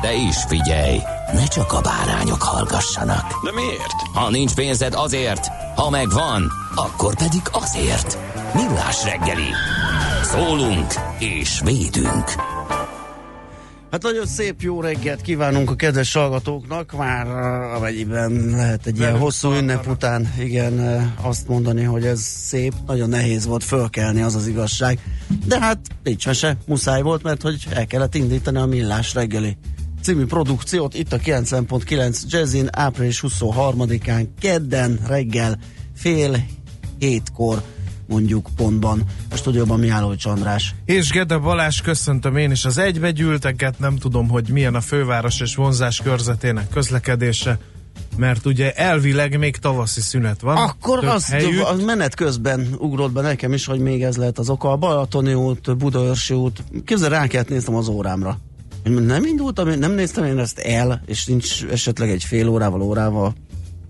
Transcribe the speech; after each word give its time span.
De 0.00 0.14
is 0.14 0.36
figyelj, 0.48 0.98
ne 1.32 1.46
csak 1.46 1.72
a 1.72 1.80
bárányok 1.80 2.42
hallgassanak. 2.42 3.44
De 3.44 3.52
miért? 3.52 3.92
Ha 4.14 4.30
nincs 4.30 4.54
pénzed 4.54 4.94
azért, 4.94 5.46
ha 5.76 5.90
megvan, 5.90 6.52
akkor 6.74 7.16
pedig 7.16 7.42
azért. 7.52 8.18
Millás 8.54 9.04
reggeli. 9.04 9.50
Szólunk 10.22 10.94
és 11.18 11.60
védünk. 11.64 12.24
Hát 13.90 14.02
nagyon 14.02 14.26
szép 14.26 14.60
jó 14.60 14.80
reggelt 14.80 15.20
kívánunk 15.20 15.70
a 15.70 15.74
kedves 15.74 16.12
hallgatóknak, 16.12 16.92
már 16.92 17.26
uh, 17.26 17.74
amennyiben 17.74 18.32
lehet 18.50 18.86
egy 18.86 18.98
ilyen 18.98 19.18
hosszú 19.18 19.52
ünnep 19.52 19.88
után, 19.88 20.34
igen, 20.38 20.72
uh, 20.72 21.26
azt 21.26 21.48
mondani, 21.48 21.82
hogy 21.82 22.04
ez 22.04 22.20
szép, 22.20 22.72
nagyon 22.86 23.08
nehéz 23.08 23.46
volt 23.46 23.64
fölkelni, 23.64 24.22
az 24.22 24.34
az 24.34 24.46
igazság. 24.46 24.98
De 25.46 25.60
hát 25.60 25.78
nincs 26.02 26.26
mese, 26.26 26.56
muszáj 26.66 27.02
volt, 27.02 27.22
mert 27.22 27.42
hogy 27.42 27.66
el 27.70 27.86
kellett 27.86 28.14
indítani 28.14 28.58
a 28.58 28.66
Millás 28.66 29.14
reggeli 29.14 29.56
című 30.06 30.24
produkciót 30.24 30.94
itt 30.94 31.12
a 31.12 31.18
9.9 31.18 32.22
Jazzin 32.28 32.68
április 32.72 33.22
23-án 33.28 34.26
kedden 34.40 35.00
reggel 35.06 35.58
fél 35.96 36.46
hétkor 36.98 37.62
mondjuk 38.06 38.48
pontban 38.56 39.02
a 39.30 39.36
stúdióban 39.36 39.78
Mihálovics 39.78 40.26
András. 40.26 40.74
És 40.84 41.10
Gede 41.10 41.36
Balázs, 41.36 41.80
köszöntöm 41.80 42.36
én 42.36 42.50
is 42.50 42.64
az 42.64 42.78
egybegyűlteket, 42.78 43.78
nem 43.78 43.96
tudom, 43.96 44.28
hogy 44.28 44.48
milyen 44.48 44.74
a 44.74 44.80
főváros 44.80 45.40
és 45.40 45.54
vonzás 45.54 46.00
körzetének 46.02 46.68
közlekedése, 46.68 47.58
mert 48.16 48.46
ugye 48.46 48.72
elvileg 48.72 49.38
még 49.38 49.56
tavaszi 49.56 50.00
szünet 50.00 50.40
van. 50.40 50.56
Akkor 50.56 51.04
az, 51.04 51.34
a 51.70 51.84
menet 51.84 52.14
közben 52.14 52.68
ugrott 52.78 53.12
be 53.12 53.20
nekem 53.20 53.52
is, 53.52 53.66
hogy 53.66 53.80
még 53.80 54.02
ez 54.02 54.16
lehet 54.16 54.38
az 54.38 54.48
oka. 54.48 54.70
A 54.70 54.76
Balatoni 54.76 55.34
út, 55.34 55.76
Budaörsi 55.76 56.34
út. 56.34 56.64
Képzel, 56.84 57.08
rá 57.08 57.26
kellett 57.26 57.48
néztem 57.48 57.74
az 57.74 57.88
órámra. 57.88 58.38
Nem 58.90 59.24
indultam, 59.24 59.68
nem 59.68 59.92
néztem 59.92 60.24
én 60.24 60.38
ezt 60.38 60.58
el, 60.58 61.02
és 61.06 61.26
nincs 61.26 61.64
esetleg 61.64 62.10
egy 62.10 62.24
fél 62.24 62.48
órával, 62.48 62.82
órával 62.82 63.34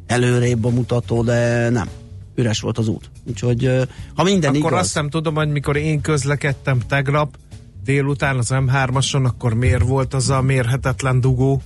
előrébb 0.07 0.65
a 0.65 0.71
mutató, 0.71 1.23
de 1.23 1.69
nem. 1.69 1.89
Üres 2.35 2.61
volt 2.61 2.79
az 2.79 2.89
út. 2.89 3.11
Úgyhogy, 3.29 3.71
ha 4.15 4.23
minden 4.23 4.55
Akkor 4.55 4.71
igaz. 4.71 4.85
azt 4.85 4.95
nem 4.95 5.11
tudom, 5.11 5.35
hogy 5.35 5.49
mikor 5.49 5.77
én 5.77 6.01
közlekedtem 6.01 6.79
tegnap 6.89 7.37
délután 7.85 8.39
az 8.39 8.49
M3-ason, 8.51 9.25
akkor 9.25 9.55
miért 9.55 9.83
volt 9.83 10.15
az 10.15 10.31
a 10.31 10.41
mérhetetlen 10.43 11.21
dugó? 11.21 11.63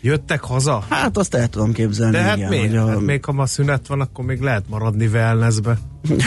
Jöttek 0.00 0.40
haza? 0.40 0.84
Hát 0.88 1.16
azt 1.18 1.34
el 1.34 1.48
tudom 1.48 1.72
képzelni. 1.72 2.12
De 2.16 2.22
hát 2.22 2.36
igen, 2.36 2.48
hogy 2.58 2.76
a- 2.76 2.86
Hát 2.88 3.00
még 3.00 3.24
ha 3.24 3.32
ma 3.32 3.46
szünet 3.46 3.86
van, 3.86 4.00
akkor 4.00 4.24
még 4.24 4.40
lehet 4.40 4.64
maradni 4.68 5.06
wellnessbe. 5.06 5.78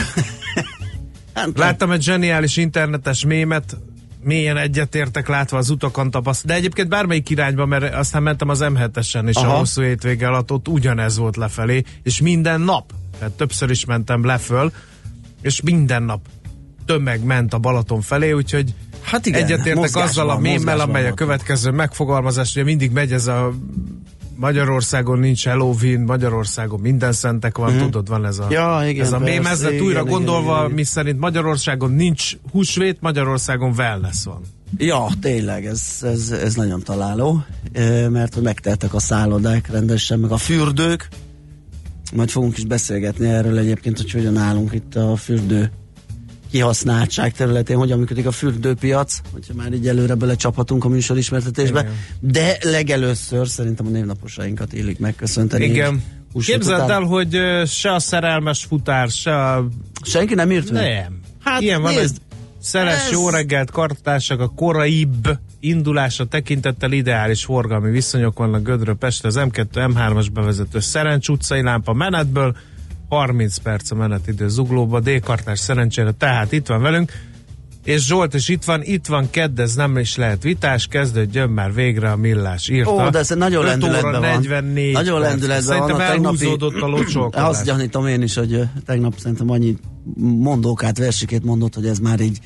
Hát, 1.34 1.58
Láttam 1.58 1.90
egy 1.90 2.02
zseniális 2.02 2.56
internetes 2.56 3.24
mémet, 3.24 3.76
mélyen 4.22 4.56
egyetértek 4.56 5.28
látva 5.28 5.58
az 5.58 5.70
utakon 5.70 6.10
tapaszt. 6.10 6.46
De 6.46 6.54
egyébként 6.54 6.88
bármelyik 6.88 7.30
irányba, 7.30 7.66
mert 7.66 7.94
aztán 7.94 8.22
mentem 8.22 8.48
az 8.48 8.60
M7-esen, 8.62 9.28
és 9.28 9.36
Aha. 9.36 9.54
a 9.54 9.58
hosszú 9.58 9.82
hétvége 9.82 10.26
alatt 10.26 10.52
ott 10.52 10.68
ugyanez 10.68 11.18
volt 11.18 11.36
lefelé, 11.36 11.82
és 12.02 12.20
minden 12.20 12.60
nap, 12.60 12.92
tehát 13.18 13.34
többször 13.34 13.70
is 13.70 13.84
mentem 13.84 14.24
leföl, 14.24 14.72
és 15.42 15.62
minden 15.62 16.02
nap 16.02 16.20
tömeg 16.86 17.24
ment 17.24 17.54
a 17.54 17.58
Balaton 17.58 18.00
felé, 18.00 18.32
úgyhogy 18.32 18.74
Hát 19.02 19.26
igen, 19.26 19.42
egyetértek 19.42 19.96
azzal 19.96 20.30
a 20.30 20.38
mémmel, 20.38 20.80
amely 20.80 21.08
a 21.08 21.14
következő 21.14 21.70
megfogalmazás, 21.70 22.50
ugye 22.50 22.64
mindig 22.64 22.90
megy 22.90 23.12
ez 23.12 23.26
a 23.26 23.52
Magyarországon 24.40 25.18
nincs 25.18 25.46
Halloween, 25.46 26.00
Magyarországon 26.00 26.80
minden 26.80 27.12
szentek 27.12 27.58
van, 27.58 27.68
uh-huh. 27.68 27.82
tudod, 27.82 28.08
van 28.08 28.26
ez 28.26 28.38
a. 28.38 28.46
Ja, 28.50 28.80
igen, 28.88 29.04
ez 29.04 29.12
a 29.12 29.18
mém, 29.18 29.46
ez 29.46 29.62
lett 29.62 29.80
újra 29.80 30.00
igen, 30.00 30.12
gondolva, 30.12 30.52
igen, 30.52 30.64
igen. 30.64 30.74
mi 30.74 30.82
szerint 30.82 31.18
Magyarországon 31.18 31.92
nincs 31.92 32.36
húsvét, 32.50 33.00
Magyarországon 33.00 33.72
wellness 33.76 34.24
van. 34.24 34.40
Ja, 34.76 35.06
tényleg, 35.20 35.66
ez, 35.66 35.98
ez, 36.02 36.30
ez 36.30 36.54
nagyon 36.54 36.82
találó, 36.82 37.44
mert 38.08 38.34
hogy 38.34 38.42
megteltek 38.42 38.94
a 38.94 39.00
szállodák 39.00 39.70
rendesen, 39.70 40.18
meg 40.18 40.30
a 40.30 40.36
fürdők. 40.36 41.08
Majd 42.14 42.30
fogunk 42.30 42.56
is 42.56 42.64
beszélgetni 42.64 43.28
erről 43.28 43.58
egyébként, 43.58 43.96
hogy 43.96 44.10
hogyan 44.10 44.36
állunk 44.36 44.72
itt 44.72 44.94
a 44.94 45.16
fürdő 45.16 45.70
kihasználtság 46.50 47.32
területén, 47.32 47.76
hogyan 47.76 47.98
működik 47.98 48.26
a 48.26 48.30
fürdőpiac, 48.30 49.20
hogyha 49.32 49.54
már 49.54 49.72
így 49.72 49.88
előre 49.88 50.14
belecsaphatunk 50.14 50.84
a 50.84 50.88
műsor 50.88 51.18
ismertetésbe. 51.18 51.80
Igen. 51.80 51.92
De 52.20 52.56
legelőször 52.62 53.48
szerintem 53.48 53.86
a 53.86 53.90
névnaposainkat 53.90 54.72
illik 54.72 54.98
megköszönteni. 54.98 55.64
Igen. 55.64 56.02
Képzeld 56.32 56.82
után. 56.82 56.90
el, 56.90 57.02
hogy 57.02 57.38
se 57.66 57.92
a 57.94 57.98
szerelmes 57.98 58.64
futár, 58.64 59.08
se 59.08 59.34
a... 59.36 59.68
Senki 60.02 60.34
nem 60.34 60.50
írt 60.50 60.70
meg? 60.70 60.82
Nem. 60.82 61.20
Hát 61.44 61.60
Ilyen 61.60 61.82
van, 61.82 61.94
nézd, 61.94 62.16
hogy 62.16 62.38
Szeres 62.60 63.04
ez- 63.04 63.10
jó 63.10 63.28
reggelt, 63.28 63.70
kartársak, 63.70 64.40
a 64.40 64.48
koraibb 64.48 65.38
indulása 65.60 66.24
tekintettel 66.24 66.92
ideális 66.92 67.44
forgalmi 67.44 67.90
viszonyok 67.90 68.38
vannak 68.38 68.62
Gödről 68.62 68.94
Pestre, 68.94 69.28
az 69.28 69.38
M2, 69.38 69.66
M3-as 69.72 70.26
bevezető 70.32 70.80
Szerencs 70.80 71.28
utcai 71.28 71.62
lámpa 71.62 71.92
menetből, 71.92 72.56
30 73.08 73.56
perc 73.56 73.90
a 73.90 73.94
menetidő 73.94 74.48
zuglóba, 74.48 75.00
D-kartás 75.00 75.58
szerencsére, 75.58 76.12
tehát 76.12 76.52
itt 76.52 76.66
van 76.66 76.82
velünk, 76.82 77.12
és 77.84 78.06
Zsolt 78.06 78.34
is 78.34 78.48
itt 78.48 78.64
van, 78.64 78.80
itt 78.82 79.06
van 79.06 79.30
kedd, 79.30 79.60
ez 79.60 79.74
nem 79.74 79.98
is 79.98 80.16
lehet 80.16 80.42
vitás, 80.42 80.86
kezdődjön 80.86 81.48
már 81.50 81.74
végre 81.74 82.10
a 82.10 82.16
millás, 82.16 82.68
írta. 82.68 82.90
Ó, 82.90 83.08
de 83.08 83.18
ez 83.18 83.28
nagyon 83.28 83.62
5 83.62 83.68
lendületben 83.68 84.12
van. 84.12 84.20
44 84.20 84.92
Nagyon 84.92 85.20
lendületben 85.20 85.78
van. 85.78 85.88
Szerintem 85.88 86.06
A 86.06 86.10
tegnapi- 86.10 86.44
elhúzódott 86.44 86.80
a 86.82 86.86
locsolkodás. 86.96 87.48
Azt 87.48 87.64
gyanítom 87.64 88.06
én 88.06 88.22
is, 88.22 88.34
hogy 88.34 88.60
tegnap 88.86 89.14
szerintem 89.18 89.50
annyi 89.50 89.76
mondókát, 90.40 90.98
versikét 90.98 91.44
mondott, 91.44 91.74
hogy 91.74 91.86
ez 91.86 91.98
már 91.98 92.20
így 92.20 92.38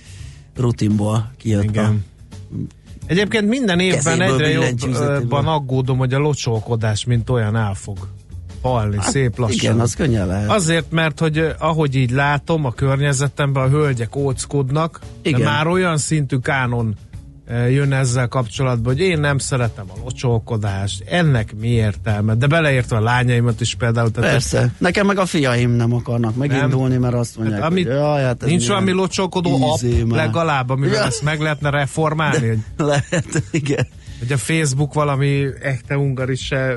rutinból 0.56 1.30
kijött. 1.36 1.62
Igen. 1.62 2.04
Egyébként 3.06 3.48
minden 3.48 3.80
évben 3.80 4.18
Kezéből 4.18 4.44
egyre 4.44 5.14
jobban 5.14 5.46
aggódom, 5.46 5.98
hogy 5.98 6.14
a 6.14 6.18
locsolkodás, 6.18 7.04
mint 7.04 7.30
olyan 7.30 7.56
el 7.56 7.74
fog 7.74 7.98
halni 8.62 8.96
hát, 8.96 9.10
szép 9.10 9.38
lassan. 9.38 9.56
Igen, 9.58 9.80
az 9.80 9.94
könnyen 9.94 10.26
lehet. 10.26 10.50
Azért, 10.50 10.90
mert 10.90 11.18
hogy 11.20 11.54
ahogy 11.58 11.94
így 11.94 12.10
látom 12.10 12.64
a 12.64 12.72
környezetemben, 12.72 13.62
a 13.62 13.68
hölgyek 13.68 14.16
óckodnak, 14.16 15.00
de 15.22 15.28
Igen. 15.28 15.40
már 15.40 15.66
olyan 15.66 15.96
szintű 15.96 16.36
kánon 16.36 16.94
jön 17.70 17.92
ezzel 17.92 18.28
kapcsolatban, 18.28 18.92
hogy 18.92 19.02
én 19.02 19.20
nem 19.20 19.38
szeretem 19.38 19.84
a 19.88 19.98
locsolkodást, 20.02 21.04
ennek 21.08 21.54
mi 21.60 21.68
értelme, 21.68 22.34
de 22.34 22.46
beleértve 22.46 22.96
a 22.96 23.00
lányaimat 23.00 23.60
is 23.60 23.74
például. 23.74 24.10
Tehát 24.10 24.30
Persze. 24.30 24.72
Nekem 24.78 25.06
meg 25.06 25.18
a 25.18 25.26
fiaim 25.26 25.70
nem 25.70 25.92
akarnak 25.94 26.36
megindulni, 26.36 26.96
mert 26.96 27.14
azt 27.14 27.36
mondják, 27.38 27.60
Hát, 27.60 27.70
amit, 27.70 27.86
hogy 27.86 27.94
jaj, 27.96 28.22
hát 28.22 28.42
ez 28.42 28.48
nincs 28.48 28.68
valami 28.68 28.90
locsolkodó 28.90 29.54
app 29.72 29.82
már. 30.06 30.24
legalább, 30.26 30.70
amivel 30.70 30.94
Ja. 31.00 31.04
ezt 31.04 31.22
meg 31.22 31.40
lehetne 31.40 31.70
reformálni, 31.70 32.46
hogy 32.48 32.58
Lehet, 32.76 33.42
igen. 33.50 33.86
hogy 34.18 34.32
a 34.32 34.36
Facebook 34.36 34.94
valami 34.94 35.44
echte 35.62 35.96
ungaris 35.98 36.44
se 36.46 36.74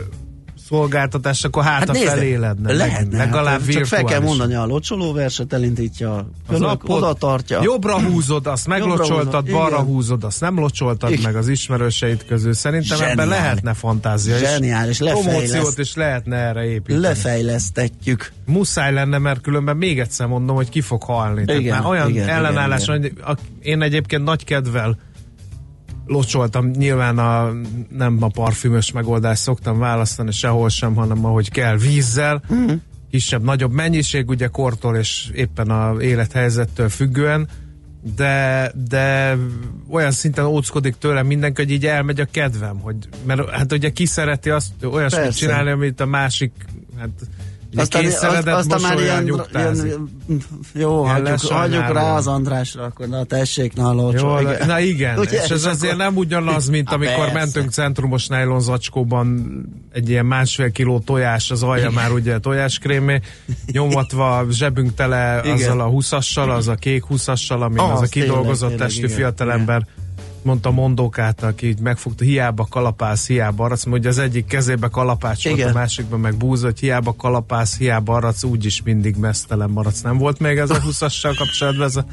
szolgáltatás, 0.67 1.43
akkor 1.43 1.63
hát, 1.63 1.87
hát 1.87 1.97
feléledne. 1.97 2.73
Lehetne. 2.73 3.17
Legalább 3.17 3.59
hát, 3.61 3.69
csak 3.71 3.85
fel 3.85 4.03
kell 4.03 4.19
mondani 4.19 4.53
a 4.53 4.65
locsolóverset, 4.65 5.53
elindítja, 5.53 6.29
Az 6.47 6.61
oda 6.83 7.13
tartja. 7.13 7.61
Jobbra 7.63 7.99
húzod, 8.01 8.47
azt 8.47 8.67
meglocsoltad, 8.67 9.49
balra 9.51 9.75
igen. 9.75 9.85
húzod, 9.85 10.23
azt 10.23 10.41
nem 10.41 10.59
locsoltad 10.59 11.11
Igen. 11.11 11.23
meg 11.23 11.35
az 11.35 11.47
ismerőseid 11.47 12.25
közül. 12.25 12.53
Szerintem 12.53 12.97
ebben 13.01 13.07
Zseniális. 13.15 13.37
lehetne 13.41 13.73
fantázia. 13.73 14.37
Zseniális, 14.37 14.99
és 14.99 15.09
promóciót 15.11 15.77
is 15.77 15.95
lehetne 15.95 16.35
erre 16.37 16.63
építeni. 16.65 16.99
Lefejlesztetjük. 16.99 18.31
Muszáj 18.45 18.93
lenne, 18.93 19.17
mert 19.17 19.41
különben 19.41 19.77
még 19.77 19.99
egyszer 19.99 20.27
mondom, 20.27 20.55
hogy 20.55 20.69
ki 20.69 20.81
fog 20.81 21.03
halni. 21.03 21.45
Tehát 21.45 21.61
Igen, 21.61 21.77
már 21.77 21.85
olyan 21.91 22.09
igen, 22.09 22.27
ellenállás, 22.29 22.83
igen, 22.83 23.01
hogy 23.01 23.13
a- 23.25 23.37
én 23.61 23.81
egyébként 23.81 24.23
nagy 24.23 24.43
kedvel 24.43 24.97
locsoltam, 26.05 26.65
nyilván 26.65 27.17
a, 27.17 27.51
nem 27.89 28.17
a 28.19 28.27
parfümös 28.27 28.91
megoldást 28.91 29.41
szoktam 29.41 29.79
választani 29.79 30.31
sehol 30.31 30.69
sem, 30.69 30.95
hanem 30.95 31.25
ahogy 31.25 31.51
kell 31.51 31.77
vízzel, 31.77 32.43
mm. 32.53 32.73
kisebb, 33.11 33.43
nagyobb 33.43 33.71
mennyiség, 33.71 34.29
ugye 34.29 34.47
kortól 34.47 34.95
és 34.95 35.29
éppen 35.33 35.69
a 35.69 36.01
élethelyzettől 36.01 36.89
függően, 36.89 37.47
de, 38.15 38.71
de 38.87 39.37
olyan 39.89 40.11
szinten 40.11 40.45
óckodik 40.45 40.95
tőlem 40.95 41.25
mindenki, 41.25 41.61
hogy 41.61 41.71
így 41.71 41.85
elmegy 41.85 42.19
a 42.19 42.27
kedvem, 42.31 42.79
hogy, 42.79 42.95
mert 43.25 43.49
hát 43.49 43.71
ugye 43.71 43.89
ki 43.89 44.05
szereti 44.05 44.49
azt 44.49 44.71
olyasmit 44.83 45.35
csinálni, 45.35 45.69
amit 45.69 45.99
a 45.99 46.05
másik 46.05 46.51
hát 46.97 47.09
aztán, 47.75 48.05
azt, 48.05 48.47
aztán 48.47 48.81
már 48.81 48.99
ilyen, 48.99 49.25
ilyen, 49.53 50.09
jó, 50.73 51.03
hagyjuk, 51.03 51.39
hagyjuk 51.39 51.93
rá 51.93 52.15
az 52.15 52.27
Andrásra, 52.27 52.83
akkor 52.83 53.07
na 53.07 53.23
tessék, 53.23 53.75
na 53.75 53.93
lócsó. 53.93 54.27
Jó, 54.27 54.39
igen. 54.39 54.67
Na 54.67 54.79
igen, 54.79 55.19
Ugye, 55.19 55.43
és 55.43 55.49
ez 55.49 55.65
azért 55.65 55.97
nem 55.97 56.15
ugyanaz, 56.15 56.67
mint 56.67 56.91
amikor 56.95 57.15
persze. 57.15 57.33
mentünk 57.33 57.71
centrumos 57.71 58.27
nylon 58.27 58.59
zacskóban 58.59 59.45
egy 59.91 60.09
ilyen 60.09 60.25
másfél 60.25 60.71
kiló 60.71 60.99
tojás, 60.99 61.51
az 61.51 61.63
alja 61.63 61.89
már 61.89 62.11
ugye 62.11 62.39
tojáskrémé, 62.39 63.19
nyomatva 63.71 64.45
zsebünk 64.51 64.93
tele 64.93 65.41
igen. 65.43 65.55
azzal 65.55 65.81
a 65.81 65.87
húszassal, 65.87 66.51
az 66.51 66.67
a 66.67 66.75
kék 66.75 67.05
húszassal, 67.05 67.61
ami 67.61 67.77
ah, 67.77 67.91
az 67.91 68.01
a 68.01 68.05
kidolgozott 68.05 68.69
tényleg, 68.69 68.87
testű 68.87 69.03
igen, 69.03 69.15
fiatalember. 69.15 69.87
Mondta 70.45 70.71
mondókát, 70.71 71.43
aki 71.43 71.67
így 71.67 71.79
megfogta, 71.79 72.23
hiába 72.23 72.67
kalapász, 72.69 73.27
hiába 73.27 73.63
arac, 73.63 73.89
hogy 73.89 74.05
az 74.05 74.17
egyik 74.17 74.45
kezébe 74.45 74.87
kalapács 74.87 75.47
volt, 75.47 75.61
a 75.61 75.71
másikban 75.73 76.19
meg 76.19 76.35
búz, 76.35 76.61
hogy 76.61 76.79
hiába 76.79 77.15
kalapász, 77.15 77.77
hiába 77.77 78.13
arac, 78.13 78.43
úgyis 78.43 78.81
mindig 78.83 79.15
mesztelen 79.15 79.69
maradsz. 79.69 80.01
Nem 80.01 80.17
volt 80.17 80.39
még 80.39 80.57
ez 80.57 80.69
a 80.69 80.79
20-assal 80.79 81.35
kapcsolatban? 81.37 81.85
Ez 81.85 81.95
a, 81.95 82.05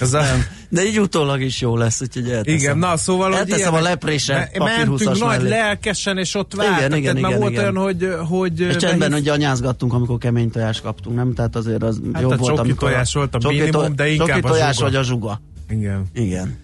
ez 0.00 0.14
a... 0.14 0.20
Nem. 0.20 0.44
De 0.68 0.84
így 0.84 1.00
utólag 1.00 1.40
is 1.40 1.60
jó 1.60 1.76
lesz, 1.76 2.00
úgyhogy 2.00 2.30
elteszem. 2.30 2.58
Igen, 2.58 2.78
na 2.78 2.96
szóval... 2.96 3.36
Elteszem 3.36 3.74
a 3.74 3.80
leprése 3.80 4.50
Mentünk 4.58 5.18
nagy 5.18 5.18
mellé. 5.20 5.48
lelkesen, 5.48 6.18
és 6.18 6.34
ott 6.34 6.54
vártak. 6.54 6.78
Igen, 6.78 6.94
igen, 6.94 7.16
igen, 7.16 7.38
volt 7.38 7.50
igen. 7.50 7.62
olyan, 7.62 7.76
hogy... 7.76 8.08
hogy 8.28 8.60
és 8.60 8.76
csendben 8.76 9.12
hogy 9.12 9.28
anyázgattunk, 9.28 9.92
amikor 9.92 10.18
kemény 10.18 10.50
tojás 10.50 10.80
kaptunk, 10.80 11.16
nem? 11.16 11.34
Tehát 11.34 11.56
azért 11.56 11.82
az 11.82 12.00
hát 12.12 12.22
jó 12.22 12.28
volt, 12.28 12.58
amikor... 12.58 12.88
tojás 12.88 13.14
volt 13.14 13.34
a 13.34 13.48
minimum, 13.48 13.96
de 13.96 14.08
inkább 14.08 14.44
a 14.44 14.48
tojás 14.48 14.78
vagy 14.78 14.94
a 14.94 15.02
zsuga. 15.02 15.40
Igen. 15.68 16.04
Igen. 16.14 16.62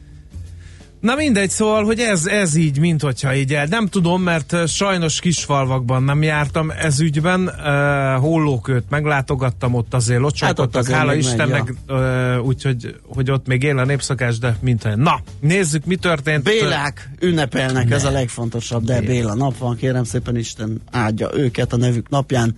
Na 1.00 1.14
mindegy, 1.14 1.50
szóval, 1.50 1.84
hogy 1.84 1.98
ez, 1.98 2.26
ez 2.26 2.54
így, 2.54 2.78
mint 2.78 3.02
hogyha 3.02 3.34
így 3.34 3.54
el. 3.54 3.66
Nem 3.66 3.86
tudom, 3.86 4.22
mert 4.22 4.68
sajnos 4.68 5.20
kisfalvakban 5.20 6.02
nem 6.02 6.22
jártam 6.22 6.70
ez 6.70 7.00
ügyben. 7.00 7.40
Uh, 7.40 8.20
hollókőt 8.20 8.84
meglátogattam, 8.88 9.74
ott 9.74 9.94
azért 9.94 10.20
locsolkodtak, 10.20 10.86
hát 10.86 10.94
hála 10.94 11.14
Istennek, 11.14 11.74
ja. 11.88 12.38
uh, 12.38 12.46
úgyhogy 12.46 12.96
hogy 13.06 13.30
ott 13.30 13.46
még 13.46 13.62
él 13.62 13.78
a 13.78 13.84
népszakás, 13.84 14.38
de 14.38 14.56
mint 14.60 14.96
Na, 14.96 15.20
nézzük, 15.40 15.84
mi 15.84 15.96
történt. 15.96 16.42
Bélák 16.42 17.10
ünnepelnek, 17.20 17.88
ne. 17.88 17.94
ez 17.94 18.04
a 18.04 18.10
legfontosabb, 18.10 18.84
de 18.84 19.00
Béla 19.00 19.34
nap 19.34 19.58
van, 19.58 19.76
kérem 19.76 20.04
szépen 20.04 20.36
Isten 20.36 20.80
áldja 20.90 21.30
őket 21.34 21.72
a 21.72 21.76
nevük 21.76 22.08
napján, 22.08 22.56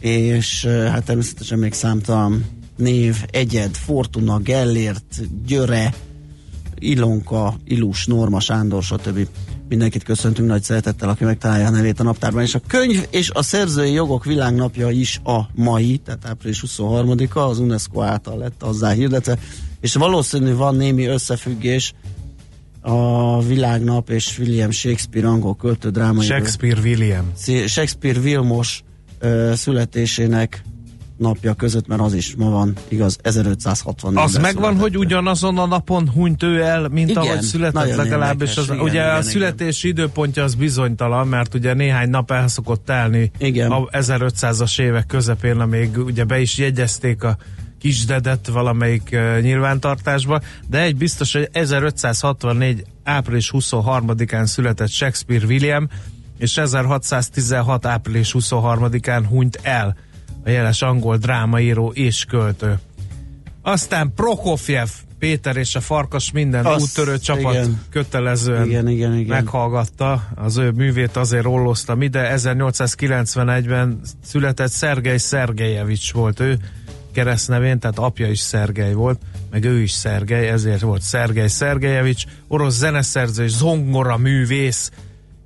és 0.00 0.64
uh, 0.64 0.86
hát 0.86 1.04
természetesen 1.04 1.58
még 1.58 1.72
számtalan 1.72 2.44
név, 2.76 3.16
egyed, 3.30 3.76
Fortuna, 3.76 4.38
Gellért, 4.38 5.20
Györe, 5.46 5.94
Ilonka, 6.78 7.54
Ilus, 7.64 8.06
Norma, 8.06 8.40
Sándor, 8.40 8.82
stb. 8.82 9.28
Mindenkit 9.68 10.02
köszöntünk 10.02 10.48
nagy 10.48 10.62
szeretettel, 10.62 11.08
aki 11.08 11.24
megtalálja 11.24 11.66
a 11.66 11.70
nevét 11.70 12.00
a 12.00 12.02
naptárban. 12.02 12.42
És 12.42 12.54
a 12.54 12.60
könyv 12.66 13.06
és 13.10 13.30
a 13.30 13.42
szerzői 13.42 13.92
jogok 13.92 14.24
világnapja 14.24 14.90
is 14.90 15.20
a 15.24 15.40
mai, 15.54 15.96
tehát 15.96 16.26
április 16.26 16.64
23-a, 16.66 17.38
az 17.38 17.58
UNESCO 17.58 18.00
által 18.00 18.38
lett 18.38 18.62
azzá 18.62 18.90
hirdetve, 18.90 19.38
és 19.80 19.94
valószínű 19.94 20.54
van 20.54 20.76
némi 20.76 21.04
összefüggés 21.04 21.94
a 22.80 23.42
világnap 23.42 24.10
és 24.10 24.38
William 24.38 24.70
Shakespeare 24.70 25.28
angol 25.28 25.56
költő 25.56 25.90
drámai. 25.90 26.26
Shakespeare 26.26 26.80
William. 26.80 27.32
Shakespeare 27.66 28.20
Vilmos 28.20 28.82
ö, 29.18 29.52
születésének 29.54 30.62
napja 31.16 31.54
között, 31.54 31.86
mert 31.86 32.00
az 32.00 32.14
is 32.14 32.34
ma 32.36 32.50
van, 32.50 32.72
igaz, 32.88 33.18
1560 33.22 34.16
Az 34.16 34.36
megvan, 34.36 34.78
hogy 34.78 34.98
ugyanazon 34.98 35.58
a 35.58 35.66
napon 35.66 36.10
hunyt 36.10 36.42
ő 36.42 36.62
el, 36.62 36.88
mint 36.88 37.10
igen, 37.10 37.22
ahogy 37.22 37.42
született 37.42 37.94
legalábbis. 37.94 38.56
Az, 38.56 38.64
igen, 38.64 38.80
ugye 38.80 39.02
igen, 39.02 39.16
a 39.16 39.22
születési 39.22 39.88
igen. 39.88 40.04
időpontja 40.04 40.42
az 40.42 40.54
bizonytalan, 40.54 41.28
mert 41.28 41.54
ugye 41.54 41.74
néhány 41.74 42.10
nap 42.10 42.30
el 42.30 42.48
szokott 42.48 42.84
telni 42.84 43.30
igen. 43.38 43.70
a 43.70 43.84
1500-as 43.84 44.80
évek 44.80 45.06
közepén, 45.06 45.60
amíg 45.60 45.98
ugye 45.98 46.24
be 46.24 46.40
is 46.40 46.58
jegyezték 46.58 47.22
a 47.22 47.36
kisdedet 47.80 48.48
valamelyik 48.48 49.08
uh, 49.12 49.40
nyilvántartásba, 49.40 50.40
de 50.68 50.80
egy 50.80 50.96
biztos, 50.96 51.32
hogy 51.32 51.48
1564 51.52 52.84
április 53.04 53.50
23-án 53.52 54.44
született 54.44 54.90
Shakespeare 54.90 55.46
William, 55.46 55.88
és 56.38 56.56
1616 56.56 57.86
április 57.86 58.34
23-án 58.38 59.24
hunyt 59.28 59.58
el 59.62 59.96
a 60.46 60.50
jeles 60.50 60.82
angol 60.82 61.16
drámaíró 61.16 61.92
és 61.94 62.24
költő. 62.24 62.78
Aztán 63.62 64.12
Prokofjev 64.14 64.88
Péter 65.18 65.56
és 65.56 65.74
a 65.74 65.80
Farkas 65.80 66.32
minden 66.32 66.64
Azt, 66.64 66.80
úttörő 66.80 67.18
csapat 67.18 67.54
igen. 67.54 67.80
kötelezően 67.90 68.66
igen, 68.66 68.88
igen, 68.88 69.14
igen. 69.14 69.36
meghallgatta. 69.36 70.28
Az 70.34 70.56
ő 70.56 70.70
művét 70.70 71.16
azért 71.16 71.42
rolloztam 71.44 72.02
ide. 72.02 72.32
1891-ben 72.36 74.00
született 74.22 74.70
Szergej 74.70 75.16
Szergejevics 75.16 76.12
volt 76.12 76.40
ő 76.40 76.58
keresztnevén, 77.12 77.78
tehát 77.78 77.98
apja 77.98 78.28
is 78.30 78.38
Szergej 78.38 78.92
volt, 78.92 79.20
meg 79.50 79.64
ő 79.64 79.80
is 79.80 79.90
Szergej, 79.90 80.48
ezért 80.48 80.80
volt 80.80 81.02
Szergej 81.02 81.48
Szergejevics, 81.48 82.24
orosz 82.48 82.76
zeneszerző 82.76 83.44
és 83.44 83.50
zongora 83.50 84.16
művész 84.16 84.90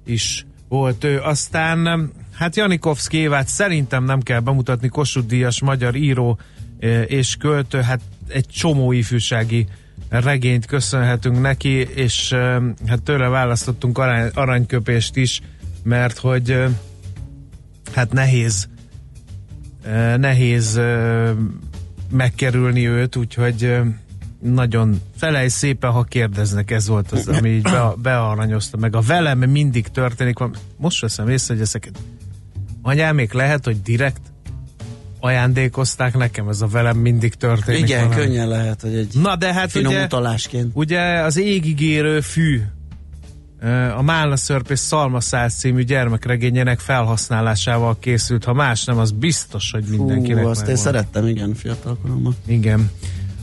is 0.04 0.46
volt 0.70 1.04
ő. 1.04 1.20
Aztán 1.20 2.10
Hát 2.40 2.56
Janikovszki 2.56 3.16
Évát 3.16 3.48
szerintem 3.48 4.04
nem 4.04 4.20
kell 4.20 4.40
bemutatni, 4.40 4.88
Kossuth 4.88 5.26
Díjas 5.26 5.62
magyar 5.62 5.94
író 5.94 6.38
e, 6.78 7.02
és 7.02 7.36
költő, 7.36 7.80
hát 7.80 8.00
egy 8.28 8.46
csomó 8.46 8.92
ifjúsági 8.92 9.66
regényt 10.08 10.66
köszönhetünk 10.66 11.40
neki, 11.40 11.78
és 11.78 12.32
e, 12.32 12.62
hát 12.86 13.02
tőle 13.02 13.28
választottunk 13.28 13.98
arany, 13.98 14.30
aranyköpést 14.34 15.16
is, 15.16 15.40
mert 15.82 16.18
hogy 16.18 16.50
e, 16.50 16.70
hát 17.94 18.12
nehéz 18.12 18.68
nehéz 20.16 20.80
megkerülni 22.10 22.88
őt, 22.88 23.16
úgyhogy 23.16 23.78
nagyon 24.40 25.00
felej 25.16 25.48
szépen, 25.48 25.90
ha 25.90 26.02
kérdeznek, 26.02 26.70
ez 26.70 26.88
volt 26.88 27.12
az, 27.12 27.28
ami 27.28 27.48
így 27.48 27.62
be, 27.62 27.92
bearanyozta, 27.96 28.76
meg 28.76 28.96
a 28.96 29.00
velem 29.00 29.38
mindig 29.38 29.88
történik, 29.88 30.36
most 30.76 31.00
veszem 31.00 31.28
észre, 31.28 31.54
hogy 31.54 31.62
ezeket 31.62 31.98
Anyámék 32.82 33.32
lehet, 33.32 33.64
hogy 33.64 33.82
direkt 33.82 34.20
ajándékozták 35.20 36.16
nekem, 36.16 36.48
ez 36.48 36.60
a 36.60 36.66
velem 36.66 36.96
mindig 36.96 37.34
történik. 37.34 37.80
Igen, 37.80 38.08
valami. 38.08 38.22
könnyen 38.22 38.48
lehet, 38.48 38.80
hogy 38.80 38.94
egy 38.94 39.14
Na, 39.14 39.36
de 39.36 39.52
hát 39.52 39.70
finom 39.70 39.92
ugye, 39.92 40.04
utalásként. 40.04 40.70
Ugye 40.74 41.00
az 41.00 41.36
égigérő 41.36 42.20
fű 42.20 42.60
a 43.96 44.02
Málna 44.02 44.36
Szörp 44.36 44.70
és 44.70 44.78
Szalmaszál 44.78 45.48
című 45.48 45.82
gyermekregényének 45.82 46.78
felhasználásával 46.78 47.98
készült. 47.98 48.44
Ha 48.44 48.52
más 48.52 48.84
nem, 48.84 48.98
az 48.98 49.10
biztos, 49.10 49.70
hogy 49.70 49.84
mindenkinek 49.84 50.42
Fú, 50.42 50.48
azt 50.48 50.68
én 50.68 50.76
szerettem, 50.76 51.26
igen, 51.26 51.54
fiatal 51.54 51.98
koromban. 52.02 52.36
Igen. 52.46 52.90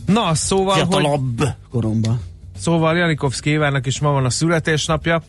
Na, 0.07 0.35
szóval, 0.35 0.75
Fiatalabb 0.75 1.39
hogy... 1.39 1.53
koromban. 1.69 2.19
Szóval 2.57 2.97
Janikovszki 2.97 3.49
Évának 3.49 3.85
is 3.85 3.99
ma 3.99 4.11
van 4.11 4.25
a 4.25 4.29
születésnapja. 4.29 5.23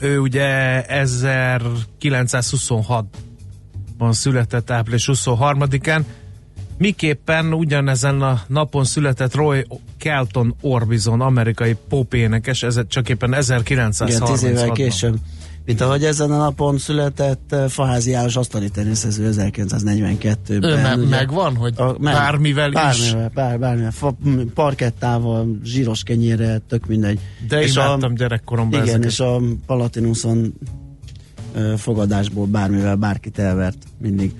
Ő 0.00 0.18
ugye 0.18 0.84
1926-ban 0.88 3.04
született 4.10 4.70
április 4.70 5.08
23-án, 5.12 6.02
miképpen 6.78 7.52
ugyanezen 7.52 8.22
a 8.22 8.42
napon 8.46 8.84
született 8.84 9.34
Roy 9.34 9.66
Kelton 9.98 10.54
Orbison, 10.60 11.20
amerikai 11.20 11.76
popénekes, 11.88 12.62
ez 12.62 12.80
csak 12.88 13.08
éppen 13.08 13.34
1936-ban. 13.34 14.04
Igen, 14.06 14.20
10 14.20 14.42
évvel 14.42 14.70
később. 14.70 15.16
Mint 15.66 15.80
ahogy 15.80 16.04
ezen 16.04 16.30
a 16.30 16.36
napon 16.36 16.78
született 16.78 17.50
uh, 17.52 17.68
Faházi 17.68 18.10
János 18.10 18.36
asztali 18.36 18.68
teniszező 18.68 19.30
1942-ben. 19.32 20.62
Ő 20.62 20.82
me- 20.82 21.08
megvan, 21.08 21.56
hogy 21.56 21.74
a, 21.76 21.84
meg, 21.98 22.14
bármivel, 22.14 22.70
bármivel 22.70 23.24
is? 23.26 23.32
Bár, 23.34 23.58
bármivel, 23.58 23.90
fa, 23.90 24.16
parkettával, 24.54 25.58
zsíros 25.64 26.02
kenyére, 26.02 26.58
tök 26.68 26.86
mindegy. 26.86 27.18
De 27.48 27.62
és 27.62 27.74
imádtam 27.74 28.12
a, 28.12 28.16
gyerekkoromban 28.16 28.82
Igen, 28.82 28.88
ezeket. 28.88 29.10
és 29.10 29.20
a 29.20 29.40
Palatinuson 29.66 30.54
fogadásból 31.76 32.46
bármivel 32.46 32.96
bárkit 32.96 33.38
elvert 33.38 33.78
mindig. 33.98 34.34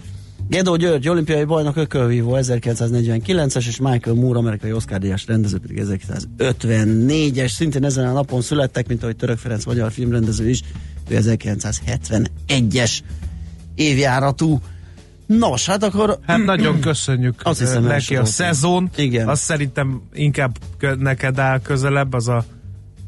Gedó 0.48 0.76
György, 0.76 1.08
olimpiai 1.08 1.44
bajnok 1.44 1.76
ökölvívó 1.76 2.36
1949-es, 2.40 3.66
és 3.66 3.78
Michael 3.78 4.16
Moore, 4.16 4.38
amerikai 4.38 4.72
Oscar 4.72 4.98
díjas 4.98 5.26
rendező 5.26 5.58
pedig 5.58 5.82
1954-es. 5.84 7.52
Szintén 7.52 7.84
ezen 7.84 8.06
a 8.06 8.12
napon 8.12 8.40
születtek, 8.40 8.88
mint 8.88 9.02
ahogy 9.02 9.16
Török 9.16 9.38
Ferenc 9.38 9.64
magyar 9.64 9.92
filmrendező 9.92 10.48
is, 10.48 10.62
1971-es 11.10 12.98
évjáratú. 13.74 14.60
Nos, 15.26 15.66
hát 15.66 15.82
akkor... 15.82 16.18
Hát 16.26 16.44
nagyon 16.54 16.80
köszönjük 16.80 17.40
azt 17.42 17.58
hiszem, 17.58 17.82
neki 17.84 18.16
a 18.16 18.24
szezon. 18.24 18.90
Igen. 18.96 19.28
Azt 19.28 19.42
szerintem 19.42 20.02
inkább 20.12 20.58
neked 20.98 21.38
áll 21.38 21.60
közelebb, 21.60 22.12
az 22.12 22.28
a 22.28 22.44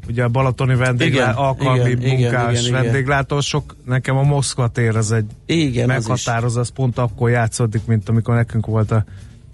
ugye 0.07 0.23
a 0.23 0.27
balatoni 0.27 0.75
vendéglá, 0.75 1.31
alkalmi 1.31 1.89
igen, 1.89 2.09
munkás 2.09 2.51
igen, 2.51 2.65
igen. 2.65 2.83
vendéglátósok, 2.83 3.75
nekem 3.85 4.17
a 4.17 4.23
Moszkva 4.23 4.67
tér 4.67 4.95
az 4.95 5.11
egy 5.11 5.25
Igen, 5.45 5.89
az 5.89 6.01
is. 6.01 6.07
meghatározó, 6.07 6.59
az 6.59 6.69
pont 6.69 6.97
akkor 6.97 7.29
játszódik, 7.29 7.85
mint 7.85 8.09
amikor 8.09 8.35
nekünk 8.35 8.65
volt 8.65 8.91
a, 8.91 9.05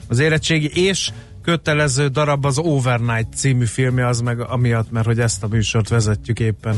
az 0.08 0.20
érettségi, 0.20 0.72
és 0.74 1.12
kötelező 1.42 2.08
darab 2.08 2.46
az 2.46 2.58
Overnight 2.58 3.34
című 3.36 3.66
filmje, 3.66 4.08
az 4.08 4.22
meg 4.22 4.40
amiatt, 4.40 4.92
mert 4.92 5.06
hogy 5.06 5.20
ezt 5.20 5.44
a 5.44 5.48
műsort 5.48 5.90
vezetjük 5.90 6.40
éppen. 6.40 6.76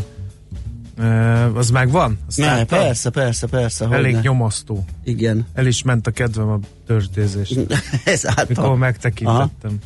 Az 1.54 1.70
meg 1.70 1.92
van? 1.92 2.18
Azt 2.28 2.38
Ne, 2.38 2.64
persze, 2.64 3.10
persze, 3.10 3.48
persze. 3.48 3.86
Elég 3.86 4.06
hogyne. 4.06 4.20
nyomasztó. 4.22 4.86
Igen. 5.04 5.46
El 5.54 5.66
is 5.66 5.84
ment 5.84 6.08
a 6.08 6.12
kedvem 6.12 6.50
a 6.50 6.60
törzsdézést, 6.88 7.60
Ez 8.06 8.24
mikor 8.24 8.64
által. 8.64 8.76
megtekintettem. 8.76 9.78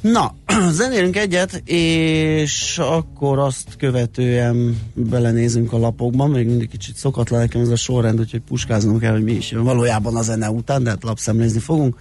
Na, 0.00 0.34
zenélünk 0.70 1.16
egyet, 1.16 1.62
és 1.64 2.78
akkor 2.78 3.38
azt 3.38 3.74
követően 3.78 4.80
belenézünk 4.94 5.72
a 5.72 5.78
lapokban, 5.78 6.30
még 6.30 6.46
mindig 6.46 6.68
kicsit 6.68 6.96
szokatlan 6.96 7.40
nekem 7.40 7.60
ez 7.60 7.68
a 7.68 7.76
sorrend, 7.76 8.20
úgyhogy 8.20 8.40
puskáznom 8.40 8.98
kell, 8.98 9.12
hogy 9.12 9.24
mi 9.24 9.32
is 9.32 9.50
jön 9.50 9.64
valójában 9.64 10.16
a 10.16 10.22
zene 10.22 10.50
után, 10.50 10.82
de 10.82 10.90
hát 10.90 11.02
lapszemlézni 11.02 11.60
fogunk. 11.60 11.96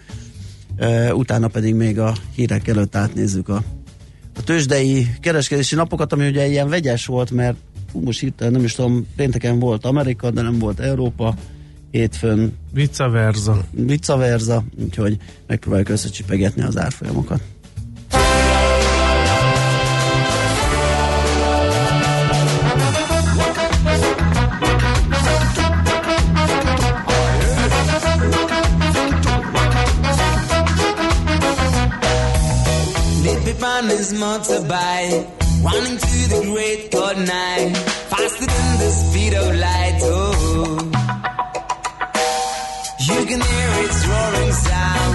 Utána 1.11 1.47
pedig 1.47 1.75
még 1.75 1.99
a 1.99 2.13
hírek 2.35 2.67
előtt 2.67 2.95
átnézzük 2.95 3.49
a, 3.49 3.63
a 4.35 4.43
tőzsdei 4.43 5.07
kereskedési 5.21 5.75
napokat, 5.75 6.13
ami 6.13 6.27
ugye 6.27 6.47
ilyen 6.47 6.69
vegyes 6.69 7.05
volt, 7.05 7.31
mert 7.31 7.55
hú, 7.95 8.01
most 8.01 8.19
hirtelen 8.19 8.53
nem 8.53 8.63
is 8.63 8.73
tudom, 8.73 9.07
pénteken 9.15 9.59
volt 9.59 9.85
Amerika, 9.85 10.31
de 10.31 10.41
nem 10.41 10.59
volt 10.59 10.79
Európa, 10.79 11.35
hétfőn 11.91 12.53
Vice 12.71 13.07
versa. 13.07 13.65
vice 13.71 14.15
versa, 14.15 14.63
úgyhogy 14.83 15.17
megpróbáljuk 15.47 15.89
összecsipegetni 15.89 16.61
az 16.61 16.77
árfolyamokat. 16.77 17.41
Lit 33.23 33.63
on 33.63 33.89
his 33.89 34.11
motorbike, 34.19 35.44
running 35.65 35.97
through 35.97 36.27
the 36.35 36.41
great 36.53 36.91
cold 36.91 37.17
night, 37.17 37.73
faster 38.11 38.45
than 38.45 38.71
the 38.83 38.89
speed 39.01 39.33
of 39.33 39.47
light. 39.65 39.97
Oh, 40.03 40.77
you 43.09 43.19
can 43.29 43.41
hear 43.51 43.69
its 43.85 43.99
roaring 44.11 44.53
sound 44.67 45.13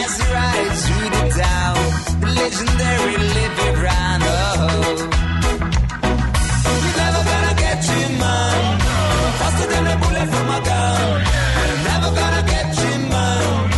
as 0.00 0.12
it 0.22 0.28
rides 0.36 0.80
through 0.86 1.10
the 1.16 1.24
town. 1.42 1.78
The 2.22 2.28
legendary 2.40 3.16
Lippy 3.34 3.68
Brown. 3.80 4.18
Oh, 4.22 4.36
you're 6.82 6.96
never 7.02 7.22
gonna 7.30 7.54
get 7.64 7.78
you, 7.90 8.04
man. 8.22 8.62
Faster 9.40 9.66
than 9.72 9.84
a 9.92 9.96
bullet 10.02 10.28
from 10.32 10.48
a 10.56 10.60
gun. 10.70 11.06
You're 11.68 11.82
never 11.90 12.10
gonna 12.20 12.42
get 12.54 12.68
you, 12.82 12.94
man. 13.12 13.70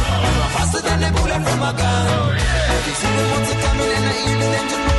Faster 0.54 0.82
than 0.86 1.00
a 1.08 1.10
bullet 1.16 1.42
from 1.48 1.60
a 1.70 1.72
gun. 1.80 2.36
You 2.86 2.94
see 3.00 3.12
the 3.16 3.24
motor 3.30 3.56
coming 3.64 3.92
and 3.96 4.06
I 4.10 4.14
hear 4.24 4.36
the 4.42 4.48
engine 4.60 4.89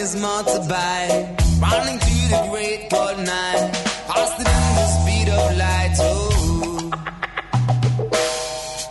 his 0.00 0.16
motorbike, 0.16 1.60
running 1.60 1.98
through 1.98 2.28
the 2.32 2.48
great 2.50 2.88
cold 2.90 3.18
night, 3.18 3.70
faster 4.08 4.44
than 4.44 4.74
the 4.78 4.86
speed 4.96 5.28
of 5.28 5.56
light. 5.58 5.94
Oh, 5.98 6.90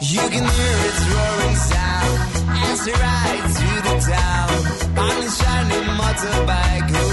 you 0.02 0.24
can 0.34 0.46
hear 0.56 0.78
its 0.90 1.02
roaring 1.14 1.58
sound 1.72 2.20
as 2.70 2.88
it 2.88 2.98
rides 3.08 3.54
through 3.58 3.82
the 3.90 3.96
town 4.14 4.52
on 5.00 5.16
his 5.24 5.36
shiny 5.36 5.82
motorbike. 6.00 6.92
Oh. 6.94 7.09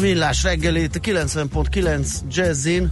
A 0.00 0.02
millás 0.02 0.42
reggeli, 0.42 0.82
itt 0.82 0.94
a 0.94 0.98
90.9 0.98 2.08
Jazzin, 2.30 2.90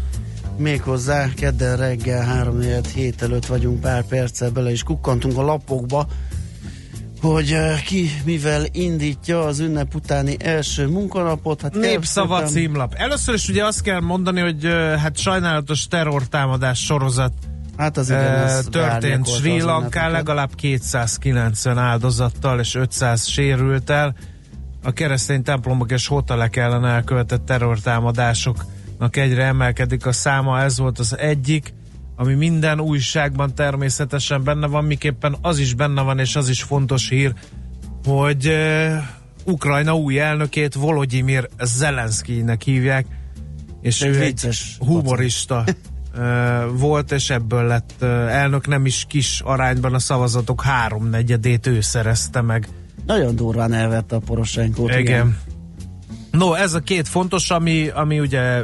méghozzá 0.56 1.28
kedden 1.34 1.76
reggel 1.76 2.24
3 2.24 2.60
hét 2.94 3.22
előtt 3.22 3.46
vagyunk 3.46 3.80
pár 3.80 4.02
perccel 4.02 4.50
bele 4.50 4.70
is 4.70 4.82
kukkantunk 4.82 5.38
a 5.38 5.42
lapokba, 5.42 6.06
hogy 7.20 7.52
uh, 7.52 7.82
ki 7.82 8.10
mivel 8.24 8.64
indítja 8.72 9.44
az 9.44 9.58
ünnep 9.58 9.94
utáni 9.94 10.36
első 10.38 10.86
munkanapot. 10.86 11.62
Hát 11.62 11.74
Népszava 11.74 12.36
szépen- 12.36 12.52
címlap. 12.52 12.94
Először 12.94 13.34
is 13.34 13.48
ugye 13.48 13.64
azt 13.64 13.82
kell 13.82 14.00
mondani, 14.00 14.40
hogy 14.40 14.64
ö, 14.64 14.94
hát 14.96 15.18
sajnálatos 15.18 15.86
terrortámadás 15.86 16.84
sorozat 16.84 17.32
Hát 17.76 17.96
az 17.96 18.10
igen, 18.10 18.22
ö, 18.24 18.42
az 18.42 18.68
történt 18.70 19.28
Sri 19.28 19.60
Lankán, 19.60 20.10
legalább 20.10 20.54
290 20.54 21.78
áldozattal 21.78 22.60
és 22.60 22.74
500 22.74 23.26
sérültel. 23.26 24.14
A 24.82 24.92
keresztény 24.92 25.42
templomok 25.42 25.90
és 25.90 26.06
hotelek 26.06 26.56
ellen 26.56 26.84
elkövetett 26.84 27.44
terrortámadásoknak 27.44 29.16
egyre 29.16 29.44
emelkedik 29.44 30.06
a 30.06 30.12
száma, 30.12 30.60
ez 30.60 30.78
volt 30.78 30.98
az 30.98 31.18
egyik, 31.18 31.74
ami 32.16 32.34
minden 32.34 32.80
újságban 32.80 33.54
természetesen 33.54 34.44
benne 34.44 34.66
van, 34.66 34.84
miképpen 34.84 35.36
az 35.42 35.58
is 35.58 35.74
benne 35.74 36.02
van, 36.02 36.18
és 36.18 36.36
az 36.36 36.48
is 36.48 36.62
fontos 36.62 37.08
hír, 37.08 37.32
hogy 38.04 38.46
uh, 38.46 38.96
Ukrajna 39.44 39.96
új 39.96 40.20
elnökét 40.20 40.74
Volodymyr 40.74 41.48
Zelenszkijnek 41.60 42.62
hívják, 42.62 43.06
és 43.80 44.02
ő 44.02 44.20
egy 44.20 44.48
humorista 44.78 45.64
volt, 46.72 47.12
és 47.12 47.30
ebből 47.30 47.66
lett 47.66 48.02
elnök, 48.02 48.66
nem 48.66 48.86
is 48.86 49.04
kis 49.08 49.40
arányban 49.40 49.94
a 49.94 49.98
szavazatok 49.98 50.62
háromnegyedét 50.62 51.66
ő 51.66 51.80
szerezte 51.80 52.40
meg. 52.40 52.68
Nagyon 53.08 53.36
durván 53.36 53.72
elvette 53.72 54.16
a 54.16 54.18
Poroshenkót. 54.18 54.94
Igen. 54.94 55.38
No, 56.30 56.54
ez 56.54 56.74
a 56.74 56.80
két 56.80 57.08
fontos, 57.08 57.50
ami, 57.50 57.88
ami 57.88 58.20
ugye 58.20 58.62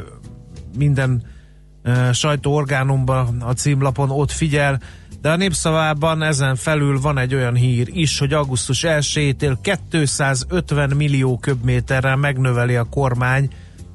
minden 0.76 1.22
uh, 1.84 2.12
sajtóorgánumban 2.12 3.40
a 3.40 3.52
címlapon 3.52 4.10
ott 4.10 4.30
figyel, 4.30 4.80
de 5.20 5.30
a 5.30 5.36
népszavában 5.36 6.22
ezen 6.22 6.56
felül 6.56 7.00
van 7.00 7.18
egy 7.18 7.34
olyan 7.34 7.54
hír 7.54 7.88
is, 7.92 8.18
hogy 8.18 8.32
augusztus 8.32 8.84
1-től 8.86 9.56
250 9.86 10.96
millió 10.96 11.38
köbméterrel 11.38 12.16
megnöveli 12.16 12.76
a 12.76 12.84
kormány 12.84 13.48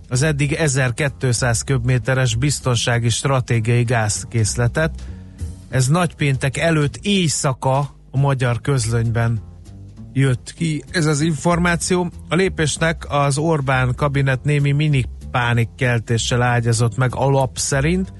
az 0.07 0.21
eddig 0.21 0.53
1200 0.53 1.61
köbméteres 1.61 2.35
biztonsági 2.35 3.09
stratégiai 3.09 3.83
gázkészletet. 3.83 4.91
Ez 5.69 5.87
nagypéntek 5.87 6.57
előtt 6.57 6.99
éjszaka 7.01 7.77
a 8.11 8.17
magyar 8.17 8.61
közlönyben 8.61 9.48
jött 10.13 10.53
ki 10.53 10.83
ez 10.91 11.05
az 11.05 11.21
információ. 11.21 12.09
A 12.29 12.35
lépésnek 12.35 13.05
az 13.09 13.37
Orbán 13.37 13.95
kabinet 13.95 14.43
némi 14.43 14.71
mini 14.71 15.05
pánikkeltéssel 15.31 16.41
ágyazott 16.41 16.97
meg 16.97 17.15
alap 17.15 17.57
szerint. 17.57 18.13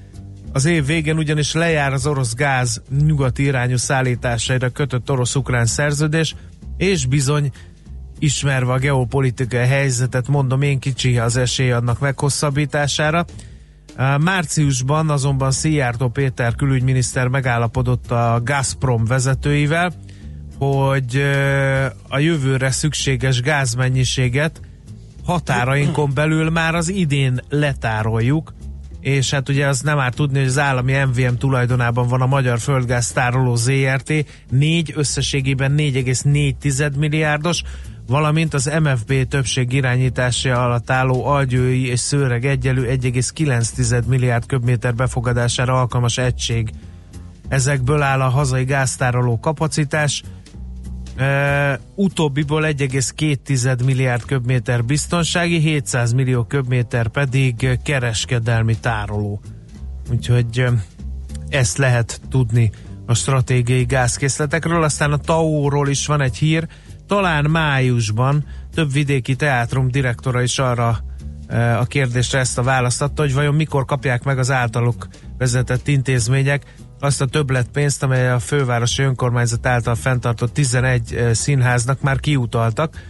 Az 0.52 0.64
év 0.64 0.86
végén 0.86 1.16
ugyanis 1.16 1.52
lejár 1.52 1.92
az 1.92 2.06
orosz 2.06 2.34
gáz 2.34 2.82
nyugati 3.04 3.42
irányú 3.42 3.76
szállításaira 3.76 4.68
kötött 4.68 5.10
orosz-ukrán 5.10 5.66
szerződés, 5.66 6.34
és 6.76 7.06
bizony 7.06 7.50
ismerve 8.18 8.72
a 8.72 8.78
geopolitikai 8.78 9.66
helyzetet, 9.66 10.28
mondom 10.28 10.62
én 10.62 10.78
kicsi 10.78 11.18
az 11.18 11.36
esély 11.36 11.72
annak 11.72 12.00
meghosszabbítására. 12.00 13.24
Márciusban 14.20 15.10
azonban 15.10 15.50
Szijjártó 15.50 16.08
Péter 16.08 16.54
külügyminiszter 16.54 17.28
megállapodott 17.28 18.10
a 18.10 18.40
Gazprom 18.44 19.04
vezetőivel, 19.04 19.92
hogy 20.60 21.22
a 22.08 22.18
jövőre 22.18 22.70
szükséges 22.70 23.40
gázmennyiséget 23.40 24.60
határainkon 25.24 26.10
belül 26.14 26.50
már 26.50 26.74
az 26.74 26.88
idén 26.88 27.40
letároljuk, 27.48 28.54
és 29.00 29.30
hát 29.30 29.48
ugye 29.48 29.66
az 29.66 29.80
nem 29.80 29.98
árt 29.98 30.14
tudni, 30.14 30.38
hogy 30.38 30.48
az 30.48 30.58
állami 30.58 30.92
MVM 30.92 31.34
tulajdonában 31.38 32.08
van 32.08 32.20
a 32.20 32.26
Magyar 32.26 32.58
Földgáz 32.58 33.12
Tároló 33.12 33.54
ZRT, 33.56 34.12
négy 34.50 34.92
összességében 34.96 35.74
4,4 35.76 36.96
milliárdos, 36.96 37.62
valamint 38.06 38.54
az 38.54 38.72
MFB 38.82 39.28
többség 39.28 39.72
irányítása 39.72 40.64
alatt 40.64 40.90
álló 40.90 41.26
algyői 41.26 41.86
és 41.86 42.00
szőreg 42.00 42.44
egyelő 42.44 42.98
1,9 43.02 44.04
milliárd 44.06 44.46
köbméter 44.46 44.94
befogadására 44.94 45.80
alkalmas 45.80 46.18
egység. 46.18 46.70
Ezekből 47.48 48.02
áll 48.02 48.20
a 48.20 48.28
hazai 48.28 48.64
gáztároló 48.64 49.38
kapacitás, 49.38 50.22
Uh, 51.20 51.78
utóbbiból 51.94 52.62
1,2 52.64 53.84
milliárd 53.84 54.24
köbméter 54.24 54.84
biztonsági, 54.84 55.58
700 55.58 56.12
millió 56.12 56.44
köbméter 56.44 57.08
pedig 57.08 57.78
kereskedelmi 57.82 58.76
tároló. 58.78 59.40
Úgyhogy 60.10 60.60
uh, 60.60 60.72
ezt 61.48 61.76
lehet 61.76 62.20
tudni 62.30 62.70
a 63.06 63.14
stratégiai 63.14 63.84
gázkészletekről. 63.84 64.82
Aztán 64.82 65.12
a 65.12 65.16
TAO-ról 65.16 65.88
is 65.88 66.06
van 66.06 66.20
egy 66.20 66.36
hír. 66.36 66.66
Talán 67.06 67.44
májusban 67.50 68.44
több 68.74 68.92
vidéki 68.92 69.36
teátrum 69.36 69.90
direktora 69.90 70.42
is 70.42 70.58
arra 70.58 70.98
a 71.78 71.84
kérdésre 71.84 72.38
ezt 72.38 72.58
a 72.58 72.62
választ 72.62 73.02
adta, 73.02 73.22
hogy 73.22 73.34
vajon 73.34 73.54
mikor 73.54 73.84
kapják 73.84 74.22
meg 74.22 74.38
az 74.38 74.50
általuk 74.50 75.08
vezetett 75.38 75.88
intézmények 75.88 76.74
azt 77.00 77.20
a 77.20 77.26
többletpénzt, 77.26 78.02
amely 78.02 78.30
a 78.30 78.38
fővárosi 78.38 79.02
önkormányzat 79.02 79.66
által 79.66 79.94
fenntartott 79.94 80.52
11 80.52 81.14
eh, 81.14 81.34
színháznak 81.34 82.00
már 82.00 82.20
kiutaltak. 82.20 83.02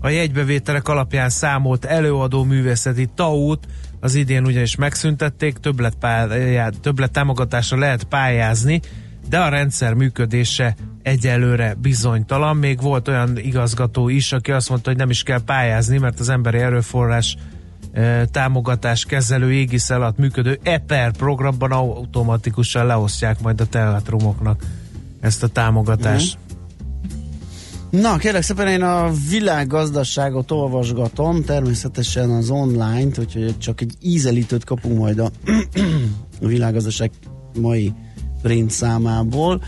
A 0.00 0.08
jegybevételek 0.08 0.88
alapján 0.88 1.28
számolt 1.28 1.84
előadó 1.84 2.44
művészeti 2.44 3.08
TAU-t 3.14 3.66
az 4.00 4.14
idén 4.14 4.44
ugyanis 4.44 4.76
megszüntették, 4.76 5.56
többlet, 5.56 5.94
pályát, 5.94 6.80
többlet 6.80 7.10
támogatásra 7.10 7.78
lehet 7.78 8.04
pályázni, 8.04 8.80
de 9.28 9.38
a 9.38 9.48
rendszer 9.48 9.94
működése 9.94 10.76
egyelőre 11.02 11.74
bizonytalan. 11.74 12.56
Még 12.56 12.80
volt 12.80 13.08
olyan 13.08 13.38
igazgató 13.38 14.08
is, 14.08 14.32
aki 14.32 14.52
azt 14.52 14.68
mondta, 14.68 14.88
hogy 14.88 14.98
nem 14.98 15.10
is 15.10 15.22
kell 15.22 15.42
pályázni, 15.44 15.98
mert 15.98 16.20
az 16.20 16.28
emberi 16.28 16.58
erőforrás 16.58 17.36
támogatás 18.30 19.04
kezelő 19.04 19.52
égisz 19.52 19.90
alatt 19.90 20.18
működő 20.18 20.58
EPER 20.62 21.12
programban 21.12 21.72
automatikusan 21.72 22.86
leosztják 22.86 23.40
majd 23.40 23.60
a 23.60 23.66
teatrumoknak 23.66 24.62
ezt 25.20 25.42
a 25.42 25.48
támogatást. 25.48 26.38
Na, 27.90 28.16
kérlek 28.16 28.42
szépen 28.42 28.68
én 28.68 28.82
a 28.82 29.10
világgazdaságot 29.30 30.50
olvasgatom, 30.50 31.44
természetesen 31.44 32.30
az 32.30 32.50
online-t, 32.50 33.18
úgyhogy 33.18 33.58
csak 33.58 33.80
egy 33.80 33.94
ízelítőt 34.00 34.64
kapunk 34.64 34.98
majd 34.98 35.18
a, 35.18 35.30
a 36.42 36.46
világgazdaság 36.46 37.10
mai 37.60 37.92
print 38.42 38.70
számából. 38.70 39.62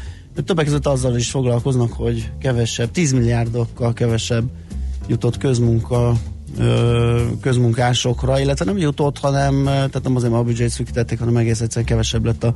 Többek 0.44 0.64
között 0.64 0.86
azzal 0.86 1.16
is 1.16 1.30
foglalkoznak, 1.30 1.92
hogy 1.92 2.32
kevesebb, 2.40 2.90
10 2.90 3.12
milliárdokkal 3.12 3.92
kevesebb 3.92 4.44
jutott 5.06 5.36
közmunka 5.36 6.14
közmunkásokra, 7.40 8.40
illetve 8.40 8.64
nem 8.64 8.78
jutott, 8.78 9.18
hanem, 9.18 9.64
tehát 9.64 10.02
nem 10.02 10.16
azért, 10.16 10.32
mert 10.32 10.44
a 10.44 10.46
büdzsét 10.46 10.68
szűkítették, 10.68 11.18
hanem 11.18 11.36
egész 11.36 11.60
egyszerűen 11.60 11.86
kevesebb 11.86 12.24
lett 12.24 12.44
a 12.44 12.54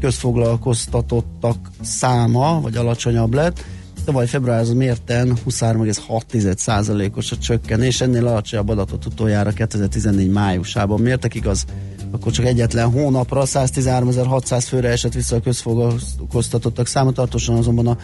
közfoglalkoztatottak 0.00 1.56
száma, 1.82 2.60
vagy 2.60 2.76
alacsonyabb 2.76 3.34
lett. 3.34 3.64
Tavaly 4.04 4.26
februárhoz 4.26 4.72
mérten 4.72 5.36
23,6%-os 5.48 7.32
a 7.32 7.36
csökkenés, 7.36 8.00
ennél 8.00 8.26
alacsonyabb 8.26 8.68
adatot 8.68 9.06
utoljára 9.06 9.50
2014 9.50 10.30
májusában 10.30 11.00
mértek, 11.00 11.34
igaz? 11.34 11.64
Akkor 12.10 12.32
csak 12.32 12.44
egyetlen 12.44 12.90
hónapra 12.90 13.42
113.600 13.44 14.64
főre 14.68 14.88
esett 14.88 15.12
vissza 15.12 15.36
a 15.36 15.40
közfoglalkoztatottak 15.40 16.86
száma, 16.86 17.12
tartósan 17.12 17.56
azonban 17.56 17.86
a 17.86 17.96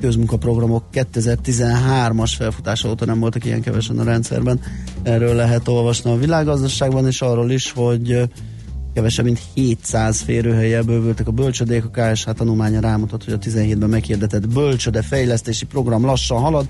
közmunkaprogramok 0.00 0.84
2013-as 0.92 2.32
felfutása 2.36 2.88
óta 2.88 3.04
nem 3.04 3.20
voltak 3.20 3.44
ilyen 3.44 3.60
kevesen 3.60 3.98
a 3.98 4.04
rendszerben. 4.04 4.60
Erről 5.02 5.34
lehet 5.34 5.68
olvasni 5.68 6.10
a 6.10 6.16
világgazdaságban, 6.16 7.06
és 7.06 7.22
arról 7.22 7.50
is, 7.50 7.72
hogy 7.72 8.28
kevesebb 8.94 9.24
mint 9.24 9.40
700 9.54 10.20
férőhelyel 10.20 10.82
bővültek 10.82 11.26
a 11.26 11.30
bölcsödék. 11.30 11.84
A 11.84 11.90
KSH 11.90 12.30
tanulmánya 12.30 12.80
rámutat, 12.80 13.24
hogy 13.24 13.32
a 13.32 13.38
17-ben 13.38 13.88
meghirdetett 13.88 14.48
bölcsöde 14.48 15.02
fejlesztési 15.02 15.64
program 15.64 16.04
lassan 16.04 16.40
halad, 16.40 16.66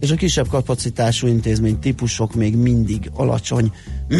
és 0.00 0.10
a 0.10 0.14
kisebb 0.14 0.48
kapacitású 0.48 1.26
intézmény 1.26 1.78
típusok 1.78 2.34
még 2.34 2.56
mindig 2.56 3.10
alacsony 3.14 3.72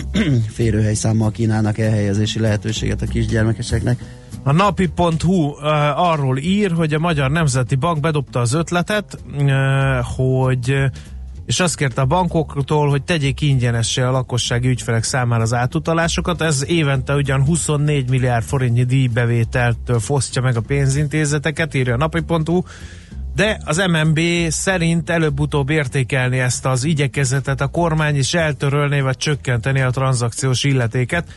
férőhely 0.57 0.95
számmal 0.95 1.31
kínálnak 1.31 1.79
elhelyezési 1.79 2.39
lehetőséget 2.39 3.03
a 3.03 3.07
kisgyermekeseknek. 3.07 4.22
A 4.45 4.53
napi.hu 4.53 5.47
uh, 5.47 5.59
arról 6.11 6.39
ír, 6.39 6.73
hogy 6.73 6.95
a 6.95 6.99
Magyar 6.99 7.31
Nemzeti 7.31 7.75
Bank 7.75 8.01
bedobta 8.01 8.41
az 8.41 8.53
ötletet, 8.53 9.19
uh, 9.39 9.51
hogy 10.17 10.91
és 11.47 11.61
azt 11.61 11.77
kérte 11.77 12.01
a 12.01 12.07
bankoktól, 12.07 12.89
hogy 12.89 13.03
tegyék 13.03 13.41
ingyenessé 13.41 14.01
a 14.01 14.11
lakossági 14.11 14.69
ügyfelek 14.69 15.03
számára 15.03 15.43
az 15.43 15.55
átutalásokat. 15.55 16.43
Ez 16.43 16.65
évente 16.67 17.15
ugyan 17.15 17.45
24 17.45 18.11
milliárd 18.11 18.45
forintnyi 18.45 18.85
díjbevételtől 18.85 20.01
fosztja 20.01 20.43
meg 20.43 20.57
a 20.57 20.61
pénzintézeteket, 20.61 21.75
írja 21.75 21.95
a 21.95 21.97
napi.hu, 21.97 22.63
de 23.35 23.61
az 23.65 23.77
MNB 23.91 24.21
szerint 24.49 25.11
előbb-utóbb 25.11 25.71
értékelni 25.71 26.39
ezt 26.39 26.67
az 26.67 26.85
igyekezetet 26.85 27.61
a 27.61 27.67
kormány 27.67 28.17
is 28.17 28.35
eltörölné 28.35 29.01
vagy 29.01 29.17
csökkenteni 29.17 29.81
a 29.81 29.91
tranzakciós 29.91 30.65
illetéket. 30.65 31.29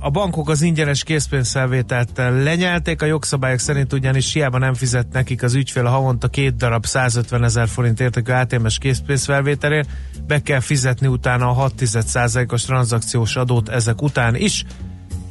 A 0.00 0.10
bankok 0.12 0.48
az 0.48 0.62
ingyenes 0.62 1.02
készpénzfelvételt 1.02 2.10
lenyelték, 2.16 3.02
a 3.02 3.06
jogszabályok 3.06 3.58
szerint 3.58 3.92
ugyanis 3.92 4.32
hiába 4.32 4.58
nem 4.58 4.74
fizet 4.74 5.12
nekik 5.12 5.42
az 5.42 5.54
ügyfél 5.54 5.86
a 5.86 5.90
havonta 5.90 6.28
két 6.28 6.56
darab 6.56 6.86
150 6.86 7.44
ezer 7.44 7.68
forint 7.68 8.00
értékű 8.00 8.32
ATM-es 8.32 8.78
készpénzfelvételért, 8.78 9.88
be 10.26 10.42
kell 10.42 10.60
fizetni 10.60 11.06
utána 11.06 11.48
a 11.48 11.70
6%-os 11.70 12.64
tranzakciós 12.64 13.36
adót 13.36 13.68
ezek 13.68 14.02
után 14.02 14.36
is, 14.36 14.64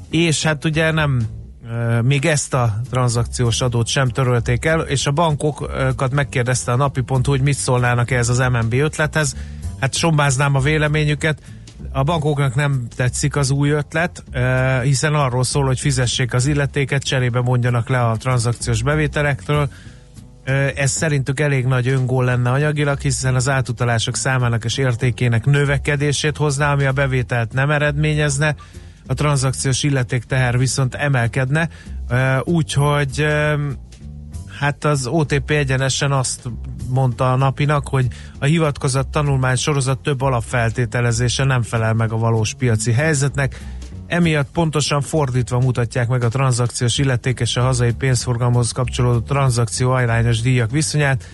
és 0.09 0.43
hát 0.43 0.65
ugye 0.65 0.91
nem 0.91 1.21
még 2.01 2.25
ezt 2.25 2.53
a 2.53 2.81
tranzakciós 2.89 3.61
adót 3.61 3.87
sem 3.87 4.09
törölték 4.09 4.65
el, 4.65 4.79
és 4.79 5.05
a 5.05 5.11
bankokat 5.11 6.11
megkérdezte 6.11 6.71
a 6.71 6.75
napi 6.75 7.01
pont, 7.01 7.25
hogy 7.25 7.41
mit 7.41 7.57
szólnának 7.57 8.11
ehhez 8.11 8.29
az 8.29 8.37
MNB 8.37 8.73
ötlethez. 8.73 9.35
Hát 9.79 9.93
sombáznám 9.93 10.55
a 10.55 10.59
véleményüket, 10.59 11.41
a 11.91 12.03
bankoknak 12.03 12.55
nem 12.55 12.87
tetszik 12.95 13.35
az 13.35 13.51
új 13.51 13.69
ötlet, 13.69 14.23
hiszen 14.83 15.13
arról 15.13 15.43
szól, 15.43 15.65
hogy 15.65 15.79
fizessék 15.79 16.33
az 16.33 16.45
illetéket, 16.45 17.03
cserébe 17.03 17.41
mondjanak 17.41 17.89
le 17.89 17.99
a 18.05 18.15
tranzakciós 18.17 18.83
bevételektől. 18.83 19.69
Ez 20.75 20.91
szerintük 20.91 21.39
elég 21.39 21.65
nagy 21.65 21.87
öngól 21.87 22.25
lenne 22.25 22.51
anyagilag, 22.51 22.99
hiszen 22.99 23.35
az 23.35 23.49
átutalások 23.49 24.15
számának 24.15 24.65
és 24.65 24.77
értékének 24.77 25.45
növekedését 25.45 26.37
hozná, 26.37 26.71
ami 26.71 26.85
a 26.85 26.91
bevételt 26.91 27.53
nem 27.53 27.71
eredményezne, 27.71 28.55
a 29.07 29.13
tranzakciós 29.13 29.83
illeték 29.83 30.23
teher 30.23 30.57
viszont 30.57 30.95
emelkedne, 30.95 31.69
úgyhogy 32.43 33.25
hát 34.63 34.84
az 34.84 35.08
OTP 35.08 35.49
egyenesen 35.49 36.12
azt 36.12 36.49
mondta 36.89 37.32
a 37.32 37.36
napinak, 37.36 37.88
hogy 37.88 38.08
a 38.39 38.45
hivatkozat 38.45 39.08
tanulmány 39.08 39.56
sorozat 39.56 39.99
több 39.99 40.21
alapfeltételezése 40.21 41.43
nem 41.43 41.62
felel 41.62 41.93
meg 41.93 42.12
a 42.12 42.17
valós 42.17 42.54
piaci 42.54 42.91
helyzetnek, 42.91 43.62
emiatt 44.08 44.49
pontosan 44.54 45.02
fordítva 45.02 45.60
mutatják 45.60 46.08
meg 46.08 46.23
a 46.23 46.28
tranzakciós 46.28 46.97
illetékes 46.97 47.56
a 47.56 47.62
hazai 47.62 47.93
pénzforgalomhoz 47.93 48.71
kapcsolódó 48.71 49.19
tranzakció 49.19 49.91
ajrányos 49.91 50.41
díjak 50.41 50.71
viszonyát. 50.71 51.28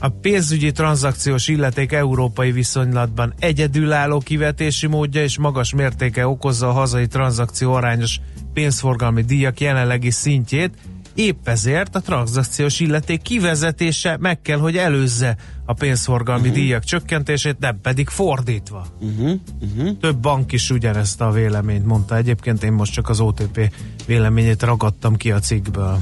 A 0.00 0.08
pénzügyi 0.08 0.72
tranzakciós 0.72 1.48
illeték 1.48 1.92
európai 1.92 2.52
viszonylatban 2.52 3.34
egyedülálló 3.38 4.18
kivetési 4.18 4.86
módja 4.86 5.22
és 5.22 5.38
magas 5.38 5.74
mértéke 5.74 6.26
okozza 6.26 6.68
a 6.68 6.72
hazai 6.72 7.06
tranzakció 7.06 7.72
arányos 7.72 8.20
pénzforgalmi 8.52 9.22
díjak 9.22 9.60
jelenlegi 9.60 10.10
szintjét, 10.10 10.74
Épp 11.18 11.48
ezért 11.48 11.96
a 11.96 12.00
tranzakciós 12.00 12.80
illeték 12.80 13.22
kivezetése 13.22 14.16
meg 14.20 14.40
kell, 14.42 14.58
hogy 14.58 14.76
előzze 14.76 15.36
a 15.64 15.72
pénzforgalmi 15.72 16.48
uh-huh. 16.48 16.54
díjak 16.54 16.84
csökkentését, 16.84 17.58
nem 17.58 17.80
pedig 17.80 18.08
fordítva. 18.08 18.86
Uh-huh. 19.00 19.32
Uh-huh. 19.60 19.98
Több 20.00 20.16
bank 20.16 20.52
is 20.52 20.70
ugyanezt 20.70 21.20
a 21.20 21.30
véleményt 21.30 21.86
mondta. 21.86 22.16
Egyébként 22.16 22.62
én 22.62 22.72
most 22.72 22.92
csak 22.92 23.08
az 23.08 23.20
OTP 23.20 23.72
véleményét 24.06 24.62
ragadtam 24.62 25.16
ki 25.16 25.30
a 25.30 25.38
cikkből. 25.38 25.98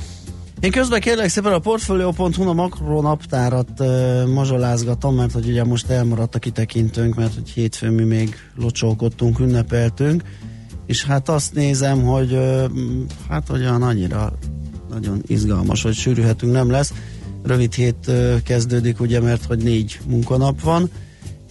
Én 0.61 0.71
közben 0.71 1.01
kérlek 1.01 1.29
szépen 1.29 1.53
a 1.53 1.59
Portfolio.hu 1.59 2.49
a 2.49 2.53
makronaptárat 2.53 3.71
uh, 3.79 4.27
mazsolázgatom, 4.27 5.15
mert 5.15 5.33
hogy 5.33 5.49
ugye 5.49 5.65
most 5.65 5.91
elmaradt 5.91 6.35
a 6.35 6.39
kitekintőnk, 6.39 7.15
mert 7.15 7.35
hogy 7.35 7.51
hétfőn 7.51 7.93
mi 7.93 8.05
még 8.05 8.35
locsolkodtunk, 8.57 9.39
ünnepeltünk, 9.39 10.23
és 10.87 11.05
hát 11.05 11.29
azt 11.29 11.55
nézem, 11.55 12.03
hogy 12.03 12.33
uh, 12.33 12.65
hát 13.29 13.51
olyan 13.51 13.83
annyira 13.83 14.33
nagyon 14.91 15.23
izgalmas, 15.27 15.83
hogy 15.83 15.95
sűrűhetünk 15.95 16.53
nem 16.53 16.71
lesz. 16.71 16.93
Rövid 17.43 17.75
hét 17.75 18.11
kezdődik, 18.45 19.01
ugye, 19.01 19.21
mert 19.21 19.45
hogy 19.45 19.63
négy 19.63 20.01
munkanap 20.07 20.61
van, 20.61 20.91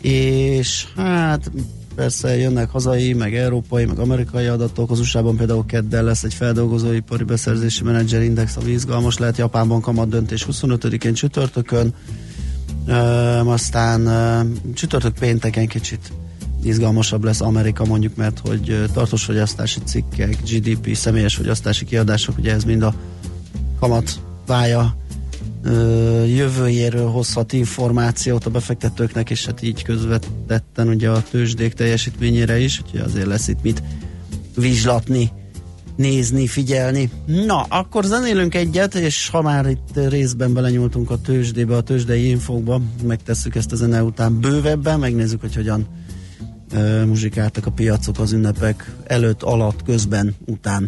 és 0.01 0.85
hát 0.95 1.51
persze 1.95 2.37
jönnek 2.37 2.69
hazai, 2.69 3.13
meg 3.13 3.35
európai, 3.35 3.85
meg 3.85 3.99
amerikai 3.99 4.45
adatok. 4.45 4.91
Az 4.91 4.99
USA-ban 4.99 5.35
például 5.35 5.65
kedden 5.65 6.03
lesz 6.03 6.23
egy 6.23 6.33
feldolgozóipari 6.33 7.23
beszerzési 7.23 7.83
menedzserindex, 7.83 8.57
ami 8.57 8.71
izgalmas 8.71 9.17
lehet. 9.17 9.37
Japánban 9.37 9.81
kamat 9.81 10.09
döntés 10.09 10.45
25-én 10.51 11.13
csütörtökön, 11.13 11.93
uh, 12.87 13.51
aztán 13.51 14.07
uh, 14.07 14.73
csütörtök 14.73 15.13
pénteken 15.13 15.67
kicsit 15.67 16.11
izgalmasabb 16.63 17.23
lesz 17.23 17.41
Amerika 17.41 17.85
mondjuk, 17.85 18.15
mert 18.15 18.39
hogy 18.47 18.85
tartós 18.93 19.23
fogyasztási 19.23 19.79
cikkek, 19.83 20.37
GDP, 20.49 20.95
személyes 20.95 21.35
fogyasztási 21.35 21.85
kiadások, 21.85 22.37
ugye 22.37 22.53
ez 22.53 22.63
mind 22.63 22.81
a 22.81 22.93
kamat 23.79 24.19
vája 24.45 24.95
jövőjéről 26.25 27.09
hozhat 27.09 27.53
információt 27.53 28.45
a 28.45 28.49
befektetőknek, 28.49 29.29
és 29.29 29.45
hát 29.45 29.61
így 29.61 29.83
közvetetten 29.83 30.87
ugye 30.87 31.09
a 31.09 31.23
tőzsdék 31.29 31.73
teljesítményére 31.73 32.59
is, 32.59 32.81
úgyhogy 32.81 32.99
azért 32.99 33.25
lesz 33.25 33.47
itt 33.47 33.61
mit 33.61 33.83
vizslatni, 34.55 35.31
nézni, 35.95 36.47
figyelni. 36.47 37.09
Na, 37.25 37.61
akkor 37.61 38.03
zenélünk 38.03 38.55
egyet, 38.55 38.95
és 38.95 39.29
ha 39.29 39.41
már 39.41 39.69
itt 39.69 40.09
részben 40.09 40.53
belenyúltunk 40.53 41.11
a 41.11 41.21
tőzsdébe, 41.21 41.75
a 41.75 41.81
tőzsdei 41.81 42.29
infókba, 42.29 42.81
megtesszük 43.03 43.55
ezt 43.55 43.71
a 43.71 43.75
zene 43.75 44.03
után 44.03 44.39
bővebben, 44.39 44.99
megnézzük, 44.99 45.41
hogy 45.41 45.55
hogyan 45.55 45.87
uh, 46.73 47.05
muzsikáltak 47.05 47.65
a 47.65 47.71
piacok 47.71 48.19
az 48.19 48.31
ünnepek 48.31 48.95
előtt, 49.03 49.43
alatt, 49.43 49.83
közben, 49.83 50.35
után. 50.45 50.87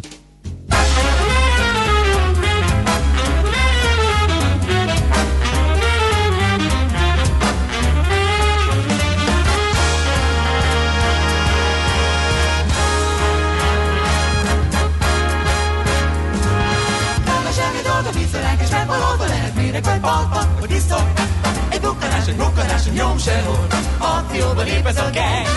Nyom 23.18 23.26
sehol, 23.26 23.68
akcióba 23.98 24.62
lép 24.62 24.86
ez 24.86 24.98
a 24.98 25.10
gang. 25.14 25.48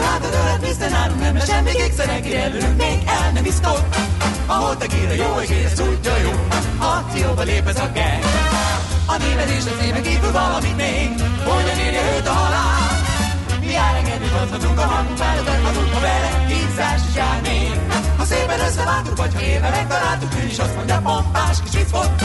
Látod 0.00 0.32
ölet, 0.32 0.60
Mr. 0.60 0.90
Nálunk 0.90 1.20
nem 1.20 1.38
semmi 1.38 1.70
kékszer, 1.70 2.20
kirelülünk 2.20 2.76
még 2.76 2.98
el 3.06 3.32
nem 3.32 3.44
isztott. 3.44 3.96
Ahol 4.46 4.76
tequila 4.76 5.12
jó 5.12 5.38
egész, 5.38 5.72
tudja 5.72 6.16
jó, 6.16 6.32
akcióba 6.78 7.42
lép 7.42 7.66
ez 7.66 7.78
a 7.78 7.90
gang. 7.94 8.22
A 9.06 9.16
néved 9.16 9.48
és 9.48 9.64
a 9.64 9.82
címe 9.82 10.00
kívül 10.00 10.32
valamit 10.32 10.76
még, 10.76 11.10
hogyan 11.44 11.78
érje 11.78 12.16
őt 12.16 12.26
a 12.26 12.32
halál. 12.32 12.90
Mi 13.60 13.74
elengedni 13.74 14.28
adhatunk 14.42 14.78
a 14.78 14.82
hangunk, 14.82 15.18
válogathatunk, 15.18 15.92
ha 15.94 16.00
vele 16.00 16.44
kínzás 16.48 17.00
is 17.08 17.16
jár 17.16 17.40
még. 17.42 17.87
Szépen 18.28 18.60
összeváltuk, 18.60 19.16
vagy 19.16 19.34
ha 19.34 19.40
éve 19.40 19.70
megtaláltuk, 19.70 20.32
ő 20.42 20.46
is 20.46 20.58
azt 20.58 20.74
mondja, 20.74 21.00
pompás 21.04 21.56
kis 21.62 21.72
vicc 21.72 21.90
volt. 21.90 22.22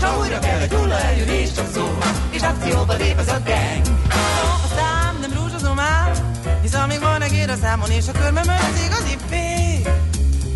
Ha 0.00 0.18
újra 0.18 0.38
kell, 0.38 0.58
hogy 0.58 0.72
hulla 0.72 0.98
eljön, 1.00 1.28
és 1.28 1.52
csak 1.52 1.66
szó, 1.74 1.98
és 2.30 2.42
akcióba 2.42 2.94
lép 2.94 3.18
ez 3.18 3.28
a 3.28 3.38
gang. 3.44 3.86
A 4.64 4.68
szám 4.76 5.16
nem 5.20 5.32
rúzsozom 5.38 5.78
ám, 5.78 6.12
hisz 6.62 6.74
amíg 6.74 7.00
van 7.00 7.22
egér 7.22 7.50
a 7.50 7.56
számon, 7.62 7.90
és 7.90 8.08
a 8.08 8.12
körmöm 8.12 8.48
az 8.48 8.78
igazi 8.86 9.16
fény. 9.28 9.82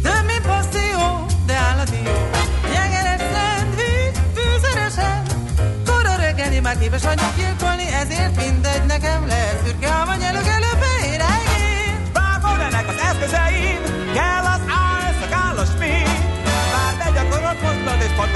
Több, 0.02 0.24
mint 0.26 0.46
passzió, 0.46 1.26
de 1.46 1.54
állati 1.54 2.00
jó. 2.04 2.30
Jegeres 2.72 3.20
szendvics, 3.34 4.16
fűszeresen. 4.34 5.22
Kora 5.87 6.16
reggeli, 6.16 6.61
már 6.61 6.78
képes 6.78 7.02
vagyok 7.02 7.37
gyilkolni, 7.37 7.87
ezért 7.92 8.37
mindegy 8.37 8.84
nekem 8.87 9.26
lesz. 9.26 9.61
Szürke, 9.64 9.92
ha 9.92 10.06
vagy 10.06 10.22
előbb, 10.22 10.46
előbb 10.46 10.82
éregén. 11.04 12.12
Bárhol 12.12 12.61
ennek 12.61 12.88
az 12.88 12.98
eszközein, 13.08 13.67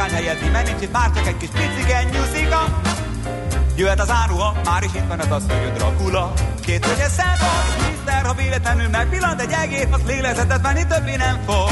patkány 0.03 0.25
helyezi, 0.25 0.49
mert 0.49 0.67
nincs 0.67 0.83
itt 0.83 0.93
már 0.93 1.11
csak 1.15 1.27
egy 1.27 1.37
kis 1.37 1.49
picigen 1.49 2.05
nyuszika. 2.05 2.81
Jöhet 3.77 4.01
az 4.01 4.11
áruha, 4.11 4.55
már 4.65 4.83
is 4.83 4.95
itt 4.95 5.09
van 5.09 5.21
az 5.21 5.29
hogy 5.29 5.73
Dracula. 5.73 6.33
Két 6.65 6.87
hölgyes 6.87 7.11
szempont, 7.11 8.05
Mr. 8.05 8.27
ha 8.27 8.35
véletlenül 8.35 8.89
megpillant 8.89 9.41
egy 9.41 9.53
egész, 9.63 9.87
az 9.91 10.01
lélegzetet 10.07 10.63
venni 10.63 10.87
többé 10.87 11.17
nem 11.17 11.41
fog. 11.47 11.71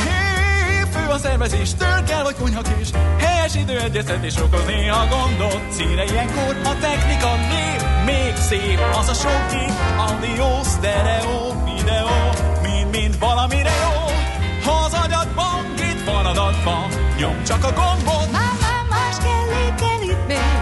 Fő 0.92 1.10
a 1.10 1.18
szervezés, 1.18 1.74
től 1.74 2.04
kell, 2.06 2.22
hogy 2.22 2.34
kunyha 2.34 2.62
kis 2.62 2.88
Helyes 3.18 3.54
időegyeztetés 3.54 4.36
okoz 4.36 4.64
néha 4.66 5.06
gondot 5.06 5.60
Színe 5.70 6.04
ilyenkor 6.04 6.56
a 6.64 6.78
technika 6.80 7.34
nép 7.36 7.82
Még 8.04 8.36
szép 8.36 8.80
az 8.98 9.08
a 9.08 9.14
sok 9.14 9.48
kép 9.50 9.72
Audio, 10.06 10.62
stereo, 10.64 11.64
videó 11.64 12.16
Mind-mind 12.62 13.18
valamire 13.18 13.70
jó 13.70 14.12
Ha 14.64 14.84
az 14.84 14.92
agyadban 15.04 15.74
itt 15.76 16.04
van 16.04 16.26
adatban 16.26 17.09
Nyom 17.20 17.44
csak 17.44 17.64
a 17.64 17.72
gombot. 17.72 18.32
Már, 18.32 18.54
már 18.64 18.84
más 18.90 19.16
kell, 19.24 19.74
kell 19.82 20.02
itt 20.12 20.26
még. 20.26 20.52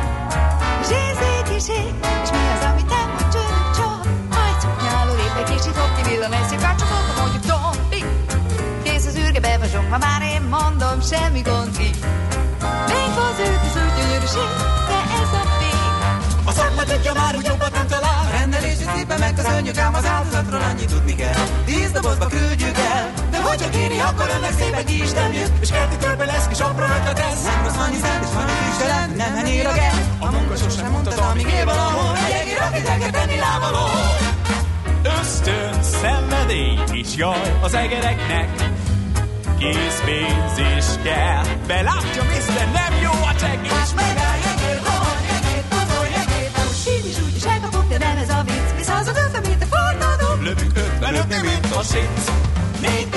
Zsézék 0.88 1.46
is 1.58 1.68
ég, 1.82 1.92
és 2.22 2.30
mi 2.34 2.42
az, 2.54 2.64
amit 2.70 2.88
nem 2.94 3.08
mond 3.14 3.28
csörök 3.34 3.68
csak 3.78 4.00
Hajtjuk 4.34 4.82
nyáló 4.82 5.12
lép 5.20 5.34
egy 5.42 5.50
kicsit 5.54 5.76
hopp 5.76 5.92
ki 5.96 6.02
villan 6.08 6.32
egy 6.32 6.46
szép 6.48 6.60
kácsot, 6.60 6.88
mondjuk 7.18 7.44
Tompi 7.50 8.04
Kész 8.82 9.06
az 9.06 9.16
űrge, 9.16 9.40
bevazsunk, 9.40 9.90
ha 9.92 9.98
már 9.98 10.22
én 10.22 10.42
mondom, 10.56 10.96
semmi 11.10 11.40
gond 11.40 11.76
ki. 11.78 11.90
Még 12.92 13.12
az 13.26 13.38
őt 13.48 13.62
az 13.68 13.76
úgy 13.82 13.94
gyönyörűség, 13.98 14.50
de 14.90 14.98
ez 15.20 15.32
a 15.40 15.44
fény. 15.58 15.88
A 16.44 16.52
szakma 16.52 16.82
tudja 16.82 17.12
már, 17.12 17.34
hogy 17.34 17.46
jobbat 17.46 17.72
nem 17.72 17.86
talál. 17.86 18.20
A 18.26 18.30
rendelési 18.38 18.84
szépen 18.94 19.18
megköszönjük, 19.18 19.78
ám 19.78 19.94
az 19.94 20.06
áldozatról 20.06 20.62
annyit 20.70 20.90
tudni 20.92 21.14
kell. 21.14 21.44
Tíz 21.64 21.90
dobozba 21.90 22.26
küldjük 22.26 22.78
el, 22.78 23.27
akkor 24.08 24.28
önnek 24.36 24.52
szépen 24.58 24.84
ki 24.84 25.02
is 25.02 25.12
temjük, 25.12 25.48
és 25.60 25.68
kerti 25.70 25.96
körbe 25.96 26.24
lesz 26.24 26.46
kis 26.48 26.60
apró 26.60 26.84
ötletesz. 26.84 27.42
Nem 27.42 27.64
rossz 27.64 27.76
annyi 27.86 27.98
szent 28.02 28.24
és 28.24 28.32
van 28.34 28.48
is 28.70 28.78
jelent, 28.80 29.16
nem 29.16 29.34
henyér 29.34 29.66
a 29.66 29.72
gel. 29.72 29.98
A 30.18 30.30
munka 30.30 30.56
sosem 30.56 30.90
mondta, 30.90 31.28
amíg 31.30 31.46
él 31.46 31.64
valahol, 31.64 32.16
egy 32.26 32.32
egér, 32.40 32.60
akit 32.60 32.86
el 32.88 32.98
kell 32.98 33.10
tenni 33.10 33.38
lábaló. 33.38 33.86
Ösztön, 35.20 35.82
szenvedély 35.82 36.78
és 36.92 37.08
jaj 37.16 37.58
az 37.62 37.74
egereknek. 37.74 38.48
Kész 39.58 40.00
pénz 40.04 40.58
is 40.76 40.86
kell, 41.02 41.44
belátja, 41.66 42.22
Mr. 42.22 42.64
nem 42.72 42.92
jó 43.02 43.10
a 43.10 43.34
csekk, 43.40 43.64
és 43.64 43.90
megáll 43.94 44.38
Jegér, 44.46 44.80
rohan, 44.86 45.20
jegér, 45.30 45.62
tozol, 45.68 46.06
jegér, 46.16 46.50
most 46.56 46.88
így 46.94 47.06
is 47.10 47.18
úgy 47.26 47.36
is 47.36 47.44
elkapok, 47.44 47.88
de 47.88 47.98
nem 47.98 48.16
ez 48.16 48.30
a 48.30 48.42
vicc. 48.46 48.76
Visz 48.76 48.88
hazadöntve, 48.88 49.40
mint 49.48 49.62
a 49.62 49.66
fordadó. 49.74 50.42
Lövünk 50.42 50.72
ötven, 50.76 51.14
ötven, 51.14 51.40
mint 51.40 51.74
a 51.74 51.82
sic. 51.82 52.24
Négy 52.80 53.08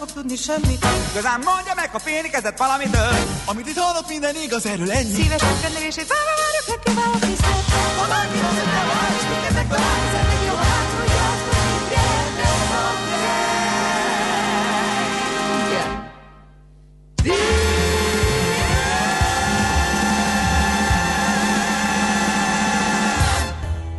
fog 0.00 0.12
tudni 0.12 0.36
semmit. 0.36 0.86
Igazán 1.10 1.40
mondja 1.50 1.74
meg, 1.80 1.88
ha 1.92 1.98
félikezett 1.98 2.58
valamitől. 2.58 3.14
Amit 3.50 3.66
itt 3.68 3.78
hallok, 3.84 4.08
minden 4.08 4.34
igaz, 4.44 4.66
erről 4.66 4.90
ennyi. 4.90 5.14
Szíves 5.18 5.42
megrendelését 5.42 6.08
várva 6.12 6.34
várjuk, 6.40 6.66
megpróbálok 6.72 7.20
tisztelt. 7.28 7.66
Ha 8.00 8.06
bármi 8.12 8.38
az 8.50 8.56
ötlen 8.62 8.86
van, 8.90 9.10
és 9.18 9.24
minket 9.32 9.54
megtalál, 9.60 9.98
Szeretnék 10.12 10.42
jó 10.48 10.54
hát, 10.68 10.90
hogy 10.98 11.12
azt, 11.28 11.44
hogy 11.50 11.62
rendre 11.94 12.50
van 12.72 12.96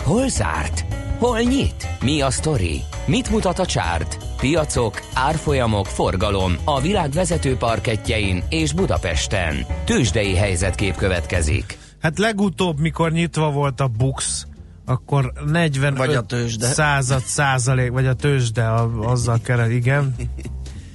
Hol 0.03 0.27
zárt? 0.29 0.85
Hol 1.19 1.39
nyit? 1.39 1.87
Mi 2.01 2.21
a 2.21 2.31
sztori? 2.31 2.81
Mit 3.05 3.29
mutat 3.29 3.59
a 3.59 3.65
csárt? 3.65 4.30
Piacok, 4.41 5.01
árfolyamok, 5.13 5.85
forgalom 5.85 6.55
a 6.63 6.81
világ 6.81 7.11
vezető 7.11 7.55
parketjein 7.55 8.43
és 8.49 8.73
Budapesten. 8.73 9.55
Tősdei 9.85 10.35
helyzetkép 10.35 10.95
következik. 10.95 11.77
Hát 11.99 12.17
legutóbb, 12.19 12.79
mikor 12.79 13.11
nyitva 13.11 13.51
volt 13.51 13.79
a 13.79 13.87
Bux, 13.87 14.45
akkor 14.85 15.31
45 15.45 15.97
Vagy 15.97 16.15
a 16.15 16.21
tőzsde. 16.21 16.65
század 16.65 17.21
százalék, 17.23 17.91
vagy 17.91 18.05
a 18.05 18.13
tőzsde, 18.13 18.67
a, 18.67 19.09
azzal 19.11 19.39
kell, 19.43 19.69
igen. 19.69 20.15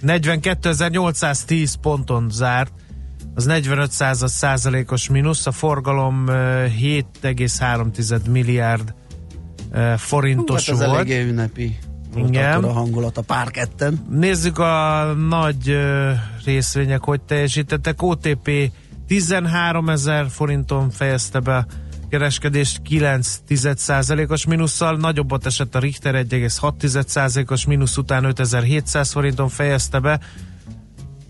42.810 0.06 1.74
ponton 1.80 2.26
zárt, 2.30 2.72
az 3.34 3.44
45 3.44 3.90
század 3.90 4.28
százalékos 4.28 5.08
mínusz, 5.08 5.46
a 5.46 5.52
forgalom 5.52 6.28
eh, 6.28 6.72
7,3 6.80 8.30
milliárd 8.30 8.94
forintos 9.96 10.66
hát 10.66 10.80
ez 10.80 10.86
volt. 10.86 10.98
eléggé 10.98 11.28
ünnepi. 11.28 11.78
Volt 12.20 12.28
Igen. 12.28 12.52
akkor 12.52 12.68
a 12.68 12.72
hangulat 12.72 13.18
a 13.18 13.22
párketten. 13.22 14.06
Nézzük 14.10 14.58
a 14.58 15.04
nagy 15.28 15.78
részvények, 16.44 17.04
hogy 17.04 17.20
teljesítettek. 17.20 18.02
OTP 18.02 18.50
13 19.06 19.88
ezer 19.88 20.26
forinton 20.28 20.90
fejezte 20.90 21.40
be 21.40 21.66
kereskedést 22.08 22.82
9 22.82 23.40
os 24.28 24.46
mínusszal, 24.46 24.96
nagyobbat 24.96 25.46
esett 25.46 25.74
a 25.74 25.78
Richter 25.78 26.14
1,6% 26.14 27.50
os 27.50 27.66
mínusz 27.66 27.96
után 27.96 28.24
5700 28.24 29.12
forinton 29.12 29.48
fejezte 29.48 29.98
be. 29.98 30.20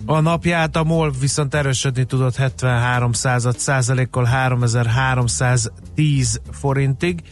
A 0.07 0.21
napját 0.21 0.77
a 0.77 0.85
MOL 0.85 1.13
viszont 1.21 1.55
erősödni 1.55 2.05
tudott 2.05 2.37
73 2.37 3.13
század 3.13 3.59
százalékkal 3.59 4.25
3310 4.25 6.41
forintig. 6.51 7.23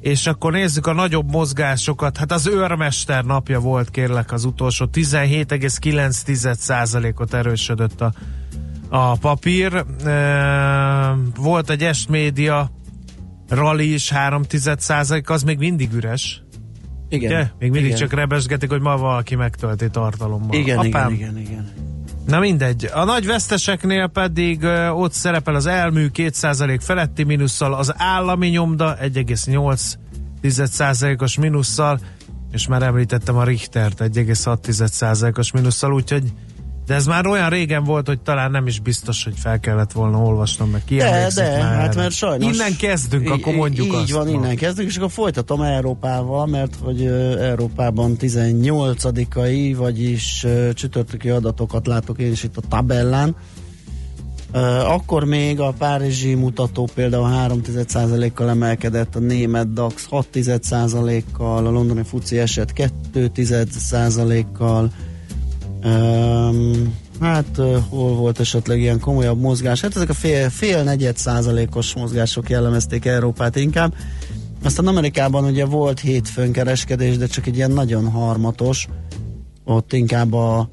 És 0.00 0.26
akkor 0.26 0.52
nézzük 0.52 0.86
a 0.86 0.92
nagyobb 0.92 1.30
mozgásokat. 1.30 2.16
Hát 2.16 2.32
az 2.32 2.46
őrmester 2.46 3.24
napja 3.24 3.60
volt, 3.60 3.90
kérlek, 3.90 4.32
az 4.32 4.44
utolsó. 4.44 4.88
17,9%-ot 4.92 7.34
erősödött 7.34 8.00
a, 8.00 8.12
a 8.88 9.16
papír. 9.16 9.84
Volt 11.36 11.70
egy 11.70 11.82
est 11.82 12.08
média 12.08 12.70
rally 13.48 13.92
is 13.92 14.10
3 14.10 14.42
az 15.24 15.42
még 15.42 15.58
mindig 15.58 15.92
üres. 15.92 16.42
Igen. 17.08 17.30
Ugye? 17.30 17.48
Még 17.58 17.70
mindig 17.70 17.84
igen. 17.84 17.96
csak 17.96 18.12
rebesgetik, 18.12 18.70
hogy 18.70 18.80
ma 18.80 18.96
valaki 18.96 19.34
megtölti 19.34 19.90
tartalommal. 19.90 20.56
Igen, 20.56 20.78
Apám, 20.78 21.12
igen, 21.12 21.12
igen, 21.12 21.38
igen. 21.38 21.68
Na 22.26 22.38
mindegy. 22.38 22.90
A 22.92 23.04
nagy 23.04 23.26
veszteseknél 23.26 24.06
pedig 24.06 24.62
ö, 24.62 24.88
ott 24.88 25.12
szerepel 25.12 25.54
az 25.54 25.66
elmű 25.66 26.06
2% 26.14 26.78
feletti 26.80 27.22
mínusszal, 27.22 27.74
az 27.74 27.92
állami 27.96 28.48
nyomda 28.48 28.96
1,8%-os 29.02 31.38
mínusszal, 31.38 32.00
és 32.52 32.66
már 32.66 32.82
említettem 32.82 33.36
a 33.36 33.44
Richtert 33.44 34.00
1,6%-os 34.00 35.52
mínusszal, 35.52 35.92
úgyhogy 35.92 36.32
de 36.90 36.96
ez 36.96 37.06
már 37.06 37.26
olyan 37.26 37.48
régen 37.48 37.84
volt, 37.84 38.06
hogy 38.06 38.20
talán 38.20 38.50
nem 38.50 38.66
is 38.66 38.80
biztos, 38.80 39.24
hogy 39.24 39.34
fel 39.36 39.60
kellett 39.60 39.92
volna 39.92 40.18
olvasnom, 40.18 40.70
meg 40.70 40.84
ki 40.84 40.96
De, 40.96 41.30
de, 41.34 41.58
már 41.58 41.74
hát 41.74 41.88
erre. 41.88 42.00
mert 42.00 42.14
sajnos... 42.14 42.54
Innen 42.54 42.76
kezdünk, 42.76 43.30
akkor 43.30 43.54
mondjuk 43.54 43.86
így 43.86 43.94
azt. 43.94 44.10
van, 44.10 44.26
ma. 44.26 44.32
innen 44.32 44.56
kezdünk, 44.56 44.88
és 44.88 44.96
akkor 44.96 45.10
folytatom 45.10 45.62
Európával, 45.62 46.46
mert 46.46 46.76
hogy 46.82 47.04
Európában 47.40 48.16
18-ai, 48.20 49.74
vagyis 49.76 50.46
csütörtöki 50.74 51.30
adatokat 51.30 51.86
látok 51.86 52.18
én 52.18 52.30
is 52.30 52.42
itt 52.42 52.56
a 52.56 52.62
tabellán. 52.68 53.36
Akkor 54.84 55.24
még 55.24 55.60
a 55.60 55.74
párizsi 55.78 56.34
mutató 56.34 56.88
például 56.94 57.28
3,1%-kal 57.48 58.48
emelkedett, 58.48 59.16
a 59.16 59.18
német 59.18 59.72
DAX 59.72 60.08
6,1%-kal, 60.10 61.66
a 61.66 61.70
londoni 61.70 62.02
FUCI 62.04 62.38
esett 62.38 62.72
2,1%-kal, 63.12 64.90
Um, 65.84 66.94
hát 67.20 67.58
uh, 67.58 67.76
hol 67.88 68.14
volt 68.14 68.40
esetleg 68.40 68.80
ilyen 68.80 69.00
komolyabb 69.00 69.40
mozgás? 69.40 69.80
Hát 69.80 69.96
ezek 69.96 70.08
a 70.08 70.14
fél, 70.14 70.50
fél 70.50 70.82
negyed 70.82 71.16
százalékos 71.16 71.94
mozgások 71.94 72.50
jellemezték 72.50 73.04
Európát 73.04 73.56
inkább. 73.56 73.94
Aztán 74.64 74.86
Amerikában 74.86 75.44
ugye 75.44 75.64
volt 75.64 76.00
hétfőn 76.00 76.52
kereskedés, 76.52 77.16
de 77.16 77.26
csak 77.26 77.46
egy 77.46 77.56
ilyen 77.56 77.70
nagyon 77.70 78.10
harmatos, 78.10 78.88
ott 79.64 79.92
inkább 79.92 80.32
a, 80.32 80.70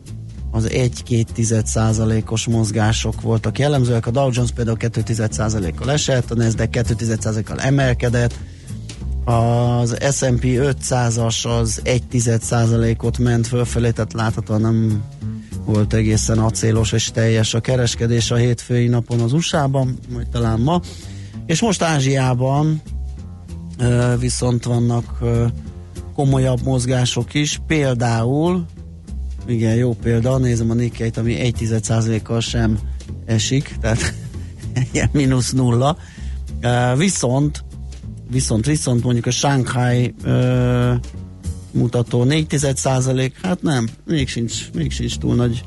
az 0.51 0.67
1-2 0.71 1.65
százalékos 1.65 2.47
mozgások 2.47 3.21
voltak 3.21 3.59
jellemzőek. 3.59 4.07
A 4.07 4.11
Dow 4.11 4.29
Jones 4.33 4.51
például 4.51 4.77
2 4.77 5.27
százalékkal 5.29 5.91
esett, 5.91 6.31
a 6.31 6.35
Nasdaq 6.35 6.69
2 6.69 7.15
százalékkal 7.19 7.59
emelkedett, 7.59 8.33
az 9.27 9.97
S&P 10.11 10.43
500-as 10.43 11.59
az 11.59 11.81
1 11.83 12.03
százalékot 12.41 13.17
ment 13.17 13.47
fölfelé, 13.47 13.91
tehát 13.91 14.13
láthatóan 14.13 14.61
nem 14.61 15.03
volt 15.65 15.93
egészen 15.93 16.37
acélos 16.37 16.91
és 16.91 17.11
teljes 17.11 17.53
a 17.53 17.59
kereskedés 17.59 18.31
a 18.31 18.35
hétfői 18.35 18.87
napon 18.87 19.19
az 19.19 19.33
USA-ban, 19.33 19.97
vagy 20.09 20.29
talán 20.29 20.59
ma. 20.59 20.81
És 21.45 21.61
most 21.61 21.81
Ázsiában 21.81 22.81
viszont 24.19 24.63
vannak 24.63 25.19
komolyabb 26.15 26.63
mozgások 26.63 27.33
is, 27.33 27.59
például 27.67 28.65
igen, 29.47 29.75
jó 29.75 29.93
példa, 29.93 30.37
nézem 30.37 30.69
a 30.69 30.73
Nikkei-t, 30.73 31.17
ami 31.17 31.37
1% 31.41 32.19
kal 32.23 32.39
sem 32.39 32.79
esik, 33.25 33.77
tehát 33.81 34.13
ilyen 34.91 35.09
mínusz 35.11 35.51
nulla. 35.51 35.97
Viszont 36.97 37.65
viszont 38.29 38.65
viszont 38.65 39.03
mondjuk 39.03 39.25
a 39.25 39.31
Shanghai 39.31 40.13
ö, 40.23 40.93
mutató 41.71 42.23
4 42.23 42.57
százalék, 42.75 43.39
hát 43.41 43.61
nem, 43.61 43.87
még 44.05 44.27
sincs, 44.27 44.71
még 44.73 44.91
sincs 44.91 45.17
túl 45.17 45.35
nagy 45.35 45.63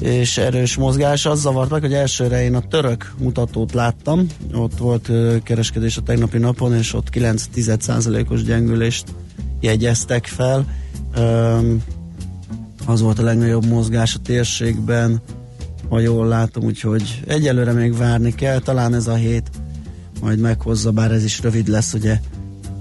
és 0.00 0.38
erős 0.38 0.76
mozgás. 0.76 1.26
Az 1.26 1.40
zavart 1.40 1.70
meg, 1.70 1.80
hogy 1.80 1.92
elsőre 1.92 2.42
én 2.42 2.54
a 2.54 2.68
török 2.68 3.14
mutatót 3.18 3.72
láttam, 3.72 4.26
ott 4.54 4.78
volt 4.78 5.08
ö, 5.08 5.36
kereskedés 5.42 5.96
a 5.96 6.02
tegnapi 6.02 6.38
napon, 6.38 6.74
és 6.74 6.94
ott 6.94 7.10
9 7.10 7.48
százalékos 7.78 8.42
gyengülést 8.42 9.04
jegyeztek 9.60 10.26
fel. 10.26 10.66
Ö, 11.14 11.58
az 12.86 13.00
volt 13.00 13.18
a 13.18 13.22
legnagyobb 13.22 13.66
mozgás 13.66 14.14
a 14.14 14.18
térségben, 14.18 15.20
ha 15.88 15.98
jól 16.00 16.26
látom, 16.26 16.64
úgyhogy 16.64 17.20
egyelőre 17.26 17.72
még 17.72 17.96
várni 17.96 18.34
kell, 18.34 18.58
talán 18.58 18.94
ez 18.94 19.06
a 19.06 19.14
hét 19.14 19.50
majd 20.20 20.38
meghozza, 20.38 20.90
bár 20.90 21.10
ez 21.10 21.24
is 21.24 21.40
rövid 21.40 21.68
lesz, 21.68 21.92
ugye 21.92 22.20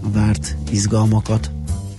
a 0.03 0.09
várt 0.09 0.55
izgalmakat. 0.71 1.51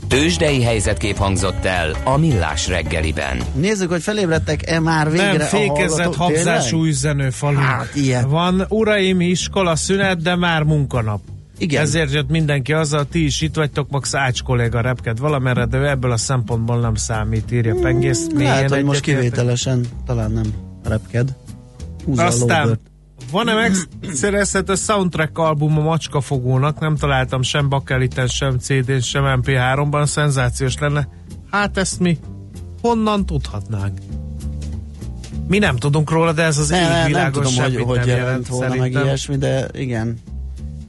Tőzsdei 0.09 0.63
helyzetkép 0.63 1.17
hangzott 1.17 1.65
el 1.65 1.97
a 2.05 2.17
Millás 2.17 2.69
reggeliben. 2.69 3.39
Nézzük, 3.55 3.91
hogy 3.91 4.03
felébredtek-e 4.03 4.81
már 4.81 5.11
végre 5.11 5.37
Nem, 5.37 5.47
fékezett 5.47 6.15
habzású 6.15 6.85
üzenőfalunk. 6.85 7.59
Hát, 7.59 7.95
ilyen. 7.95 8.29
Van 8.29 8.65
uraim 8.69 9.21
iskola 9.21 9.77
szünet, 9.77 10.23
de 10.23 10.37
már 10.37 10.63
munkanap. 10.63 11.21
Igen. 11.59 11.83
Ezért 11.83 12.13
jött 12.13 12.29
mindenki 12.29 12.73
azzal, 12.73 13.07
ti 13.09 13.25
is 13.25 13.41
itt 13.41 13.55
vagytok, 13.55 13.91
max 13.91 14.15
Ács 14.15 14.43
kolléga 14.43 14.81
repked 14.81 15.19
valamerre, 15.19 15.67
de 15.67 15.77
ő 15.77 15.89
ebből 15.89 16.13
a 16.13 16.17
szempontból 16.17 16.81
nem 16.81 16.95
számít, 16.95 17.53
írja 17.53 17.75
Pengész. 17.75 18.19
Lehet, 18.19 18.37
Mélyen 18.37 18.69
hogy 18.69 18.85
most 18.85 19.01
kivételesen 19.01 19.87
talán 20.07 20.31
nem 20.31 20.53
repked. 20.85 21.35
Húzza 22.05 22.23
a 22.23 22.27
Aztán. 22.27 22.79
Van-e 23.31 23.55
megszerezhető 24.01 24.75
soundtrack 24.75 25.39
album 25.39 25.79
a 25.79 25.83
Macskafogónak? 25.83 26.81
Nem 26.81 26.97
találtam 26.97 27.43
sem 27.43 27.69
bakeliten, 27.69 28.27
sem 28.27 28.59
CD-n, 28.59 29.01
sem 29.01 29.41
MP3-ban. 29.43 30.07
Szenzációs 30.07 30.79
lenne. 30.79 31.09
Hát 31.51 31.77
ezt 31.79 32.01
mi 32.01 32.19
honnan 32.81 33.27
tudhatnánk? 33.27 33.99
Mi 35.49 35.59
nem 35.59 35.77
tudunk 35.77 36.11
róla, 36.11 36.33
de 36.33 36.43
ez 36.43 36.59
az 36.59 36.69
Ne, 36.69 36.89
ne, 36.89 37.09
nem 37.09 37.33
tudom, 37.33 37.55
hogy, 37.55 37.77
hogy 37.77 37.97
jelent 37.97 38.07
jelent 38.07 38.47
volna 38.47 38.69
meg 38.69 38.79
szerintem. 38.79 39.05
ilyesmi, 39.05 39.37
de 39.37 39.69
igen, 39.73 40.19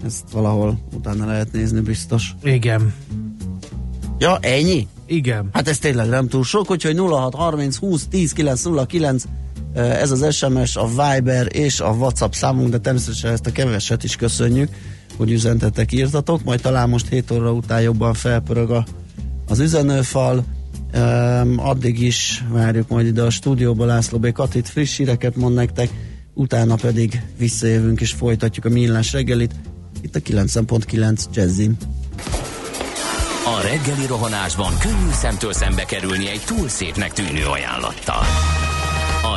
ezt 0.06 0.24
valahol 0.32 0.80
utána 0.94 1.26
lehet 1.26 1.52
nézni 1.52 1.80
biztos. 1.80 2.36
Igen. 2.44 2.94
Ja, 4.18 4.38
ennyi? 4.42 4.88
Igen. 5.06 5.50
Hát 5.54 5.68
ez 5.68 5.78
tényleg 5.78 6.10
nem 6.10 6.28
túl 6.28 6.44
sok, 6.44 6.72
úgyhogy 6.72 6.98
0630 6.98 7.78
20 7.78 8.08
10 8.08 8.34
909 8.34 9.24
eh, 9.24 9.30
ez 9.80 10.12
az 10.12 10.36
SMS, 10.36 10.76
a 10.76 10.88
Viber 10.88 11.48
és 11.52 11.80
a 11.80 11.90
WhatsApp 11.90 12.32
számunk, 12.32 12.70
de 12.70 12.78
természetesen 12.78 13.32
ezt 13.32 13.46
a 13.46 13.52
keveset 13.52 14.04
is 14.04 14.16
köszönjük, 14.16 14.70
hogy 15.18 15.32
üzentetek, 15.32 15.92
írtatok, 15.92 16.44
majd 16.44 16.62
talán 16.62 16.90
most 16.90 17.08
7 17.08 17.32
óra 17.32 17.52
után 17.52 17.82
jobban 17.82 18.14
felpörög 18.14 18.72
a, 18.72 18.86
az 19.48 19.60
üzenőfal, 19.60 20.44
um, 20.94 21.56
addig 21.58 22.02
is 22.02 22.44
várjuk 22.50 22.90
majd 22.90 23.06
ide 23.06 23.22
a 23.22 23.30
stúdióba 23.30 23.86
László 23.86 24.20
B. 24.20 24.32
Katit, 24.32 24.68
friss 24.68 24.98
híreket 24.98 25.36
mond 25.36 25.56
nektek, 25.56 25.90
utána 26.34 26.76
pedig 26.76 27.22
visszajövünk 27.38 28.02
és 28.02 28.12
folytatjuk 28.12 28.66
a 28.66 28.70
millás 28.70 29.12
reggelit, 29.12 29.54
itt 30.02 30.16
a 30.16 30.20
9.9 30.20 31.24
Jazzin. 31.34 31.78
A 33.46 33.62
reggeli 33.62 34.06
rohanásban 34.08 34.78
könnyű 34.80 35.12
szemtől 35.12 35.54
szembe 35.54 35.86
kerülni 35.86 36.30
egy 36.30 36.42
túl 36.46 36.68
szépnek 36.68 37.14
tűnő 37.14 37.46
ajánlattal. 37.46 38.24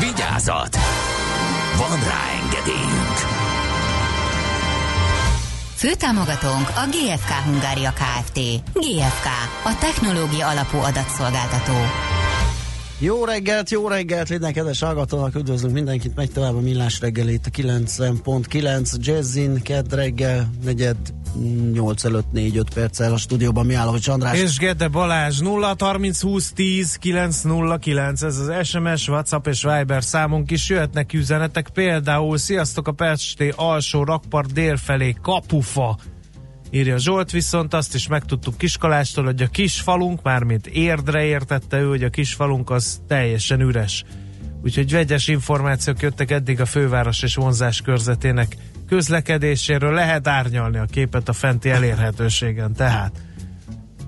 Vigyázat! 0.00 0.76
Van 1.76 1.98
rá 1.98 2.22
engedélyünk! 2.42 3.16
Főtámogatónk 5.74 6.68
a 6.68 6.86
GFK 6.90 7.30
Hungária 7.44 7.92
Kft. 7.92 8.38
GFK, 8.72 9.26
a 9.64 9.78
technológia 9.80 10.48
alapú 10.48 10.78
adatszolgáltató. 10.78 11.72
Jó 12.98 13.24
reggelt, 13.24 13.70
jó 13.70 13.88
reggelt 13.88 14.28
minden 14.28 14.52
kedves 14.52 14.80
hallgatónak, 14.80 15.34
üdvözlünk 15.34 15.74
mindenkit, 15.74 16.14
megy 16.14 16.32
tovább 16.32 16.54
a 16.54 16.60
millás 16.60 17.00
reggel 17.00 17.28
itt 17.28 17.46
a 17.46 17.50
90.9 17.50 18.96
Jazzin, 18.98 19.62
kedd 19.62 19.94
reggel, 19.94 20.50
negyed 20.64 20.96
8 21.72 22.04
előtt 22.04 22.26
4-5 22.34 22.62
perccel 22.74 23.12
a 23.12 23.16
stúdióban 23.16 23.66
mi 23.66 23.74
áll, 23.74 23.86
hogy 23.86 24.04
András. 24.06 24.38
És 24.38 24.58
Gede 24.58 24.88
Balázs 24.88 25.40
0 25.40 25.74
30 25.78 26.22
20 26.22 26.52
10 26.52 26.96
909, 26.96 28.22
ez 28.22 28.36
az 28.36 28.66
SMS, 28.66 29.08
WhatsApp 29.08 29.46
és 29.46 29.62
Viber 29.62 30.04
számunk 30.04 30.50
is 30.50 30.68
jöhetnek 30.68 31.12
üzenetek, 31.12 31.68
például 31.68 32.38
sziasztok 32.38 32.88
a 32.88 32.92
Pesti 32.92 33.52
alsó 33.56 34.04
rakpart 34.04 34.52
délfelé 34.52 35.16
kapufa 35.22 35.98
írja 36.70 36.98
Zsolt, 36.98 37.30
viszont 37.30 37.74
azt 37.74 37.94
is 37.94 38.08
megtudtuk 38.08 38.56
Kiskalástól, 38.56 39.24
hogy 39.24 39.42
a 39.42 39.46
kis 39.46 39.80
falunk, 39.80 40.22
mármint 40.22 40.66
érdre 40.66 41.24
értette 41.24 41.80
ő, 41.80 41.88
hogy 41.88 42.02
a 42.02 42.10
kis 42.10 42.34
falunk 42.34 42.70
az 42.70 43.00
teljesen 43.08 43.60
üres. 43.60 44.04
Úgyhogy 44.64 44.92
vegyes 44.92 45.28
információk 45.28 46.00
jöttek 46.00 46.30
eddig 46.30 46.60
a 46.60 46.66
főváros 46.66 47.22
és 47.22 47.34
vonzás 47.34 47.80
körzetének 47.80 48.56
közlekedéséről. 48.92 49.92
Lehet 49.92 50.28
árnyalni 50.28 50.78
a 50.78 50.84
képet 50.84 51.28
a 51.28 51.32
fenti 51.32 51.70
elérhetőségen, 51.70 52.72
tehát. 52.74 53.12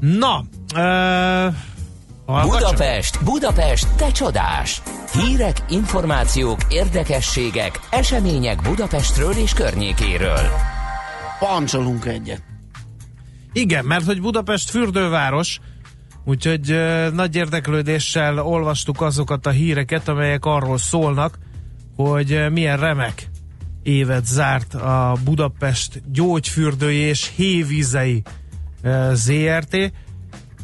Na, 0.01 0.45
ö, 0.75 0.79
hallgatson? 2.27 2.71
Budapest, 2.71 3.25
Budapest, 3.25 3.89
te 3.97 4.11
csodás! 4.11 4.83
Hírek, 5.13 5.57
információk, 5.69 6.61
érdekességek, 6.69 7.81
események 7.91 8.63
Budapestről 8.63 9.33
és 9.33 9.53
környékéről. 9.53 10.49
Pancsolunk 11.39 12.05
egyet. 12.05 12.43
Igen, 13.53 13.85
mert 13.85 14.05
hogy 14.05 14.21
Budapest 14.21 14.71
fürdőváros, 14.71 15.61
úgyhogy 16.25 16.71
ö, 16.71 17.11
nagy 17.11 17.37
érdeklődéssel 17.37 18.39
olvastuk 18.39 19.01
azokat 19.01 19.47
a 19.47 19.51
híreket, 19.51 20.09
amelyek 20.09 20.45
arról 20.45 20.79
szólnak, 20.79 21.39
hogy 21.97 22.47
milyen 22.51 22.77
remek 22.79 23.33
évet 23.85 24.27
zárt 24.27 24.75
a 24.75 25.17
Budapest 25.25 26.03
gyógyfürdői 26.13 26.99
és 26.99 27.31
hévizei 27.37 28.23
ö, 28.83 29.11
ZRT. 29.15 29.93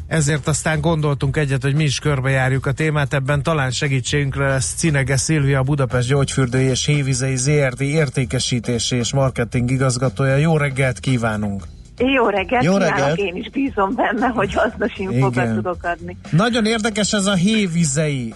Ezért 0.07 0.47
aztán 0.47 0.81
gondoltunk 0.81 1.37
egyet, 1.37 1.61
hogy 1.61 1.75
mi 1.75 1.83
is 1.83 1.99
körbejárjuk 1.99 2.65
a 2.65 2.71
témát, 2.71 3.13
ebben 3.13 3.43
talán 3.43 3.71
segítségünkre 3.71 4.47
lesz 4.47 4.73
Cinege 4.77 5.17
Szilvia, 5.17 5.59
a 5.59 5.63
Budapest 5.63 6.07
gyógyfürdői 6.07 6.65
és 6.65 6.85
hévizei 6.85 7.35
ZRT 7.35 7.81
értékesítési 7.81 8.95
és 8.95 9.13
marketing 9.13 9.71
igazgatója. 9.71 10.35
Jó 10.35 10.57
reggelt 10.57 10.99
kívánunk! 10.99 11.63
Jó 12.09 12.27
reggelt, 12.27 12.63
Jó 12.63 12.73
kívánok, 12.73 12.97
reggelt. 12.97 13.17
én 13.17 13.35
is 13.35 13.49
bízom 13.49 13.95
benne, 13.95 14.27
hogy 14.27 14.53
hasznos 14.53 14.97
infókat 14.97 15.53
tudok 15.53 15.83
adni. 15.83 16.17
Nagyon 16.29 16.65
érdekes 16.65 17.13
ez 17.13 17.25
a 17.25 17.33
hévizei 17.33 18.33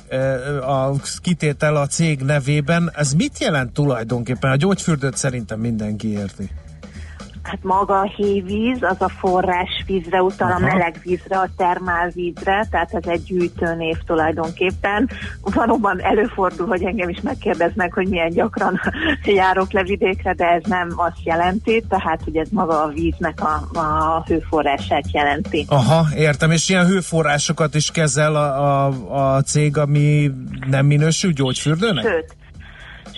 a 0.62 0.92
kitétel 1.22 1.76
a 1.76 1.88
cég 1.88 2.22
nevében. 2.22 2.92
Ez 2.96 3.14
mit 3.14 3.40
jelent 3.40 3.74
tulajdonképpen? 3.74 4.52
A 4.52 4.56
gyógyfürdőt 4.56 5.18
szerintem 5.18 5.60
mindenki 5.60 6.12
érti. 6.12 6.50
Hát 7.46 7.64
maga 7.64 8.00
a 8.00 8.12
hévíz, 8.16 8.78
az 8.82 9.02
a 9.02 9.10
forrásvízre 9.10 10.22
utal, 10.22 10.52
a 10.52 10.56
Aha. 10.56 10.60
meleg 10.60 11.00
vízre, 11.04 11.38
a 11.38 11.50
termálvízre, 11.58 12.68
tehát 12.72 12.94
ez 12.94 13.06
egy 13.06 13.24
gyűjtőnév 13.24 13.98
tulajdonképpen. 14.06 15.10
Valóban 15.42 16.02
előfordul, 16.02 16.68
hogy 16.68 16.84
engem 16.84 17.10
is 17.10 17.22
megkérdeznek, 17.22 17.94
hogy 17.94 18.08
milyen 18.08 18.30
gyakran 18.30 18.80
járok 19.24 19.72
le 19.72 19.84
vidékre, 19.84 20.34
de 20.34 20.46
ez 20.46 20.64
nem 20.66 20.90
azt 20.96 21.24
jelenti, 21.24 21.84
tehát 21.90 22.22
hogy 22.24 22.36
ez 22.38 22.48
maga 22.52 22.84
a 22.84 22.88
víznek 22.88 23.42
a, 23.42 23.80
a 23.80 24.24
hőforrását 24.28 25.12
jelenti. 25.12 25.66
Aha, 25.70 26.06
értem, 26.16 26.52
és 26.52 26.70
ilyen 26.70 26.86
hőforrásokat 26.86 27.76
is 27.76 27.92
kezel 27.92 28.36
a, 28.36 28.86
a, 28.86 29.36
a 29.36 29.42
cég, 29.42 29.78
ami 29.78 30.32
nem 30.70 30.86
minősül 30.86 31.32
gyógyfürdőnek? 31.32 32.06
Sőt, 32.06 32.36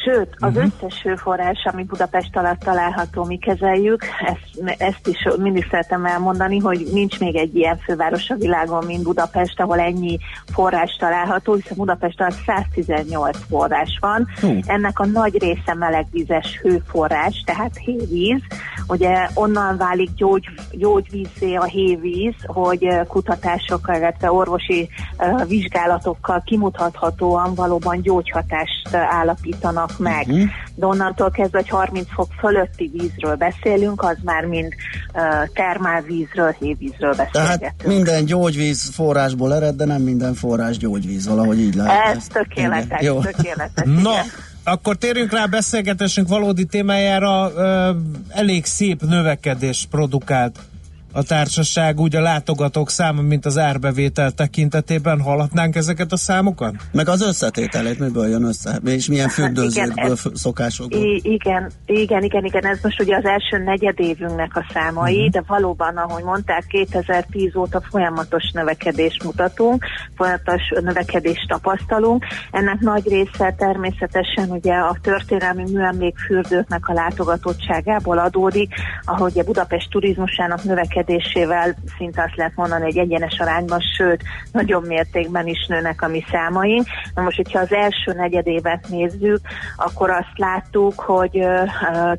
Sőt, 0.07 0.35
az 0.39 0.55
uh-huh. 0.55 0.63
összes 0.63 1.01
hőforrás, 1.01 1.67
ami 1.71 1.83
Budapest 1.83 2.37
alatt 2.37 2.59
található, 2.59 3.23
mi 3.23 3.37
kezeljük, 3.37 4.05
ezt, 4.25 4.79
ezt 4.81 5.07
is 5.07 5.27
mindig 5.37 5.67
szeretem 5.69 6.05
elmondani, 6.05 6.57
hogy 6.57 6.87
nincs 6.91 7.19
még 7.19 7.35
egy 7.35 7.55
ilyen 7.55 7.77
főváros 7.77 8.29
a 8.29 8.35
világon, 8.35 8.85
mint 8.85 9.03
Budapest, 9.03 9.59
ahol 9.59 9.79
ennyi 9.79 10.17
forrás 10.53 10.95
található, 10.99 11.53
hiszen 11.53 11.77
Budapest 11.77 12.21
alatt 12.21 12.37
118 12.45 13.37
forrás 13.49 13.97
van. 14.01 14.27
Hú. 14.41 14.59
Ennek 14.65 14.99
a 14.99 15.05
nagy 15.05 15.37
része 15.41 15.73
melegvízes 15.73 16.59
hőforrás, 16.61 17.43
tehát 17.45 17.77
hévíz. 17.77 18.41
Ugye 18.87 19.27
onnan 19.33 19.77
válik 19.77 20.09
gyógy, 20.15 20.43
gyógyvízé 20.71 21.55
a 21.55 21.63
hévíz, 21.63 22.35
hogy 22.45 22.87
kutatásokkal, 23.07 23.95
illetve 23.95 24.31
orvosi 24.31 24.89
uh, 25.19 25.47
vizsgálatokkal 25.47 26.41
kimutathatóan 26.45 27.55
valóban 27.55 28.01
gyógyhatást 28.01 28.87
eh, 28.91 29.19
meg. 29.97 30.27
Mhm. 30.27 30.43
De 30.75 30.85
onnantól 30.85 31.31
kezdve, 31.31 31.57
hogy 31.57 31.69
30 31.69 32.07
fok 32.13 32.27
fölötti 32.39 32.91
vízről 32.93 33.35
beszélünk, 33.35 34.03
az 34.03 34.17
már 34.23 34.45
mind 34.45 34.73
uh, 35.13 35.23
termálvízről, 35.53 36.55
hévízről 36.59 37.15
beszélgetünk. 37.15 37.59
Tehát 37.59 37.85
minden 37.85 38.25
gyógyvíz 38.25 38.89
forrásból 38.93 39.55
ered, 39.55 39.75
de 39.75 39.85
nem 39.85 40.01
minden 40.01 40.33
forrás 40.33 40.77
gyógyvíz, 40.77 41.27
valahogy 41.27 41.59
így 41.59 41.75
lehet. 41.75 42.15
Ez 42.15 42.27
tökéletes, 42.27 43.01
Igen, 43.01 43.21
tökéletes. 43.21 43.85
Igen. 43.99 44.13
Akkor 44.63 44.95
térjünk 44.95 45.31
rá 45.31 45.43
a 45.43 45.47
beszélgetésünk 45.47 46.27
valódi 46.27 46.65
témájára. 46.65 47.51
Elég 48.29 48.65
szép 48.65 49.01
növekedés 49.01 49.87
produkált 49.89 50.59
a 51.11 51.23
társaság, 51.23 51.99
úgy 51.99 52.15
a 52.15 52.21
látogatók 52.21 52.89
száma, 52.89 53.21
mint 53.21 53.45
az 53.45 53.57
árbevétel 53.57 54.31
tekintetében. 54.31 55.21
Hallhatnánk 55.21 55.75
ezeket 55.75 56.11
a 56.11 56.17
számokat? 56.17 56.75
Meg 56.91 57.09
az 57.09 57.21
összetételét, 57.21 57.99
miből 57.99 58.27
jön 58.27 58.43
össze, 58.43 58.79
és 58.85 59.07
milyen 59.07 59.29
fürdőzőkből, 59.29 60.15
f- 60.15 60.35
szokásokból. 60.35 61.19
Igen, 61.21 61.71
igen, 61.85 62.23
igen, 62.23 62.45
igen, 62.45 62.65
ez 62.65 62.79
most 62.81 63.01
ugye 63.01 63.15
az 63.15 63.25
első 63.25 63.63
negyedévünknek 63.63 64.55
a 64.55 64.65
számai, 64.73 65.15
uh-huh. 65.15 65.29
de 65.29 65.43
valóban, 65.47 65.97
ahogy 65.97 66.23
mondták, 66.23 66.65
2010 66.67 67.55
óta 67.55 67.81
folyamatos 67.89 68.51
növekedést 68.53 69.23
mutatunk, 69.23 69.85
folyamatos 70.15 70.61
növekedést 70.81 71.47
tapasztalunk. 71.47 72.25
Ennek 72.51 72.79
nagy 72.79 73.07
része 73.07 73.53
természetesen 73.57 74.49
ugye 74.49 74.73
a 74.73 74.97
történelmi 75.01 75.63
műemlékfürdőknek 75.71 76.87
a 76.87 76.93
látogatottságából 76.93 78.17
adódik, 78.17 78.73
ahogy 79.05 79.39
a 79.39 79.43
Budapest 79.43 79.89
turizmusának 79.89 80.63
növekedésével 80.97 81.75
szinte 81.97 82.23
azt 82.23 82.35
lehet 82.35 82.55
mondani, 82.55 82.85
egy 82.85 82.97
egyenes 82.97 83.39
arányban, 83.39 83.79
sőt, 83.97 84.23
nagyobb 84.51 84.87
mértékben 84.87 85.47
is 85.47 85.65
nőnek 85.67 86.01
a 86.01 86.07
mi 86.07 86.23
számaink. 86.31 86.85
Na 87.13 87.21
most, 87.21 87.37
hogyha 87.37 87.59
az 87.59 87.73
első 87.73 88.13
negyedévet 88.13 88.87
nézzük, 88.89 89.39
akkor 89.77 90.09
azt 90.09 90.37
láttuk, 90.37 90.99
hogy 90.99 91.43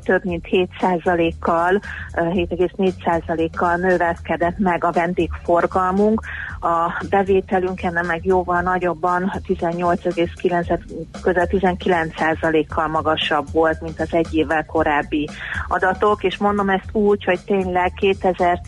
több 0.03 0.25
mint 0.25 0.45
7%-kal, 0.51 1.79
ö, 2.15 2.21
7,4%-kal 2.21 3.75
növekedett 3.75 4.57
meg 4.57 4.83
a 4.83 4.91
vendégforgalmunk, 4.91 6.21
a 6.61 7.03
bevételünk 7.09 7.83
ennek 7.83 8.05
meg 8.05 8.25
jóval 8.25 8.61
nagyobban 8.61 9.31
18,9 9.47 10.79
közel 11.21 11.47
19%-kal 11.51 12.87
magasabb 12.87 13.51
volt, 13.51 13.81
mint 13.81 13.99
az 13.99 14.13
egy 14.13 14.35
évvel 14.35 14.65
korábbi 14.65 15.29
adatok, 15.67 16.23
és 16.23 16.37
mondom 16.37 16.69
ezt 16.69 16.89
úgy, 16.91 17.23
hogy 17.23 17.39
tényleg 17.45 17.91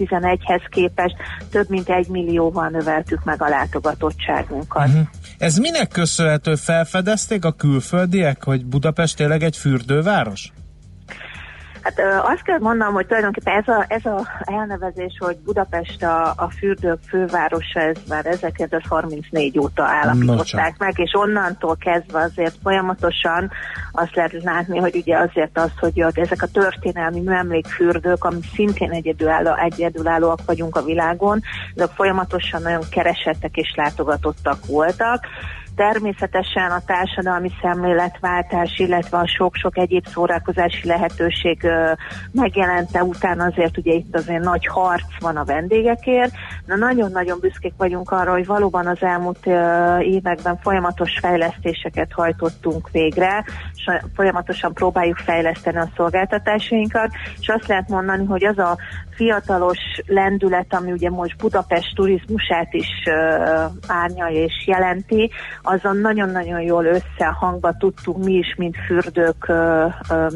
2011-hez 0.10 0.62
képest 0.70 1.16
több 1.52 1.70
mint 1.70 1.90
egy 1.90 2.08
millióval 2.08 2.70
növeltük 2.70 3.24
meg 3.24 3.42
a 3.42 3.48
látogatottságunkat. 3.48 4.88
Uh-huh. 4.88 5.08
Ez 5.38 5.58
minek 5.58 5.88
köszönhető? 5.88 6.56
Felfedezték 6.56 7.46
a 7.46 7.52
külföldiek, 7.52 8.44
hogy 8.44 8.66
Budapest 8.66 9.18
tényleg 9.18 9.44
egy 9.44 9.58
fürdőváros? 9.58 10.52
Hát 11.82 12.00
ö, 12.00 12.18
azt 12.18 12.42
kell 12.44 12.60
mondanom, 12.60 12.94
hogy 12.94 13.06
tulajdonképpen 13.06 13.54
ez 13.54 13.68
a, 13.68 13.86
ez 13.88 14.06
a 14.06 14.28
elnevezés, 14.40 15.18
hogy 15.20 15.38
Budapest 15.38 16.04
a, 16.04 16.34
a 16.36 16.50
fürdők 16.58 17.00
fővárosa, 17.08 17.80
ez 17.80 17.98
már 18.08 18.26
1934 18.26 19.60
óta 19.60 19.84
állapították 19.84 20.78
meg, 20.78 20.94
és 20.96 21.12
onnantól 21.14 21.76
kezdve 21.80 22.20
azért 22.20 22.56
folyamatosan 22.64 23.52
azt 23.92 24.16
lehet 24.16 24.44
látni, 24.44 24.80
hogy 24.80 24.96
ugye 24.96 25.18
azért 25.18 25.58
az, 25.58 25.72
hogy 25.80 26.00
ezek 26.18 26.42
a 26.42 26.48
történelmi 26.48 27.20
műemlékfürdők, 27.20 28.24
ami 28.24 28.40
szintén 28.54 28.92
egyedülálló, 28.92 29.54
egyedülállóak 29.56 30.40
vagyunk 30.46 30.76
a 30.76 30.84
világon, 30.84 31.42
ezek 31.76 31.92
folyamatosan 31.96 32.62
nagyon 32.62 32.84
keresettek 32.92 33.56
és 33.56 33.74
látogatottak 33.76 34.66
voltak, 34.66 35.26
Természetesen 35.90 36.72
a 36.72 36.82
társadalmi 36.86 37.50
szemléletváltás, 37.62 38.80
illetve 38.80 39.18
a 39.18 39.28
sok-sok 39.28 39.78
egyéb 39.78 40.08
szórakozási 40.08 40.88
lehetőség 40.88 41.68
megjelente 42.32 43.04
után 43.04 43.40
azért 43.40 43.78
ugye 43.78 43.94
itt 43.94 44.16
azért 44.16 44.44
nagy 44.44 44.68
harc 44.68 45.20
van 45.20 45.38
a 45.38 45.44
vendégekért. 45.44 46.32
Na 46.66 46.76
nagyon-nagyon 46.76 47.40
büszkék 47.40 47.74
vagyunk 47.78 48.12
arra, 48.12 48.32
hogy 48.32 48.46
valóban 48.46 48.88
az 48.88 49.02
elmúlt 49.02 49.46
években 50.00 50.58
folyamatos 50.58 51.20
fejlesztéseket 51.22 52.12
hajtottunk 52.12 52.90
végre, 52.92 53.46
folyamatosan 54.16 54.74
próbáljuk 54.74 55.18
fejleszteni 55.18 55.78
a 55.78 55.90
szolgáltatásainkat, 55.96 57.12
és 57.40 57.48
azt 57.48 57.68
lehet 57.68 57.90
mondani, 57.90 58.26
hogy 58.26 58.46
az 58.46 58.58
a 58.58 58.78
fiatalos 59.22 59.78
lendület, 60.06 60.74
ami 60.74 60.92
ugye 60.92 61.10
most 61.10 61.38
Budapest 61.38 61.96
turizmusát 61.96 62.74
is 62.74 62.88
árnyalja 63.88 64.44
és 64.44 64.64
jelenti, 64.66 65.32
azon 65.62 65.98
nagyon-nagyon 65.98 66.62
jól 66.62 66.86
összehangba 66.86 67.74
tudtunk 67.80 68.24
mi 68.24 68.34
is, 68.34 68.56
mint 68.58 68.76
fürdők 68.86 69.52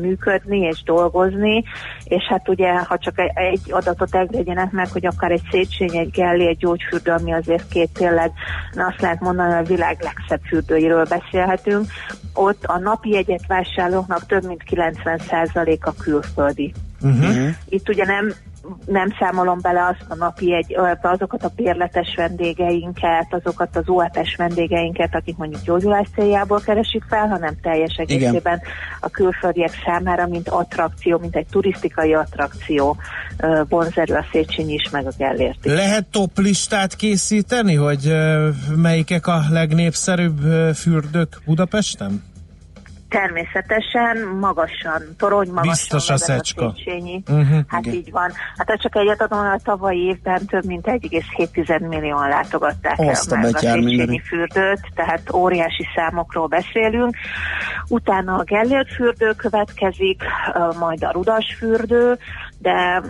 működni 0.02 0.60
és 0.60 0.84
dolgozni, 0.84 1.64
és 2.04 2.24
hát 2.30 2.50
ugye, 2.50 2.78
ha 2.78 2.98
csak 2.98 3.20
egy, 3.20 3.32
egy 3.34 3.62
adatot 3.70 4.16
engedjenek 4.16 4.72
meg, 4.72 4.88
hogy 4.92 5.06
akár 5.06 5.32
egy 5.32 5.48
Széchenyi, 5.52 5.98
egy 5.98 6.12
Gelli, 6.12 6.48
egy 6.48 6.58
gyógyfürdő, 6.58 7.12
ami 7.12 7.34
azért 7.34 7.68
két 7.68 7.90
tényleg, 7.94 8.32
na 8.74 8.86
azt 8.86 9.02
lehet 9.02 9.20
mondani, 9.20 9.54
hogy 9.54 9.66
a 9.66 9.68
világ 9.68 9.98
legszebb 10.02 10.42
fürdőiről 10.48 11.06
beszélhetünk, 11.06 11.86
ott 12.34 12.64
a 12.64 12.80
napi 12.80 13.10
jegyet 13.10 13.48
vásárlóknak 13.48 14.26
több 14.26 14.46
mint 14.46 14.64
90% 14.70 15.80
a 15.80 15.94
külföldi. 15.94 16.74
Uh-huh. 17.02 17.48
Itt 17.70 17.90
ugye 17.90 18.06
nem 18.06 18.34
nem 18.86 19.16
számolom 19.20 19.60
bele 19.62 19.86
azt 19.86 20.06
a 20.10 20.16
napi 20.16 20.54
egy, 20.54 20.76
azokat 21.02 21.44
a 21.44 21.52
bérletes 21.56 22.14
vendégeinket, 22.16 23.28
azokat 23.30 23.76
az 23.76 23.84
OEP-es 23.90 24.36
vendégeinket, 24.36 25.16
akik 25.16 25.38
mondjuk 25.38 25.62
gyógyulás 25.62 26.08
céljából 26.16 26.62
keresik 26.62 27.04
fel, 27.10 27.28
hanem 27.28 27.56
teljes 27.62 27.96
egészében 27.96 28.62
a 29.00 29.10
külföldiek 29.10 29.72
számára, 29.86 30.28
mint 30.28 30.50
attrakció, 30.50 31.18
mint 31.18 31.36
egy 31.36 31.48
turisztikai 31.52 32.14
attrakció 32.14 32.98
vonzerő 33.70 34.14
a 34.14 34.26
Széchenyi 34.32 34.74
is, 34.74 34.90
meg 34.90 35.06
a 35.08 35.12
Gellért 35.18 35.66
is. 35.66 35.72
Lehet 35.72 36.06
top 36.06 36.38
listát 36.38 36.96
készíteni, 36.96 37.76
hogy 37.76 38.14
melyikek 38.76 39.28
a 39.28 39.42
legnépszerűbb 39.50 40.40
fürdők 40.74 41.42
Budapesten? 41.46 42.24
Természetesen 43.16 44.18
magasan, 44.40 45.02
torony 45.18 45.48
magasan 45.48 45.70
Biztos 45.70 46.10
a 46.10 46.18
Szecska. 46.18 46.74
Széchenyi. 46.76 47.24
Uh-huh, 47.28 47.60
Hát 47.68 47.86
igen. 47.86 47.94
így 47.94 48.12
van. 48.12 48.32
Hát 48.58 48.82
csak 48.82 48.96
egyet 48.96 49.22
adom, 49.22 49.40
a 49.40 49.58
tavalyi 49.64 50.00
évben 50.00 50.46
több 50.46 50.66
mint 50.66 50.86
1,7 50.88 51.88
millióan 51.90 52.30
látogatták 52.30 53.00
Azt 53.00 53.32
a 53.32 53.36
el 53.36 53.42
a 53.42 53.52
betyár 53.52 53.80
Széchenyi 53.80 54.20
fürdőt, 54.20 54.80
tehát 54.96 55.34
óriási 55.34 55.86
számokról 55.96 56.48
beszélünk. 56.48 57.16
Utána 57.88 58.36
a 58.36 58.44
Gellért 58.44 58.94
fürdő 58.94 59.32
következik, 59.32 60.24
majd 60.80 61.04
a 61.04 61.12
Rudas 61.12 61.56
fürdő, 61.58 62.18
de 62.58 63.02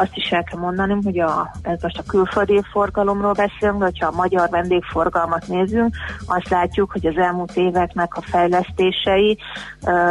azt 0.00 0.16
is 0.16 0.30
el 0.30 0.44
kell 0.44 0.60
mondanom, 0.60 1.02
hogy 1.02 1.18
a, 1.18 1.54
ez 1.62 1.82
most 1.82 1.98
a 1.98 2.02
külföldi 2.02 2.62
forgalomról 2.70 3.32
beszélünk, 3.32 3.78
de 3.78 3.84
hogyha 3.84 4.06
a 4.06 4.16
magyar 4.16 4.48
vendégforgalmat 4.48 5.48
nézünk, 5.48 5.96
azt 6.26 6.48
látjuk, 6.48 6.92
hogy 6.92 7.06
az 7.06 7.16
elmúlt 7.16 7.56
éveknek 7.56 8.16
a 8.16 8.20
fejlesztései 8.20 9.38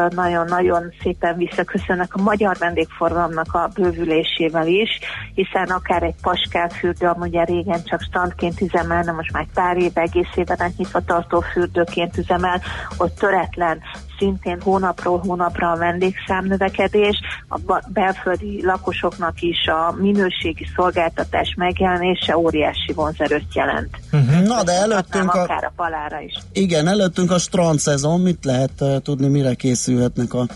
nagyon-nagyon 0.09 0.93
szépen 1.01 1.37
visszaköszönnek 1.37 2.15
a 2.15 2.21
magyar 2.21 2.55
vendégforgalomnak 2.59 3.53
a 3.53 3.69
bővülésével 3.73 4.67
is, 4.67 4.99
hiszen 5.33 5.67
akár 5.67 6.03
egy 6.03 6.15
Paskál 6.21 6.69
fürdő, 6.69 7.07
ami 7.07 7.27
ugye 7.27 7.43
régen 7.43 7.83
csak 7.83 8.01
standként 8.01 8.61
üzemelne, 8.61 9.11
most 9.11 9.31
már 9.31 9.45
pár 9.53 9.77
éve 9.77 10.01
egész 10.01 10.35
éven 10.35 10.73
nyitva 10.77 10.99
tartó 10.99 11.39
fürdőként 11.39 12.17
üzemel, 12.17 12.61
ott 12.97 13.15
töretlen 13.15 13.79
szintén 14.17 14.61
hónapról 14.61 15.17
hónapra 15.17 15.71
a 15.71 15.77
vendégszám 15.77 16.45
növekedés, 16.45 17.19
a 17.49 17.81
belföldi 17.87 18.65
lakosoknak 18.65 19.41
is 19.41 19.67
a 19.67 19.95
minőségi 19.99 20.67
szolgáltatás 20.75 21.53
megjelenése 21.57 22.37
óriási 22.37 22.93
vonzerőt 22.93 23.55
jelent. 23.55 23.97
Uh-huh. 24.11 24.47
Na, 24.47 24.63
de 24.63 24.71
előttünk 24.71 25.33
a, 25.33 25.41
akár 25.41 25.63
a 25.63 25.73
palára 25.75 26.19
is. 26.19 26.33
igen, 26.51 26.87
előttünk 26.87 27.31
a 27.31 27.37
strand 27.37 27.79
szezon, 27.79 28.21
mit 28.21 28.45
lehet 28.45 28.71
uh, 28.79 28.97
tudni, 28.97 29.27
mire 29.27 29.53
készülhetnek 29.53 30.33
a 30.33 30.47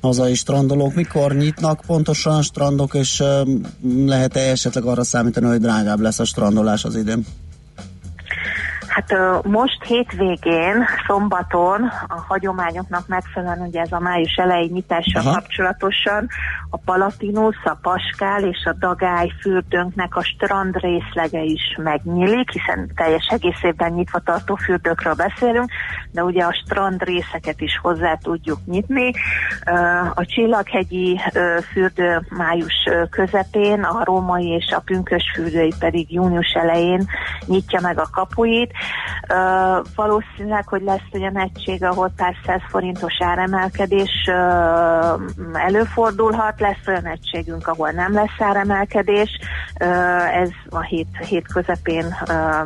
hazai 0.00 0.34
strandolók, 0.34 0.94
mikor 0.94 1.34
nyitnak 1.34 1.80
pontosan 1.86 2.34
a 2.34 2.42
strandok, 2.42 2.94
és 2.94 3.20
uh, 3.20 3.48
lehet-e 4.06 4.40
esetleg 4.40 4.84
arra 4.84 5.04
számítani, 5.04 5.46
hogy 5.46 5.60
drágább 5.60 6.00
lesz 6.00 6.18
a 6.18 6.24
strandolás 6.24 6.84
az 6.84 6.96
idén? 6.96 7.26
Hát 8.98 9.44
most 9.44 9.84
hétvégén, 9.84 10.84
szombaton 11.06 11.82
a 12.08 12.20
hagyományoknak 12.28 13.06
megfelelően, 13.06 13.66
ugye 13.66 13.80
ez 13.80 13.92
a 13.92 13.98
május 13.98 14.34
elejé 14.36 14.68
nyitással 14.72 15.22
Aha. 15.22 15.32
kapcsolatosan 15.32 16.28
a 16.70 16.76
Palatinus, 16.76 17.56
a 17.64 17.78
Paskál 17.82 18.42
és 18.42 18.64
a 18.64 18.72
Dagály 18.72 19.32
fürdőnknek 19.40 20.16
a 20.16 20.22
strand 20.22 20.76
részlege 20.76 21.42
is 21.42 21.76
megnyílik, 21.76 22.50
hiszen 22.50 22.90
teljes 22.94 23.26
egész 23.30 23.62
évben 23.62 23.92
nyitva 23.92 24.18
tartó 24.18 24.54
fürdőkről 24.54 25.14
beszélünk, 25.14 25.70
de 26.10 26.24
ugye 26.24 26.44
a 26.44 26.54
strand 26.64 27.02
részeket 27.02 27.60
is 27.60 27.78
hozzá 27.82 28.14
tudjuk 28.14 28.58
nyitni. 28.66 29.12
A 30.14 30.24
Csillaghegyi 30.24 31.20
fürdő 31.72 32.20
május 32.28 32.88
közepén, 33.10 33.82
a 33.82 34.04
római 34.04 34.46
és 34.46 34.72
a 34.76 34.80
pünkös 34.80 35.32
fürdői 35.34 35.72
pedig 35.78 36.12
június 36.12 36.52
elején 36.52 37.06
nyitja 37.46 37.80
meg 37.80 37.98
a 37.98 38.08
kapuit, 38.12 38.72
Valószínűleg, 39.94 40.68
hogy 40.68 40.82
lesz 40.82 41.08
olyan 41.12 41.38
egység, 41.38 41.84
ahol 41.84 42.12
pár 42.16 42.34
száz 42.46 42.60
forintos 42.68 43.12
áremelkedés 43.18 44.10
ö, 44.26 44.32
előfordulhat, 45.52 46.60
lesz 46.60 46.86
olyan 46.86 47.06
egységünk, 47.06 47.66
ahol 47.66 47.90
nem 47.90 48.12
lesz 48.12 48.38
áremelkedés. 48.38 49.30
Ö, 49.80 49.84
ez 50.42 50.50
a 50.68 50.80
hét, 50.80 51.08
hét 51.28 51.46
közepén 51.52 52.16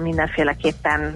mindenféleképpen 0.03 1.12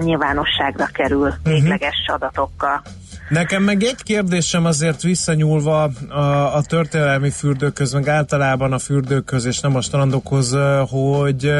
nyilvánosságra 0.00 0.86
kerül 0.92 1.32
végleges 1.42 2.06
adatokkal. 2.06 2.82
Nekem 3.30 3.62
meg 3.62 3.82
egy 3.82 4.02
kérdésem 4.02 4.64
azért 4.64 5.02
visszanyúlva 5.02 5.90
a, 6.08 6.56
a 6.56 6.62
történelmi 6.62 7.30
fürdőköz, 7.30 7.92
meg 7.92 8.08
általában 8.08 8.72
a 8.72 8.78
fürdőköz, 8.78 9.44
és 9.44 9.60
nem 9.60 9.76
a 9.76 9.80
strandokhoz, 9.80 10.56
hogy 10.88 11.52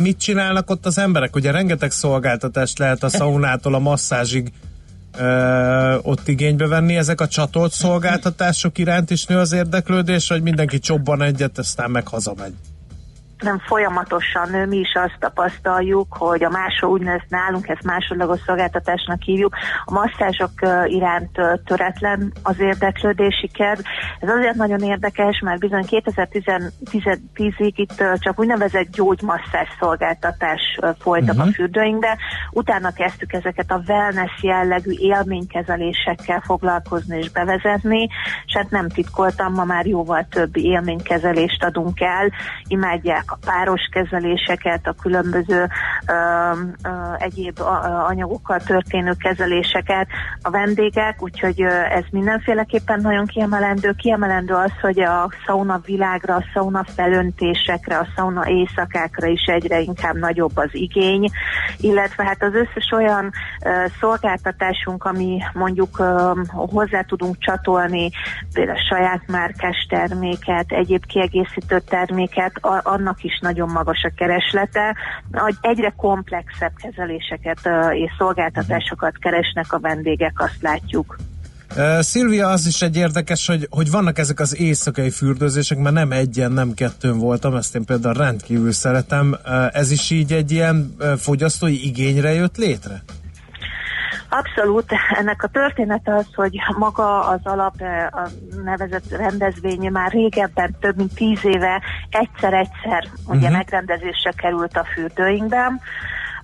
mit 0.00 0.18
csinálnak 0.18 0.70
ott 0.70 0.86
az 0.86 0.98
emberek? 0.98 1.36
Ugye 1.36 1.50
rengeteg 1.50 1.90
szolgáltatást 1.90 2.78
lehet 2.78 3.02
a 3.02 3.08
szaunától 3.08 3.74
a 3.74 3.78
masszázsig 3.78 4.52
ö, 5.18 5.96
ott 6.02 6.28
igénybe 6.28 6.66
venni. 6.66 6.96
Ezek 6.96 7.20
a 7.20 7.28
csatolt 7.28 7.72
szolgáltatások 7.72 8.78
iránt 8.78 9.10
is 9.10 9.24
nő 9.24 9.38
az 9.38 9.52
érdeklődés, 9.52 10.28
vagy 10.28 10.42
mindenki 10.42 10.78
csobban 10.78 11.22
egyet, 11.22 11.58
aztán 11.58 11.90
meg 11.90 12.08
hazamegy? 12.08 12.54
Nem 13.40 13.58
folyamatosan 13.58 14.68
mi 14.68 14.76
is 14.76 14.92
azt 14.94 15.16
tapasztaljuk, 15.18 16.06
hogy 16.08 16.44
a 16.44 16.50
másod 16.50 16.90
úgynevezett 16.90 17.28
nálunk 17.28 17.68
ezt 17.68 17.84
másodlagos 17.84 18.40
szolgáltatásnak 18.46 19.22
hívjuk, 19.22 19.56
a 19.84 19.92
masszázsok 19.92 20.50
iránt 20.86 21.40
töretlen 21.64 22.32
az 22.42 22.60
érdeklődési 22.60 23.48
kedv. 23.48 23.80
Ez 24.20 24.28
azért 24.28 24.54
nagyon 24.54 24.80
érdekes, 24.80 25.40
mert 25.44 25.60
bizony 25.60 25.84
2010-ig 25.88 27.72
itt 27.74 28.04
csak 28.18 28.38
úgynevezett 28.38 28.90
gyógymasszás 28.90 29.68
szolgáltatás 29.78 30.78
ö, 30.80 30.90
folytak 30.98 31.34
uh-huh. 31.34 31.48
a 31.48 31.52
fürdőinkbe, 31.52 32.18
utána 32.50 32.92
kezdtük 32.92 33.32
ezeket 33.32 33.70
a 33.70 33.82
wellness 33.86 34.42
jellegű 34.42 34.90
élménykezelésekkel 34.90 36.40
foglalkozni 36.40 37.18
és 37.18 37.30
bevezetni, 37.30 38.08
és 38.46 38.52
hát 38.56 38.70
nem 38.70 38.88
titkoltam, 38.88 39.52
ma 39.52 39.64
már 39.64 39.86
jóval 39.86 40.26
több 40.30 40.56
élménykezelést 40.56 41.64
adunk 41.64 42.00
el, 42.00 42.32
imádják 42.66 43.29
a 43.30 43.38
páros 43.46 43.88
kezeléseket, 43.92 44.86
a 44.86 44.94
különböző 45.02 45.66
ö, 46.06 46.12
ö, 46.82 46.88
egyéb 47.18 47.60
anyagokkal 48.06 48.58
történő 48.58 49.12
kezeléseket 49.18 50.08
a 50.42 50.50
vendégek, 50.50 51.22
úgyhogy 51.22 51.60
ez 51.90 52.04
mindenféleképpen 52.10 53.00
nagyon 53.00 53.26
kiemelendő. 53.26 53.92
Kiemelendő 53.92 54.54
az, 54.54 54.72
hogy 54.80 55.00
a 55.00 55.30
sauna 55.46 55.80
világra, 55.84 56.34
a 56.34 56.44
sauna 56.52 56.84
felöntésekre, 56.84 57.98
a 57.98 58.06
sauna 58.16 58.48
éjszakákra 58.48 59.26
is 59.26 59.44
egyre 59.46 59.80
inkább 59.80 60.16
nagyobb 60.16 60.56
az 60.56 60.70
igény, 60.72 61.30
illetve 61.80 62.24
hát 62.24 62.42
az 62.42 62.54
összes 62.54 62.90
olyan 62.92 63.30
ö, 63.64 63.84
szolgáltatásunk, 64.00 65.04
ami 65.04 65.38
mondjuk 65.52 65.98
ö, 65.98 66.32
hozzá 66.48 67.02
tudunk 67.02 67.38
csatolni, 67.38 68.10
például 68.52 68.78
saját 68.88 69.22
márkás 69.26 69.86
terméket, 69.88 70.72
egyéb 70.72 71.06
kiegészítő 71.06 71.80
terméket, 71.80 72.56
a, 72.60 72.80
annak 72.82 73.19
is 73.24 73.38
nagyon 73.40 73.70
magas 73.70 74.02
a 74.02 74.12
kereslete. 74.16 74.96
Egyre 75.60 75.92
komplexebb 75.96 76.72
kezeléseket 76.82 77.60
és 77.92 78.10
szolgáltatásokat 78.18 79.18
keresnek 79.18 79.72
a 79.72 79.78
vendégek, 79.80 80.40
azt 80.40 80.58
látjuk. 80.60 81.16
Uh, 81.76 82.00
Szilvia, 82.00 82.48
az 82.48 82.66
is 82.66 82.82
egy 82.82 82.96
érdekes, 82.96 83.46
hogy, 83.46 83.66
hogy 83.70 83.90
vannak 83.90 84.18
ezek 84.18 84.40
az 84.40 84.60
éjszakai 84.60 85.10
fürdőzések, 85.10 85.78
mert 85.78 85.94
nem 85.94 86.12
egyen, 86.12 86.52
nem 86.52 86.74
kettőn 86.74 87.18
voltam, 87.18 87.54
ezt 87.54 87.74
én 87.74 87.84
például 87.84 88.14
rendkívül 88.14 88.72
szeretem. 88.72 89.36
Ez 89.72 89.90
is 89.90 90.10
így 90.10 90.32
egy 90.32 90.50
ilyen 90.50 90.96
fogyasztói 91.18 91.86
igényre 91.86 92.32
jött 92.32 92.56
létre? 92.56 93.02
Abszolút. 94.30 94.92
Ennek 95.18 95.42
a 95.42 95.48
története 95.48 96.14
az, 96.14 96.26
hogy 96.34 96.56
maga 96.78 97.20
az 97.28 97.40
alap 97.42 97.74
eh, 97.80 98.06
a 98.06 98.28
nevezett 98.64 99.10
rendezvény 99.10 99.90
már 99.90 100.10
régebben, 100.10 100.76
több 100.80 100.96
mint 100.96 101.14
tíz 101.14 101.44
éve 101.44 101.82
egyszer-egyszer 102.10 103.04
ugye 103.26 103.48
Mhm. 103.48 103.56
megrendezésre 103.56 104.30
került 104.36 104.76
a 104.76 104.84
fürdőinkben. 104.84 105.80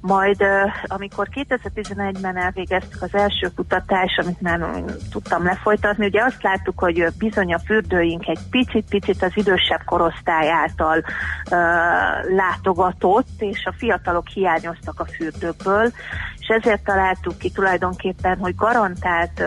Majd 0.00 0.40
ö, 0.40 0.62
amikor 0.86 1.28
2011-ben 1.34 2.36
elvégeztük 2.36 3.02
az 3.02 3.14
első 3.14 3.50
kutatást, 3.54 4.18
amit 4.18 4.40
már 4.40 4.58
mm, 4.58 4.86
tudtam 5.12 5.44
lefolytatni, 5.44 6.06
ugye 6.06 6.22
azt 6.22 6.42
láttuk, 6.42 6.78
hogy 6.78 7.06
bizony 7.18 7.54
a 7.54 7.58
fürdőink 7.58 8.28
egy 8.28 8.38
picit-picit 8.50 9.22
az 9.22 9.32
idősebb 9.34 9.80
korosztály 9.84 10.50
által 10.50 11.04
ö, 11.50 11.56
látogatott, 12.34 13.28
és 13.38 13.64
a 13.64 13.74
fiatalok 13.76 14.28
hiányoztak 14.28 15.00
a 15.00 15.04
fürdőkből, 15.04 15.90
és 16.48 16.54
ezért 16.54 16.84
találtuk 16.84 17.38
ki 17.38 17.50
tulajdonképpen, 17.50 18.38
hogy 18.38 18.54
garantált 18.54 19.40
ö, 19.40 19.44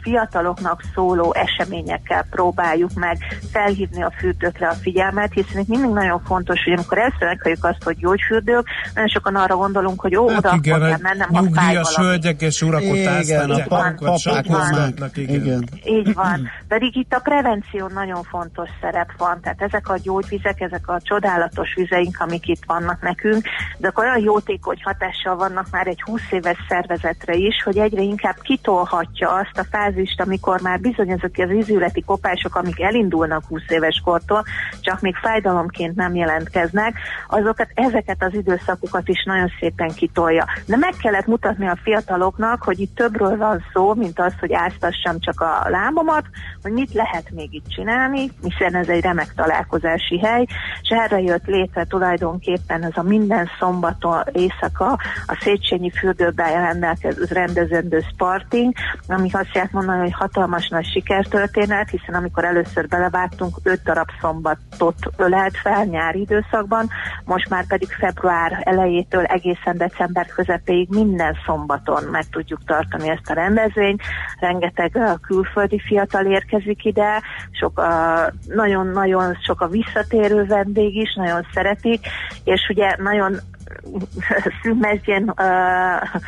fiataloknak 0.00 0.82
szóló 0.94 1.34
eseményekkel 1.34 2.26
próbáljuk 2.30 2.90
meg 2.94 3.18
felhívni 3.52 4.02
a 4.02 4.12
fürdőkre 4.18 4.68
a 4.68 4.72
figyelmet, 4.72 5.32
hiszen 5.32 5.60
itt 5.60 5.68
mindig 5.68 5.90
nagyon 5.90 6.20
fontos, 6.24 6.64
hogy 6.64 6.72
amikor 6.72 6.98
először 6.98 7.28
meghalljuk 7.28 7.64
azt, 7.64 7.82
hogy 7.82 7.96
gyógyfürdők, 7.96 8.66
nagyon 8.94 9.08
sokan 9.08 9.34
arra 9.36 9.56
gondolunk, 9.56 10.00
hogy 10.00 10.16
ó, 10.16 10.24
oda 10.24 10.34
Hát 10.34 10.44
akkor 10.44 10.58
igen, 10.64 10.80
kell 10.80 10.98
mennem, 11.00 11.28
ha 11.32 11.44
fáj 11.52 11.78
hölgyek 11.96 12.40
és 12.40 12.62
urak 12.62 12.80
ott 12.80 12.96
Igen, 12.96 13.06
a 13.06 13.16
áztatják 13.16 13.66
pa- 13.68 13.82
magukat, 13.82 14.22
papák 14.22 14.44
sákozgatnak, 14.44 15.16
igen. 15.16 15.34
igen. 15.34 15.68
Így 15.84 16.14
van. 16.14 16.50
Pedig 16.68 16.96
itt 16.96 17.12
a 17.12 17.18
prevenció 17.18 17.86
nagyon 17.86 18.22
fontos 18.22 18.68
szerep 18.80 19.12
van. 19.18 19.40
Tehát 19.40 19.62
ezek 19.62 19.88
a 19.88 19.98
gyógyvizek, 20.02 20.60
ezek 20.60 20.88
a 20.88 21.00
csodálatos 21.02 21.74
vizeink, 21.74 22.16
amik 22.20 22.48
itt 22.48 22.62
vannak 22.66 23.02
nekünk, 23.02 23.44
de 23.78 23.88
akkor 23.88 24.04
olyan 24.04 24.20
jótékony 24.20 24.80
hatással 24.82 25.36
vannak 25.36 25.66
már 25.70 25.86
egy 25.86 26.02
20 26.02 26.15
éves 26.30 26.56
szervezetre 26.68 27.34
is, 27.34 27.62
hogy 27.64 27.78
egyre 27.78 28.02
inkább 28.02 28.36
kitolhatja 28.40 29.30
azt 29.30 29.58
a 29.58 29.64
fázist, 29.70 30.20
amikor 30.20 30.60
már 30.60 30.80
bizony 30.80 31.10
ezek 31.10 31.34
az 31.36 31.50
ízületi 31.50 32.02
kopások, 32.02 32.54
amik 32.54 32.80
elindulnak 32.80 33.44
20 33.44 33.62
éves 33.68 34.00
kortól, 34.04 34.44
csak 34.80 35.00
még 35.00 35.14
fájdalomként 35.16 35.96
nem 35.96 36.14
jelentkeznek, 36.14 36.98
azokat, 37.28 37.68
ezeket 37.74 38.22
az 38.22 38.34
időszakokat 38.34 39.08
is 39.08 39.24
nagyon 39.24 39.52
szépen 39.60 39.88
kitolja. 39.88 40.44
De 40.66 40.76
meg 40.76 40.94
kellett 41.02 41.26
mutatni 41.26 41.68
a 41.68 41.78
fiataloknak, 41.82 42.62
hogy 42.62 42.80
itt 42.80 42.94
többről 42.94 43.36
van 43.36 43.64
szó, 43.72 43.94
mint 43.94 44.20
az, 44.20 44.32
hogy 44.40 44.52
áztassam 44.52 45.20
csak 45.20 45.40
a 45.40 45.68
lábamat, 45.68 46.24
hogy 46.62 46.72
mit 46.72 46.92
lehet 46.92 47.30
még 47.30 47.54
itt 47.54 47.68
csinálni, 47.68 48.30
hiszen 48.42 48.74
ez 48.74 48.88
egy 48.88 49.02
remek 49.02 49.34
találkozási 49.34 50.18
hely, 50.18 50.46
és 50.82 50.88
erre 50.88 51.20
jött 51.20 51.46
létre 51.46 51.84
tulajdonképpen 51.84 52.82
ez 52.84 52.96
a 52.96 53.02
minden 53.02 53.48
szombaton 53.58 54.22
éjszaka 54.32 54.98
a 55.26 55.38
Széchenyi 55.40 55.90
fürdőben 56.06 56.62
rendelkező 56.62 57.24
rendezendő 57.28 58.02
Sparting, 58.12 58.72
ami 59.08 59.28
azt 59.32 59.54
lehet 59.54 59.72
mondani, 59.72 60.00
hogy 60.00 60.12
hatalmas 60.12 60.68
nagy 60.68 60.86
sikertörténet, 60.86 61.90
hiszen 61.90 62.14
amikor 62.14 62.44
először 62.44 62.88
belevágtunk, 62.88 63.56
öt 63.62 63.82
darab 63.82 64.08
szombatot 64.20 64.96
ölelt 65.16 65.56
fel 65.56 65.84
nyári 65.84 66.20
időszakban, 66.20 66.88
most 67.24 67.48
már 67.48 67.66
pedig 67.66 67.88
február 67.88 68.62
elejétől 68.64 69.24
egészen 69.24 69.76
december 69.76 70.26
közepéig 70.26 70.88
minden 70.90 71.36
szombaton 71.46 72.02
meg 72.10 72.24
tudjuk 72.30 72.64
tartani 72.64 73.08
ezt 73.08 73.30
a 73.30 73.34
rendezvényt. 73.34 74.02
Rengeteg 74.40 74.98
külföldi 75.26 75.80
fiatal 75.86 76.26
érkezik 76.26 76.84
ide, 76.84 77.22
sok, 77.50 77.78
uh, 77.78 78.54
nagyon-nagyon 78.54 79.38
sok 79.44 79.60
a 79.60 79.68
visszatérő 79.68 80.44
vendég 80.44 80.96
is, 80.96 81.14
nagyon 81.14 81.46
szeretik, 81.52 82.06
és 82.44 82.68
ugye 82.68 82.96
nagyon 82.98 83.40
szűmezgyen 84.62 85.22
uh, 85.36 86.20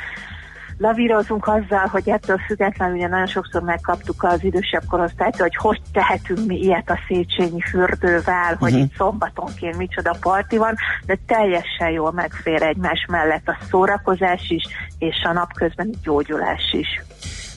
lavírozunk 0.79 1.47
azzal, 1.47 1.87
hogy 1.91 2.09
ettől 2.09 2.39
függetlenül 2.47 2.97
ugye 2.97 3.09
nagyon 3.09 3.27
sokszor 3.27 3.63
megkaptuk 3.63 4.23
az 4.23 4.45
idősebb 4.45 4.83
korosztályt, 4.89 5.37
hogy 5.37 5.57
hogy 5.57 5.81
tehetünk 5.93 6.47
mi 6.47 6.57
ilyet 6.61 6.91
a 6.91 6.99
Széchenyi 7.09 7.61
fürdővel, 7.61 8.55
hogy 8.59 8.73
Mhm. 8.73 8.81
itt 8.81 8.95
szombatonként 8.97 9.77
micsoda 9.77 10.17
parti 10.21 10.57
van, 10.57 10.75
de 11.07 11.19
teljesen 11.27 11.91
jól 11.91 12.13
megfér 12.13 12.63
egymás 12.63 13.07
mellett 13.09 13.49
a 13.49 13.59
szórakozás 13.71 14.51
is, 14.51 14.65
és 14.99 15.17
a 15.29 15.33
napközbeni 15.33 15.93
gyógyulás 16.03 16.73
is. 16.73 17.03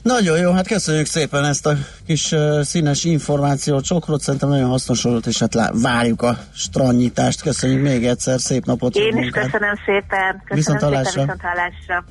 Nagyon 0.02 0.38
jó, 0.38 0.52
hát 0.52 0.68
köszönjük 0.68 1.06
szépen 1.06 1.46
ezt 1.46 1.66
a 1.66 1.74
kis 2.06 2.32
uh, 2.32 2.62
színes 2.62 3.04
információt, 3.04 3.86
sokrot 3.86 4.22
szerintem 4.22 4.50
nagyon 4.50 4.70
hasznos 4.70 5.02
volt, 5.02 5.26
és 5.26 5.40
hát 5.40 5.54
lá- 5.54 5.82
várjuk 5.82 6.22
a 6.22 6.38
strandnyitást. 6.54 7.42
Köszönjük 7.42 7.82
még 7.82 8.06
egyszer, 8.06 8.40
szép 8.40 8.66
napot! 8.66 8.96
Én 8.96 9.08
is 9.08 9.14
munkát. 9.14 9.44
köszönöm 9.44 9.76
szépen, 9.86 10.08
köszönöm 10.10 10.44
Viszont 10.48 10.80
szépen, 10.80 10.94
hallásra. 10.94 11.22
viszont 11.22 11.42
hallásra. 11.42 12.06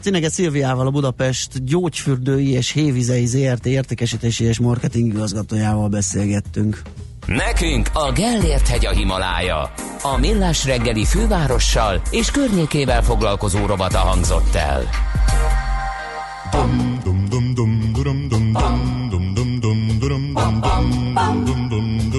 Cinege 0.00 0.28
Szilviával, 0.28 0.86
a 0.86 0.90
Budapest 0.90 1.64
gyógyfürdői 1.64 2.52
és 2.52 2.70
hévizei 2.70 3.26
ZRT 3.26 3.66
értékesítési 3.66 4.44
és 4.44 4.58
marketing 4.58 5.12
igazgatójával 5.12 5.88
beszélgettünk. 5.88 6.82
Nekünk 7.26 7.88
a 7.92 8.12
Gellért 8.12 8.68
hegy 8.68 8.86
a 8.86 8.90
Himalája. 8.90 9.72
A 10.02 10.16
millás 10.18 10.64
reggeli 10.64 11.04
fővárossal 11.04 12.02
és 12.10 12.30
környékével 12.30 13.02
foglalkozó 13.02 13.66
rovata 13.66 13.98
hangzott 13.98 14.54
el. 14.54 14.82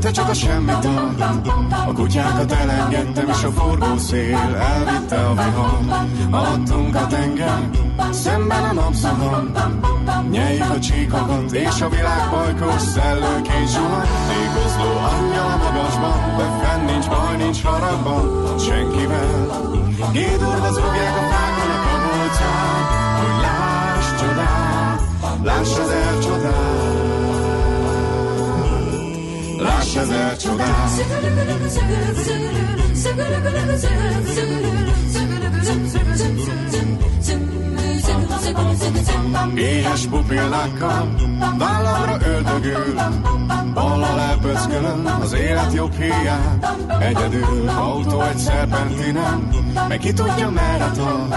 te 0.00 0.10
csak 0.10 0.28
a 0.28 0.34
semmit 0.34 0.84
ad. 0.84 1.22
A 1.86 1.92
kutyákat 1.92 2.52
elengedtem, 2.52 3.28
és 3.28 3.42
a 3.44 3.50
forgó 3.50 3.96
szél 3.96 4.36
elvitte 4.36 5.26
a 5.26 5.34
vihar. 5.34 5.78
Alattunk 6.30 6.94
a 6.94 7.06
tenger, 7.06 7.70
szemben 8.10 8.64
a 8.64 8.72
napszakon. 8.72 9.52
Nyeljük 10.30 10.70
a 10.70 10.78
csíkokat, 10.78 11.52
és 11.52 11.80
a 11.80 11.88
világ 11.88 12.30
bajkos 12.30 12.80
szellők 12.80 13.46
és 13.46 13.70
zsuhat. 13.70 14.08
Tékozló 14.28 14.90
angyal 15.12 15.50
a 15.50 15.56
magasban, 15.56 16.36
de 16.36 16.66
fenn 16.66 16.84
nincs 16.84 17.08
baj, 17.08 17.36
nincs 17.36 17.62
haragban, 17.62 18.58
senkivel. 18.58 19.68
Gédurva 20.12 20.72
zúgják 20.72 21.16
a 21.16 21.24
fákon 21.30 21.70
a 21.70 21.80
kabolcán, 21.86 22.82
hogy 23.20 23.42
láss 23.42 24.20
csodát, 24.20 25.00
láss 25.42 25.78
ezer 25.78 26.18
csodát. 26.18 26.69
Láss 29.60 29.96
ezer 29.96 30.36
csodát. 30.36 30.90
Éhes 39.54 40.06
pupillákkal, 40.06 41.14
vállamra 41.58 42.16
öldögül, 42.26 42.94
ballal 43.74 44.20
elpöckölöm 44.20 45.18
az 45.22 45.32
élet 45.32 45.72
jobb 45.72 45.94
hiány. 45.94 46.58
Egyedül, 47.00 47.68
autó 47.68 48.20
egy 48.22 48.38
szerpentinen, 48.38 49.48
meg 49.88 49.98
ki 49.98 50.12
tudja 50.12 50.50
merre 50.50 50.90
tart. 50.90 51.34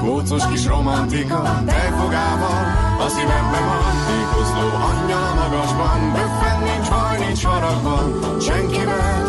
Kócos 0.00 0.46
kis 0.48 0.66
romantika, 0.66 1.62
tejfogával, 1.66 2.64
a 2.98 3.08
szívemben 3.08 3.64
van. 3.64 3.94
Tékozló 4.06 4.68
angyal 4.90 5.22
a 5.22 5.34
magasban, 5.34 6.12
böffen 6.12 6.43
nincs 7.34 7.46
haragban, 7.46 8.40
senkivel. 8.40 9.22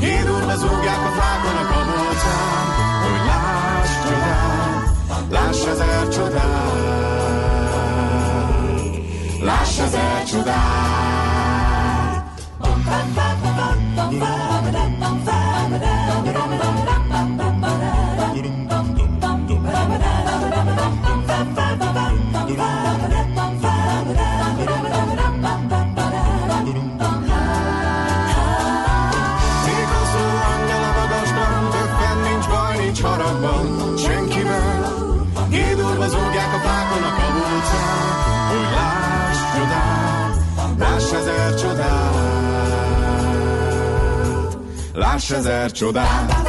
Hídurva 0.00 0.56
zúgják 0.56 0.98
a 0.98 1.12
fákon 1.18 1.56
a 1.56 1.66
kabolcán, 1.72 2.66
hogy 3.02 3.26
láss 3.26 3.90
csodát, 4.04 5.24
láss 5.30 5.66
ezer 5.66 6.08
csodát. 6.08 6.72
Láss 9.40 9.78
ezer 9.78 10.24
csodát. 10.24 11.04
Tékozló 14.08 14.44
Láss 45.14 45.30
ezer 45.30 45.70
csodát. 45.70 46.43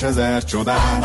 Láss 0.00 0.10
ezer 0.10 0.44
csodát. 0.44 1.04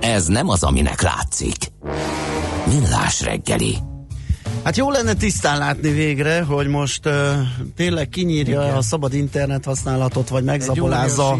Ez 0.00 0.26
nem 0.26 0.48
az, 0.48 0.62
aminek 0.62 1.02
látszik. 1.02 1.56
Millás 2.66 3.22
reggeli. 3.22 3.78
Hát 4.64 4.76
jó 4.76 4.90
lenne 4.90 5.14
tisztán 5.14 5.58
látni 5.58 5.90
végre, 5.90 6.42
hogy 6.42 6.66
most 6.66 7.06
uh, 7.06 7.12
tényleg 7.76 8.08
kinyírja 8.08 8.62
Igen. 8.62 8.74
a 8.74 8.82
szabad 8.82 9.14
internet 9.14 9.64
használatot, 9.64 10.28
vagy 10.28 10.44
megzabolázza, 10.44 11.38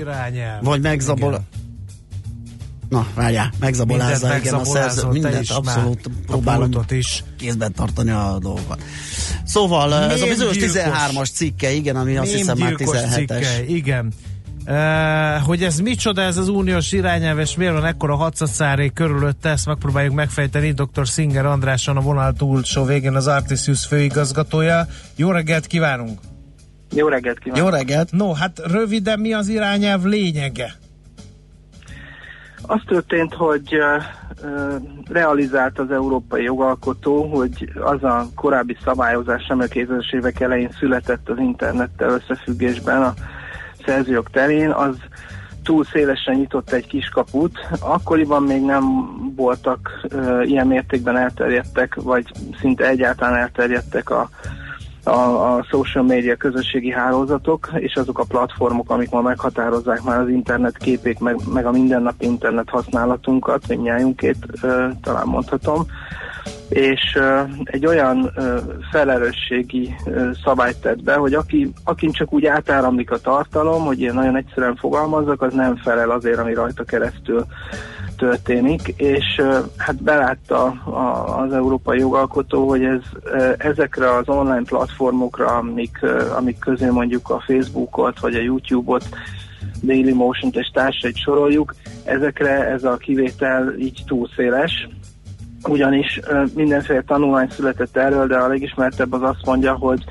vagy 0.62 0.80
megzabol... 0.80 1.30
Igen. 1.30 1.46
Na, 2.88 3.06
várjál, 3.14 3.52
megzabolázza, 3.60 4.26
Mindent 4.26 4.44
igen, 4.44 4.54
a 4.54 4.64
szerző, 4.64 5.06
mindent 5.08 5.50
abszolút 5.50 6.10
próbálom 6.26 6.70
is. 6.88 7.24
kézben 7.38 7.72
tartani 7.72 8.10
a 8.10 8.38
dolgokat. 8.40 8.82
Szóval 9.44 9.94
ez 9.94 10.22
a 10.22 10.26
bizonyos 10.26 10.58
Mémgyilkos. 10.58 10.90
13-as 10.92 11.32
cikke, 11.32 11.72
igen, 11.72 11.96
ami 11.96 12.16
azt 12.16 12.32
hiszem 12.32 12.58
már 12.58 12.68
Mémgyilkos 12.68 12.98
17-es. 12.98 13.14
cikke, 13.14 13.64
igen. 13.66 14.12
Uh, 14.66 15.46
hogy 15.46 15.62
ez 15.62 15.78
micsoda 15.78 16.22
ez 16.22 16.36
az 16.36 16.48
uniós 16.48 16.92
irányelv, 16.92 17.38
és 17.38 17.56
miért 17.56 17.72
van 17.72 17.84
ekkora 17.84 18.14
hatszatszáré 18.14 18.90
körülötte, 18.94 19.48
ezt 19.48 19.66
megpróbáljuk 19.66 20.14
megfejteni. 20.14 20.72
Dr. 20.72 21.06
Singer 21.06 21.46
Andráson 21.46 21.96
a 21.96 22.00
vonal 22.00 22.32
túlsó 22.32 22.84
végén 22.84 23.14
az 23.14 23.26
Artisius 23.26 23.86
főigazgatója. 23.86 24.86
Jó 25.16 25.30
reggelt 25.30 25.66
kívánunk! 25.66 26.18
Jó 26.94 27.08
reggelt 27.08 27.38
kívánok! 27.38 27.64
Jó 27.64 27.76
reggelt! 27.76 28.12
No, 28.12 28.32
hát 28.32 28.58
röviden 28.58 29.20
mi 29.20 29.32
az 29.32 29.48
irányelv 29.48 30.02
lényege? 30.02 30.72
Az 32.66 32.80
történt, 32.86 33.34
hogy 33.34 33.78
realizált 35.10 35.78
az 35.78 35.90
európai 35.90 36.42
jogalkotó, 36.42 37.22
hogy 37.22 37.72
az 37.74 38.04
a 38.04 38.26
korábbi 38.34 38.76
szabályozás, 38.84 39.48
ami 39.48 39.62
a 39.62 39.66
2000-es 39.66 40.14
évek 40.14 40.40
elején 40.40 40.70
született 40.78 41.28
az 41.28 41.38
internettel 41.38 42.10
összefüggésben 42.10 43.02
a 43.02 43.14
szerzőjog 43.86 44.30
terén, 44.30 44.70
az 44.70 44.96
túl 45.62 45.84
szélesen 45.84 46.34
nyitott 46.34 46.72
egy 46.72 46.86
kiskaput. 46.86 47.58
Akkoriban 47.80 48.42
még 48.42 48.62
nem 48.62 48.84
voltak 49.36 50.06
ö, 50.08 50.42
ilyen 50.42 50.66
mértékben 50.66 51.16
elterjedtek, 51.16 51.94
vagy 51.94 52.24
szinte 52.60 52.88
egyáltalán 52.88 53.36
elterjedtek 53.36 54.10
a 54.10 54.28
a, 55.04 55.54
a 55.56 55.64
social 55.70 56.04
media 56.04 56.36
közösségi 56.36 56.90
hálózatok, 56.90 57.70
és 57.74 57.94
azok 57.94 58.18
a 58.18 58.24
platformok, 58.24 58.90
amik 58.90 59.10
ma 59.10 59.20
meghatározzák 59.20 60.02
már 60.02 60.20
az 60.20 60.28
internet 60.28 60.76
képét, 60.76 61.20
meg, 61.20 61.36
meg 61.52 61.66
a 61.66 61.70
mindennapi 61.70 62.24
internet 62.24 62.68
használatunkat, 62.68 63.68
mindnyájunkét 63.68 64.46
talán 65.02 65.26
mondhatom, 65.26 65.86
és 66.68 67.18
egy 67.64 67.86
olyan 67.86 68.32
felelősségi 68.90 69.94
szabályt 70.44 70.80
tett 70.80 71.02
be, 71.02 71.14
hogy 71.14 71.34
aki, 71.34 71.72
akin 71.84 72.12
csak 72.12 72.32
úgy 72.32 72.46
átáramlik 72.46 73.10
a 73.10 73.18
tartalom, 73.18 73.84
hogy 73.84 74.00
én 74.00 74.14
nagyon 74.14 74.36
egyszerűen 74.36 74.76
fogalmazzak, 74.76 75.42
az 75.42 75.52
nem 75.54 75.76
felel 75.76 76.10
azért, 76.10 76.38
ami 76.38 76.54
rajta 76.54 76.84
keresztül 76.84 77.46
történik, 78.16 78.88
és 78.96 79.42
hát 79.76 80.02
belátta 80.02 80.64
az 81.44 81.52
európai 81.52 81.98
jogalkotó, 81.98 82.68
hogy 82.68 82.84
ez 82.84 83.00
ezekre 83.58 84.14
az 84.14 84.28
online 84.28 84.62
platformokra, 84.64 85.46
amik, 85.46 85.98
amik 86.36 86.58
közé 86.58 86.88
mondjuk 86.88 87.30
a 87.30 87.42
Facebookot 87.46 88.20
vagy 88.20 88.34
a 88.34 88.40
YouTube-ot, 88.40 89.08
Dailymotion 89.82 90.50
és 90.54 90.70
társait 90.72 91.16
soroljuk, 91.16 91.74
ezekre 92.04 92.66
ez 92.66 92.84
a 92.84 92.96
kivétel 92.96 93.74
így 93.78 94.02
túl 94.06 94.28
széles, 94.36 94.88
ugyanis 95.68 96.20
mindenféle 96.54 97.02
tanulmány 97.06 97.48
született 97.50 97.96
erről, 97.96 98.26
de 98.26 98.36
a 98.36 98.48
legismertebb 98.48 99.12
az 99.12 99.22
azt 99.22 99.44
mondja, 99.44 99.74
hogy 99.74 100.04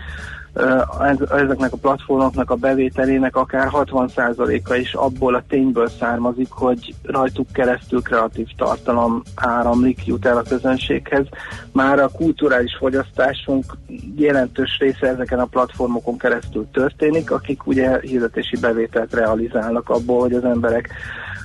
ezeknek 1.30 1.74
a 1.74 1.78
platformoknak 1.78 2.52
a 2.52 2.56
bevételének 2.56 3.36
akár 3.36 3.70
60%-a 3.72 4.74
is 4.74 4.94
abból 4.94 5.36
a 5.36 5.44
tényből 5.48 5.88
származik, 6.00 6.52
hogy 6.52 6.96
rajtuk 7.04 7.52
keresztül 7.52 8.02
kreatív 8.02 8.48
tartalom 8.58 9.22
áramlik, 9.36 10.06
jut 10.06 10.26
el 10.26 10.38
a 10.38 10.44
közönséghez. 10.50 11.26
Már 11.72 12.00
a 12.00 12.10
kulturális 12.10 12.76
fogyasztásunk 12.80 13.78
jelentős 14.16 14.78
része 14.80 15.08
ezeken 15.08 15.40
a 15.40 15.46
platformokon 15.46 16.18
keresztül 16.18 16.68
történik, 16.72 17.32
akik 17.32 17.68
ugye 17.68 18.00
hirdetési 18.00 18.58
bevételt 18.60 19.14
realizálnak 19.14 19.90
abból, 19.90 20.20
hogy 20.20 20.34
az 20.34 20.46
emberek 20.46 20.90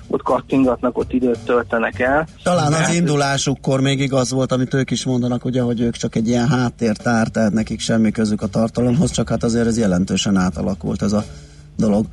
ott 0.09 0.23
kattingatnak, 0.23 0.99
ott 0.99 1.13
időt 1.13 1.39
töltenek 1.39 2.01
el. 2.01 2.27
Talán 2.43 2.73
az 2.73 2.79
Hát- 2.79 2.95
indulásukkor 2.95 3.81
még 3.81 4.01
igaz 4.01 4.31
volt, 4.31 4.53
amit 4.53 4.75
ők 4.75 4.91
is 4.91 5.05
mondanak, 5.05 5.45
ugye, 5.45 5.63
hogy 5.63 5.81
ők 5.81 5.97
csak 5.97 6.15
egy 6.15 6.29
ilyen 6.29 6.49
háttértár, 6.49 7.29
tehát 7.29 7.53
nekik 7.53 7.81
semmi 7.81 8.11
közük 8.11 8.43
a 8.43 8.47
tartalomhoz, 8.47 9.11
csak 9.11 9.29
hát 9.29 9.45
azért 9.45 9.67
ez 9.67 9.79
jelentősen 9.79 10.37
átalakult 10.37 11.03
ez 11.03 11.13
a 11.13 11.25
dolog. 11.77 12.07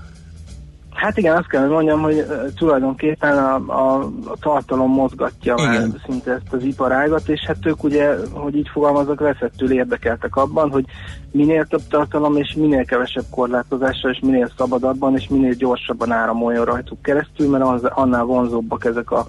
Hát 0.96 1.18
igen, 1.18 1.38
azt 1.38 1.48
kell, 1.48 1.62
hogy 1.62 1.70
mondjam, 1.70 2.02
hogy 2.02 2.26
tulajdonképpen 2.56 3.38
a, 3.38 3.56
a, 3.56 4.04
a 4.26 4.38
tartalom 4.40 4.92
mozgatja 4.92 5.56
Igen. 5.58 5.72
már 5.72 6.02
szinte 6.06 6.32
ezt 6.32 6.54
az 6.54 6.64
iparágat, 6.64 7.30
és 7.30 7.42
hát 7.48 7.66
ők 7.66 7.84
ugye, 7.84 8.16
hogy 8.32 8.56
így 8.56 8.70
fogalmazok, 8.72 9.20
veszettül 9.20 9.72
érdekeltek 9.72 10.36
abban, 10.36 10.72
hogy 10.72 10.86
minél 11.32 11.66
több 11.66 11.82
tartalom 11.90 12.36
és 12.36 12.54
minél 12.54 12.86
kevesebb 12.86 13.24
korlátozással, 13.32 14.12
és 14.12 14.20
minél 14.22 14.52
szabadabban, 14.58 15.16
és 15.16 15.28
minél 15.28 15.54
gyorsabban 15.54 16.12
áramoljon 16.12 16.66
rajtuk 16.66 17.02
keresztül, 17.02 17.50
mert 17.50 17.64
az, 17.64 17.84
annál 17.84 18.24
vonzóbbak 18.24 18.86
ezek 18.86 19.12
a 19.12 19.26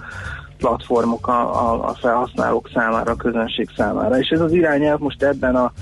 platformok 0.58 1.28
a, 1.28 1.70
a, 1.70 1.88
a 1.88 1.94
felhasználók 1.94 2.70
számára, 2.74 3.10
a 3.10 3.16
közönség 3.16 3.68
számára. 3.76 4.18
És 4.18 4.28
ez 4.28 4.40
az 4.40 4.52
irányelv 4.52 4.98
most 4.98 5.22
ebben 5.22 5.56
a 5.56 5.72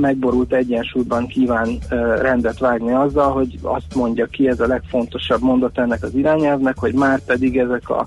megborult 0.00 0.52
egyensúlyban 0.52 1.26
kíván 1.26 1.78
rendet 2.20 2.58
vágni 2.58 2.92
azzal, 2.92 3.32
hogy 3.32 3.58
azt 3.62 3.94
mondja 3.94 4.26
ki, 4.26 4.48
ez 4.48 4.60
a 4.60 4.66
legfontosabb 4.66 5.40
mondat 5.40 5.78
ennek 5.78 6.02
az 6.02 6.14
irányelvnek, 6.14 6.78
hogy 6.78 6.94
már 6.94 7.20
pedig 7.20 7.58
ezek 7.58 7.90
a 7.90 8.06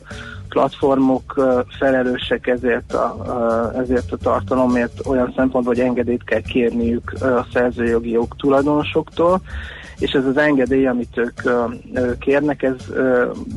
platformok 0.50 1.50
felelősek 1.80 2.48
ezért 2.48 2.94
a, 2.94 3.72
ezért 3.78 4.12
a 4.12 4.18
tartalomért 4.18 5.08
olyan 5.08 5.34
szempontból, 5.36 5.74
hogy 5.74 5.84
engedélyt 5.84 6.24
kell 6.24 6.42
kérniük 6.42 7.14
a 7.22 7.46
szerzőjogi 7.54 8.12
jog 8.12 8.36
tulajdonosoktól, 8.38 9.42
és 10.00 10.12
ez 10.12 10.26
az 10.26 10.38
engedély, 10.38 10.88
amit 10.88 11.18
ők 11.18 11.42
kérnek, 12.20 12.64
ez 12.64 12.76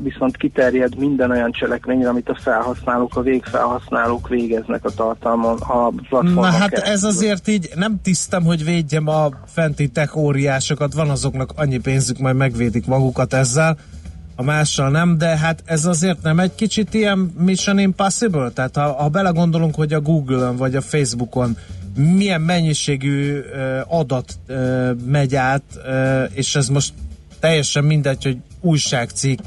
viszont 0.02 0.36
kiterjed 0.36 0.98
minden 0.98 1.30
olyan 1.30 1.52
cselekményre, 1.52 2.08
amit 2.08 2.28
a 2.28 2.38
felhasználók, 2.40 3.16
a 3.16 3.22
végfelhasználók 3.22 4.28
végeznek 4.28 4.84
a 4.84 4.90
tartalmon, 4.90 5.56
a 5.58 5.88
platformon 5.88 6.32
Na 6.32 6.42
hát 6.42 6.68
keresztül. 6.68 6.92
ez 6.92 7.04
azért 7.04 7.48
így 7.48 7.70
nem 7.74 8.00
tisztem, 8.02 8.44
hogy 8.44 8.64
védjem 8.64 9.08
a 9.08 9.28
fenti 9.46 9.88
tech 9.88 10.16
óriásokat, 10.16 10.94
van 10.94 11.10
azoknak 11.10 11.50
annyi 11.56 11.78
pénzük, 11.78 12.18
majd 12.18 12.36
megvédik 12.36 12.86
magukat 12.86 13.32
ezzel, 13.34 13.76
a 14.36 14.42
mással 14.42 14.90
nem, 14.90 15.18
de 15.18 15.36
hát 15.36 15.62
ez 15.64 15.84
azért 15.84 16.22
nem 16.22 16.38
egy 16.38 16.54
kicsit 16.54 16.94
ilyen 16.94 17.32
Mission 17.38 17.78
Impossible? 17.78 18.50
Tehát 18.50 18.76
ha, 18.76 18.92
ha 18.92 19.08
belegondolunk, 19.08 19.74
hogy 19.74 19.92
a 19.92 20.00
Google-on 20.00 20.56
vagy 20.56 20.74
a 20.74 20.80
Facebookon 20.80 21.56
milyen 21.96 22.40
mennyiségű 22.40 23.40
adat 23.86 24.38
megy 25.06 25.34
át, 25.34 25.62
és 26.32 26.56
ez 26.56 26.68
most 26.68 26.94
teljesen 27.40 27.84
mindegy, 27.84 28.22
hogy 28.22 28.36
újságcikk, 28.60 29.40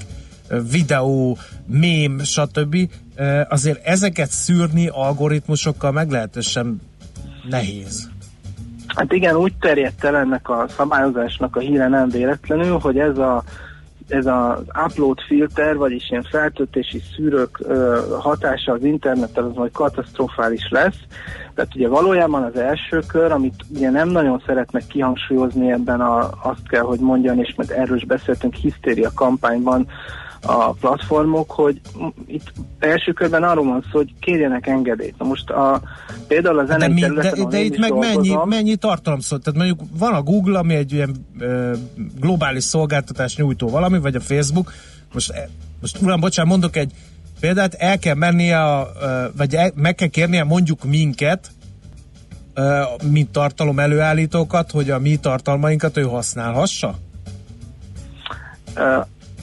videó, 0.71 1.37
mém, 1.65 2.19
stb. 2.23 2.77
Azért 3.49 3.85
ezeket 3.85 4.29
szűrni 4.29 4.87
algoritmusokkal 4.87 5.91
meglehetősen 5.91 6.81
nehéz. 7.49 8.09
Hát 8.87 9.11
igen, 9.11 9.35
úgy 9.35 9.53
terjedt 9.59 10.03
el 10.03 10.15
ennek 10.15 10.49
a 10.49 10.65
szabályozásnak 10.77 11.55
a 11.55 11.59
híre 11.59 11.87
nem 11.87 12.09
véletlenül, 12.09 12.77
hogy 12.77 12.97
ez 12.97 13.17
a 13.17 13.43
ez 14.07 14.25
az 14.25 14.59
upload 14.85 15.19
filter, 15.27 15.77
vagyis 15.77 16.09
ilyen 16.09 16.23
feltöltési 16.23 17.01
szűrők 17.15 17.57
hatása 18.19 18.71
az 18.71 18.83
interneten 18.83 19.43
az 19.43 19.55
majd 19.55 19.71
katasztrofális 19.71 20.67
lesz. 20.69 20.99
Tehát 21.53 21.75
ugye 21.75 21.87
valójában 21.87 22.43
az 22.43 22.57
első 22.57 22.99
kör, 23.07 23.31
amit 23.31 23.63
ugye 23.75 23.89
nem 23.89 24.09
nagyon 24.09 24.43
szeretnek 24.45 24.87
kihangsúlyozni 24.87 25.71
ebben 25.71 26.01
a, 26.01 26.29
azt 26.43 26.67
kell, 26.69 26.83
hogy 26.83 26.99
mondjam, 26.99 27.39
és 27.39 27.53
mert 27.55 27.71
erről 27.71 27.97
is 27.97 28.05
beszéltünk 28.05 28.53
hisztéria 28.53 29.11
kampányban, 29.15 29.87
a 30.45 30.71
platformok, 30.71 31.51
hogy 31.51 31.81
itt 32.25 32.53
első 32.79 33.11
körben 33.11 33.43
arról 33.43 33.65
van 33.65 33.85
szó, 33.91 33.97
hogy 33.97 34.13
kérjenek 34.19 34.67
engedélyt. 34.67 35.17
Na 35.17 35.25
most 35.25 35.49
a, 35.49 35.81
például 36.27 36.59
a 36.59 36.63
De, 36.63 36.71
zenei 36.71 36.93
mi, 36.93 37.01
területen, 37.01 37.33
de, 37.43 37.57
de 37.57 37.59
itt 37.59 37.77
meg 37.77 37.93
mennyi, 37.93 38.13
dolgozom, 38.13 38.49
mennyi 38.49 38.75
tartalom 38.75 39.19
szól? 39.19 39.39
Tehát 39.39 39.59
mondjuk 39.59 39.89
van 39.99 40.13
a 40.13 40.21
Google, 40.21 40.57
ami 40.57 40.75
egy 40.75 40.91
ilyen 40.91 41.15
ö, 41.39 41.73
globális 42.19 42.63
szolgáltatás 42.63 43.35
nyújtó 43.35 43.69
valami, 43.69 43.99
vagy 43.99 44.15
a 44.15 44.19
Facebook. 44.19 44.71
Most, 45.13 45.31
e- 45.31 45.49
most 45.81 46.01
uram, 46.01 46.19
bocsánat, 46.19 46.51
mondok 46.51 46.75
egy 46.75 46.91
példát, 47.39 47.73
el 47.73 47.99
kell 47.99 48.15
mennie, 48.15 48.61
a, 48.63 48.91
ö, 49.01 49.25
vagy 49.37 49.55
el, 49.55 49.71
meg 49.75 49.95
kell 49.95 50.07
kérnie 50.07 50.43
mondjuk 50.43 50.83
minket, 50.83 51.51
ö, 52.53 52.81
mint 53.11 53.31
tartalom 53.31 53.79
előállítókat, 53.79 54.71
hogy 54.71 54.89
a 54.89 54.99
mi 54.99 55.15
tartalmainkat 55.15 55.97
ő 55.97 56.03
használhassa? 56.03 56.95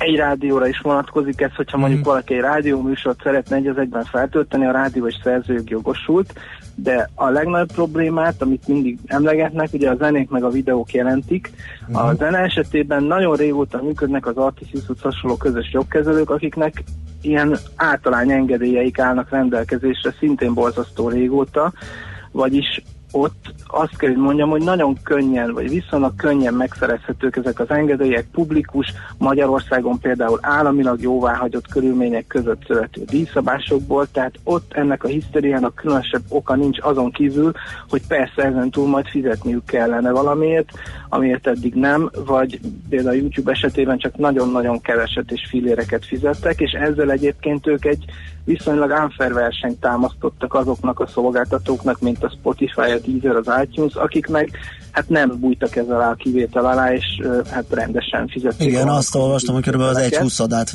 Egy 0.05 0.17
rádióra 0.17 0.67
is 0.67 0.81
vonatkozik 0.81 1.41
ez, 1.41 1.55
hogyha 1.55 1.77
mondjuk 1.79 2.01
Mhm. 2.01 2.09
valaki 2.09 2.35
egy 2.35 2.41
rádióműsort 2.41 3.23
szeretne 3.23 3.57
egy 3.57 3.67
az 3.67 3.79
egyben 3.79 4.05
feltölteni, 4.05 4.67
a 4.67 4.71
rádió 4.71 5.07
és 5.07 5.19
szerzőjog 5.23 5.71
jogosult, 5.71 6.33
de 6.75 7.11
a 7.15 7.29
legnagyobb 7.29 7.73
problémát, 7.73 8.43
amit 8.43 8.69
mindig 8.69 8.99
emlegetnek, 9.07 9.69
ugye 9.73 9.91
a 9.91 9.97
zenék 9.97 10.31
meg 10.31 10.45
a 10.45 10.51
videók 10.51 10.93
jelentik. 10.93 11.51
Mhm. 11.87 11.97
A 11.97 12.15
zene 12.15 12.39
esetében 12.39 13.03
nagyon 13.03 13.37
régóta 13.37 13.83
működnek 13.83 14.27
az 14.27 14.37
Artisius 14.37 14.85
hasonló 15.03 15.37
közös 15.37 15.73
jogkezelők, 15.73 16.31
akiknek 16.31 16.83
ilyen 17.21 17.57
általány 17.77 18.31
engedélyeik 18.31 18.99
állnak 18.99 19.31
rendelkezésre 19.31 20.15
szintén 20.19 20.55
borzasztó 20.55 21.09
régóta, 21.09 21.73
vagyis 22.33 22.83
ott 23.13 23.55
azt 23.67 23.97
kell, 23.97 24.11
hogy 24.11 24.19
mondjam, 24.19 24.51
hogy 24.51 24.63
nagyon 24.63 24.97
könnyen, 25.03 25.53
vagy 25.53 25.69
viszonylag 25.69 26.17
könnyen 26.17 26.55
megszerezhetők 26.55 27.37
ezek 27.37 27.61
az 27.61 27.71
engedélyek. 27.71 28.27
Publikus, 28.33 28.93
Magyarországon 29.19 29.99
például 29.99 30.39
államilag 30.41 31.01
jóváhagyott 31.01 31.69
körülmények 31.69 32.27
között 32.27 32.63
születő 32.67 33.05
díjszabásokból, 33.05 34.07
tehát 34.13 34.35
ott 34.45 34.73
ennek 34.73 35.05
a 35.05 35.09
hisztériának 35.09 35.75
különösebb 35.75 36.23
oka 36.29 36.55
nincs 36.55 36.79
azon 36.81 37.11
kívül, 37.11 37.53
hogy 37.89 38.07
persze 38.07 38.43
ezen 38.43 38.71
túl 38.71 38.89
majd 38.89 39.07
fizetniük 39.07 39.65
kellene 39.65 40.11
valamiért, 40.11 40.71
amiért 41.09 41.47
eddig 41.47 41.75
nem, 41.75 42.11
vagy 42.27 42.61
például 42.89 43.17
a 43.17 43.19
YouTube 43.19 43.51
esetében 43.51 43.99
csak 43.99 44.17
nagyon-nagyon 44.17 44.81
keveset 44.81 45.31
és 45.31 45.47
filéreket 45.49 46.07
fizettek, 46.07 46.61
és 46.61 46.71
ezzel 46.71 47.11
egyébként 47.11 47.67
ők 47.67 47.85
egy 47.85 48.05
viszonylag 48.45 48.91
unfair 48.91 49.33
versenyt 49.33 49.81
támasztottak 49.81 50.55
azoknak 50.55 51.01
a 51.01 51.07
szolgáltatóknak, 51.07 52.01
mint 52.01 52.25
a 52.25 52.33
Spotify, 52.39 52.81
a 52.81 52.99
Deezer, 53.07 53.37
az 53.37 53.51
iTunes, 53.63 53.95
akik 53.95 54.27
meg 54.27 54.51
hát 54.93 55.09
nem 55.09 55.39
bújtak 55.41 55.77
ezzel 55.77 56.01
a 56.01 56.15
kivétel 56.15 56.65
alá, 56.65 56.93
és 56.93 57.05
hát 57.51 57.65
rendesen 57.71 58.29
fizették. 58.29 58.69
Igen, 58.69 58.89
azt 58.89 59.15
olvastam, 59.15 59.55
hogy 59.55 59.65
körülbelül 59.65 59.95
az 59.95 60.03
egy 60.03 60.17
huszadát 60.17 60.71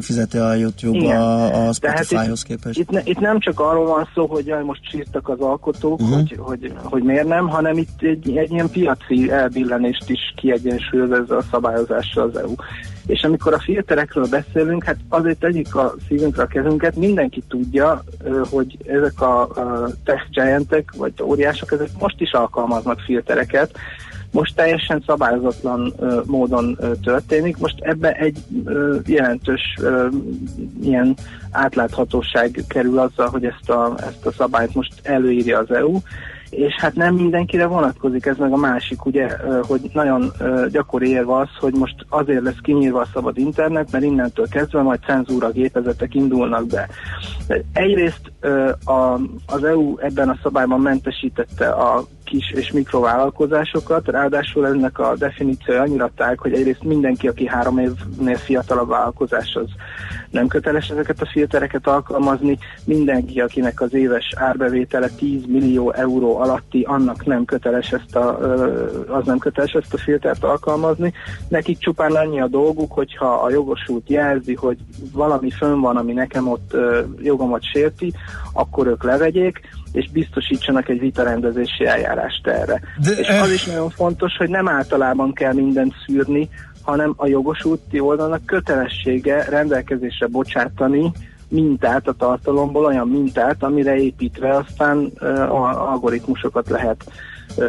fizeti, 0.00 0.38
a 0.38 0.54
YouTube 0.54 0.98
Igen. 0.98 1.20
a, 1.20 1.44
a 1.44 1.72
Tehát 1.80 2.04
Spotifyhoz 2.04 2.40
itt, 2.40 2.46
képest. 2.46 2.78
Itt, 2.78 2.90
ne, 2.90 3.00
itt 3.04 3.18
nem 3.18 3.38
csak 3.38 3.60
arról 3.60 3.86
van 3.86 4.08
szó, 4.14 4.26
hogy 4.26 4.46
jaj, 4.46 4.62
most 4.62 4.88
sírtak 4.90 5.28
az 5.28 5.40
alkotók, 5.40 6.00
uh-huh. 6.00 6.16
hogy, 6.16 6.36
hogy, 6.38 6.72
hogy 6.82 7.02
miért 7.02 7.28
nem, 7.28 7.48
hanem 7.48 7.76
itt 7.76 8.02
egy, 8.02 8.36
egy 8.36 8.50
ilyen 8.50 8.70
piaci 8.70 9.30
elbillenést 9.30 10.10
is 10.10 10.34
kiegyensúlyoz 10.36 11.10
ezzel 11.10 11.36
a 11.36 11.44
szabályozással 11.50 12.28
az 12.28 12.36
EU. 12.36 12.54
És 13.06 13.22
amikor 13.22 13.54
a 13.54 13.60
filterekről 13.60 14.26
beszélünk, 14.30 14.84
hát 14.84 14.96
azért 15.08 15.38
tegyük 15.38 15.74
a 15.74 15.94
szívünkre 16.08 16.42
a 16.42 16.46
kezünket, 16.46 16.96
mindenki 16.96 17.42
tudja, 17.48 18.02
hogy 18.50 18.78
ezek 18.86 19.20
a, 19.20 19.48
tech 20.04 20.30
giantek, 20.30 20.92
vagy 20.96 21.12
óriások, 21.22 21.72
ezek 21.72 21.88
most 21.98 22.20
is 22.20 22.32
alkalmaznak 22.32 23.00
filtereket, 23.00 23.78
most 24.32 24.54
teljesen 24.54 25.02
szabályozatlan 25.06 25.94
módon 26.26 26.76
ö, 26.80 26.92
történik. 27.02 27.56
Most 27.56 27.80
ebbe 27.80 28.12
egy 28.12 28.38
jelentős 29.06 29.78
ilyen 30.82 31.16
átláthatóság 31.50 32.64
kerül 32.68 32.98
azzal, 32.98 33.28
hogy 33.28 33.44
ezt 33.44 33.70
a, 33.70 33.94
ezt 33.98 34.26
a 34.26 34.32
szabályt 34.32 34.74
most 34.74 34.92
előírja 35.02 35.58
az 35.58 35.70
EU, 35.70 35.98
és 36.52 36.74
hát 36.74 36.94
nem 36.94 37.14
mindenkire 37.14 37.66
vonatkozik, 37.66 38.26
ez 38.26 38.36
meg 38.36 38.52
a 38.52 38.56
másik, 38.56 39.04
ugye, 39.04 39.28
hogy 39.62 39.90
nagyon 39.92 40.32
gyakori 40.70 41.10
érve 41.10 41.36
az, 41.36 41.48
hogy 41.60 41.74
most 41.74 41.94
azért 42.08 42.42
lesz 42.42 42.60
kinyírva 42.62 43.00
a 43.00 43.08
szabad 43.12 43.38
internet, 43.38 43.92
mert 43.92 44.04
innentől 44.04 44.48
kezdve 44.48 44.82
majd 44.82 45.00
cenzúra 45.06 45.50
gépezetek 45.50 46.14
indulnak 46.14 46.66
be. 46.66 46.88
Egyrészt 47.72 48.32
az 49.46 49.64
EU 49.64 49.98
ebben 49.98 50.28
a 50.28 50.38
szabályban 50.42 50.80
mentesítette 50.80 51.68
a 51.68 52.04
kis 52.24 52.50
és 52.50 52.72
mikrovállalkozásokat, 52.72 54.08
ráadásul 54.08 54.66
ennek 54.66 54.98
a 54.98 55.14
definíciója 55.16 55.80
annyira 55.80 56.10
tág, 56.16 56.38
hogy 56.38 56.52
egyrészt 56.52 56.84
mindenki, 56.84 57.28
aki 57.28 57.46
három 57.46 57.78
évnél 57.78 58.36
fiatalabb 58.36 58.88
vállalkozás, 58.88 59.54
az 59.54 59.68
nem 60.32 60.46
köteles 60.46 60.88
ezeket 60.88 61.20
a 61.20 61.28
filtereket 61.32 61.86
alkalmazni, 61.86 62.58
mindenki, 62.84 63.40
akinek 63.40 63.80
az 63.80 63.94
éves 63.94 64.32
árbevétele 64.36 65.08
10 65.08 65.42
millió 65.46 65.92
euró 65.92 66.38
alatti, 66.38 66.82
annak 66.82 67.26
nem 67.26 67.44
köteles 67.44 67.92
ezt 67.92 68.16
a, 68.16 68.38
az 69.08 69.26
nem 69.26 69.38
köteles 69.38 69.72
ezt 69.72 69.94
a 69.94 69.98
filtert 69.98 70.44
alkalmazni. 70.44 71.12
Nekik 71.48 71.78
csupán 71.78 72.12
annyi 72.12 72.40
a 72.40 72.48
dolguk, 72.48 72.92
hogyha 72.92 73.34
a 73.34 73.50
jogosult 73.50 74.10
jelzi, 74.10 74.54
hogy 74.54 74.78
valami 75.12 75.50
fönn 75.50 75.80
van, 75.80 75.96
ami 75.96 76.12
nekem 76.12 76.48
ott 76.48 76.76
jogomat 77.22 77.62
sérti, 77.72 78.12
akkor 78.52 78.86
ők 78.86 79.02
levegyék, 79.02 79.60
és 79.92 80.10
biztosítsanak 80.10 80.88
egy 80.88 80.98
vitarendezési 80.98 81.86
eljárást 81.86 82.46
erre. 82.46 82.80
De, 83.04 83.10
és 83.10 83.28
az 83.28 83.52
is 83.52 83.64
nagyon 83.64 83.90
fontos, 83.90 84.36
hogy 84.36 84.48
nem 84.48 84.68
általában 84.68 85.32
kell 85.32 85.52
mindent 85.52 85.94
szűrni, 86.06 86.48
hanem 86.82 87.14
a 87.16 87.26
jogosulti 87.26 88.00
oldalnak 88.00 88.46
kötelessége 88.46 89.44
rendelkezésre 89.44 90.26
bocsátani 90.26 91.12
mintát 91.48 92.08
a 92.08 92.12
tartalomból, 92.12 92.84
olyan 92.84 93.08
mintát, 93.08 93.62
amire 93.62 93.96
építve 93.96 94.56
aztán 94.56 95.12
uh, 95.20 95.90
algoritmusokat 95.90 96.68
lehet 96.68 97.04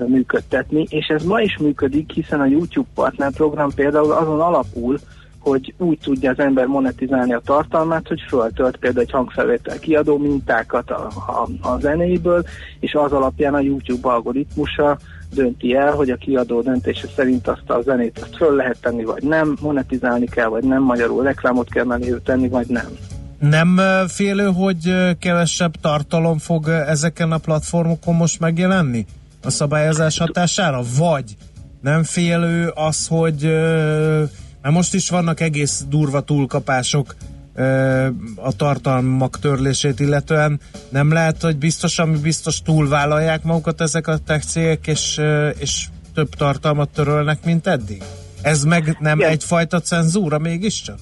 működtetni, 0.08 0.86
és 0.90 1.08
ez 1.08 1.24
ma 1.24 1.42
is 1.42 1.58
működik, 1.58 2.12
hiszen 2.12 2.42
a 2.42 2.46
YouTube 2.46 2.90
partnerprogram 2.94 3.74
például 3.76 4.12
azon 4.12 4.42
alapul, 4.42 5.00
hogy 5.40 5.74
úgy 5.78 6.00
tudja 6.04 6.32
az 6.32 6.40
ember 6.40 6.66
monetizálni 6.66 7.34
a 7.34 7.42
tartalmát, 7.46 8.08
hogy 8.08 8.22
föltölt 8.28 8.78
például 8.78 9.06
egy 9.06 9.12
hangfelvétel 9.12 9.80
kiadó 9.80 10.18
mintákat 10.18 10.92
a, 10.92 11.08
a, 11.28 11.68
a 11.70 11.80
zenéiből, 11.80 12.44
és 12.80 12.94
az 12.94 13.12
alapján 13.12 13.54
a 13.54 13.60
YouTube 13.60 14.10
algoritmusa 14.10 14.98
dönti 15.34 15.76
el, 15.76 15.92
hogy 15.92 16.10
a 16.10 16.16
kiadó 16.16 16.62
döntése 16.62 17.08
szerint 17.16 17.48
azt 17.48 17.70
a 17.70 17.82
zenét 17.82 18.20
azt 18.20 18.36
föl 18.36 18.56
lehet 18.56 18.78
tenni, 18.82 19.04
vagy 19.04 19.24
nem, 19.24 19.58
monetizálni 19.62 20.26
kell, 20.26 20.48
vagy 20.48 20.64
nem, 20.64 20.84
magyarul 20.84 21.24
reklámot 21.24 21.70
kell 21.70 21.84
mellé 21.84 22.16
tenni, 22.24 22.48
vagy 22.48 22.68
nem. 22.68 22.88
Nem 23.40 23.80
félő, 24.08 24.46
hogy 24.46 24.94
kevesebb 25.20 25.74
tartalom 25.82 26.38
fog 26.38 26.68
ezeken 26.68 27.32
a 27.32 27.38
platformokon 27.38 28.16
most 28.16 28.40
megjelenni 28.40 29.06
a 29.44 29.50
szabályozás 29.50 30.18
hatására? 30.18 30.82
Vagy 30.98 31.36
nem 31.82 32.04
félő 32.04 32.72
az, 32.76 33.08
hogy 33.08 33.44
mert 34.64 34.76
most 34.76 34.94
is 34.94 35.10
vannak 35.10 35.40
egész 35.40 35.84
durva 35.90 36.22
túlkapások 36.22 37.16
a 38.36 38.56
tartalmak 38.56 39.40
törlését 39.40 40.00
illetően. 40.00 40.60
Nem 40.90 41.12
lehet, 41.12 41.42
hogy 41.42 41.58
biztos, 41.58 42.00
ami 42.00 42.18
biztos 42.18 42.62
túlvállalják 42.62 43.44
magukat 43.44 43.82
ezek 43.82 44.08
a 44.08 44.18
tech 44.18 44.46
cégek, 44.46 44.88
és, 44.88 45.22
és 45.60 45.88
több 46.14 46.30
tartalmat 46.30 46.90
törölnek, 46.90 47.46
mint 47.46 47.68
eddig? 47.68 48.04
Ez 48.42 48.64
meg 48.64 48.98
nem 49.00 49.18
Igen. 49.18 49.32
egyfajta 49.32 49.80
cenzúra 49.80 50.38
mégiscsak? 50.38 50.98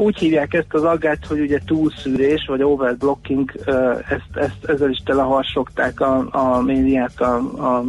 úgy 0.00 0.18
hívják 0.18 0.54
ezt 0.54 0.74
az 0.74 0.82
aggát, 0.82 1.26
hogy 1.26 1.40
ugye 1.40 1.58
túlszűrés, 1.66 2.44
vagy 2.46 2.62
overblocking, 2.62 3.52
ezt, 4.08 4.30
ezt, 4.34 4.64
ezzel 4.64 4.90
is 4.90 5.02
teleharsogták 5.04 6.00
a, 6.00 6.28
a 6.30 6.62
médiát 6.62 7.20
a, 7.20 7.34
a, 7.36 7.84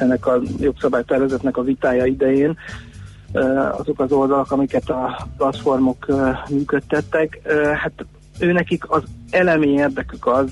ennek 0.00 0.26
a 0.26 0.40
jogszabálytervezetnek 0.60 1.56
a 1.56 1.62
vitája 1.62 2.04
idején 2.04 2.56
azok 3.78 4.00
az 4.00 4.12
oldalak, 4.12 4.50
amiket 4.50 4.88
a 4.90 5.26
platformok 5.36 6.06
működtettek. 6.50 7.40
Hát 7.82 8.06
őnekik 8.38 8.90
az 8.90 9.02
elemi 9.30 9.68
érdekük 9.68 10.26
az, 10.26 10.50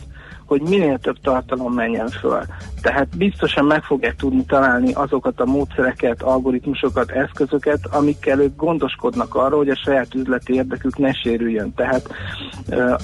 hogy 0.52 0.60
minél 0.60 0.98
több 0.98 1.20
tartalom 1.22 1.72
menjen 1.74 2.08
föl. 2.08 2.40
Tehát 2.80 3.16
biztosan 3.16 3.64
meg 3.64 3.82
fogják 3.82 4.16
tudni 4.16 4.44
találni 4.44 4.92
azokat 4.92 5.40
a 5.40 5.44
módszereket, 5.44 6.22
algoritmusokat, 6.22 7.10
eszközöket, 7.10 7.86
amikkel 7.90 8.40
ők 8.40 8.56
gondoskodnak 8.56 9.34
arról, 9.34 9.58
hogy 9.58 9.68
a 9.68 9.80
saját 9.84 10.14
üzleti 10.14 10.54
érdekük 10.54 10.98
ne 10.98 11.12
sérüljön. 11.12 11.74
Tehát 11.74 12.08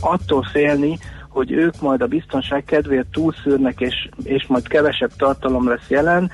attól 0.01 0.43
félni, 0.53 0.99
hogy 1.29 1.53
ők 1.53 1.81
majd 1.81 2.01
a 2.01 2.07
biztonság 2.07 2.65
kedvéért 2.65 3.07
túlszűrnek, 3.13 3.81
és, 3.81 4.09
és 4.23 4.47
majd 4.47 4.69
kevesebb 4.69 5.11
tartalom 5.17 5.69
lesz 5.69 5.89
jelen, 5.89 6.31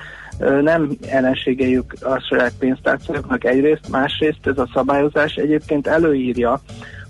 nem 0.61 0.89
ellenségeljük 1.07 1.93
a 2.01 2.19
saját 2.19 2.53
pénztárcáknak 2.59 3.45
egyrészt, 3.45 3.89
másrészt 3.89 4.47
ez 4.47 4.57
a 4.57 4.69
szabályozás 4.73 5.35
egyébként 5.35 5.87
előírja, 5.87 6.61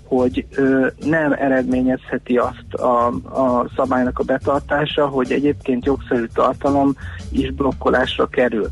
hogy 0.04 0.46
ö, 0.54 0.86
nem 1.04 1.32
eredményezheti 1.32 2.36
azt 2.36 2.74
a, 2.74 3.06
a 3.40 3.68
szabálynak 3.76 4.18
a 4.18 4.24
betartása, 4.24 5.06
hogy 5.06 5.32
egyébként 5.32 5.84
jogszerű 5.84 6.24
tartalom 6.34 6.94
is 7.30 7.50
blokkolásra 7.50 8.26
kerül. 8.26 8.68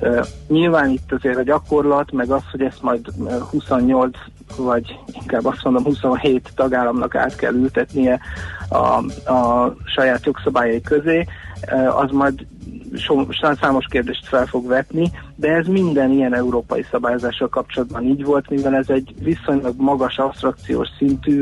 Ö, 0.00 0.20
nyilván 0.48 0.90
itt 0.90 1.12
azért 1.12 1.36
a 1.36 1.42
gyakorlat, 1.42 2.12
meg 2.12 2.30
az, 2.30 2.42
hogy 2.50 2.62
ezt 2.62 2.82
majd 2.82 3.06
ö, 3.26 3.38
28 3.50 4.18
vagy 4.56 4.98
inkább 5.20 5.44
azt 5.44 5.64
mondom 5.64 5.84
27 5.84 6.52
tagállamnak 6.54 7.14
át 7.14 7.36
kell 7.36 7.54
ültetnie 7.54 8.20
a, 8.68 8.76
a 9.32 9.74
saját 9.84 10.26
jogszabályai 10.26 10.80
közé, 10.80 11.26
az 11.96 12.10
majd 12.10 12.46
so, 12.96 13.26
számos 13.60 13.86
kérdést 13.90 14.26
fel 14.26 14.46
fog 14.46 14.66
vetni, 14.66 15.10
de 15.34 15.48
ez 15.48 15.66
minden 15.66 16.10
ilyen 16.10 16.34
európai 16.34 16.84
szabályozással 16.90 17.48
kapcsolatban 17.48 18.04
így 18.04 18.24
volt, 18.24 18.50
mivel 18.50 18.74
ez 18.74 18.88
egy 18.88 19.14
viszonylag 19.18 19.74
magas 19.76 20.18
abstrakciós 20.18 20.88
szintű, 20.98 21.40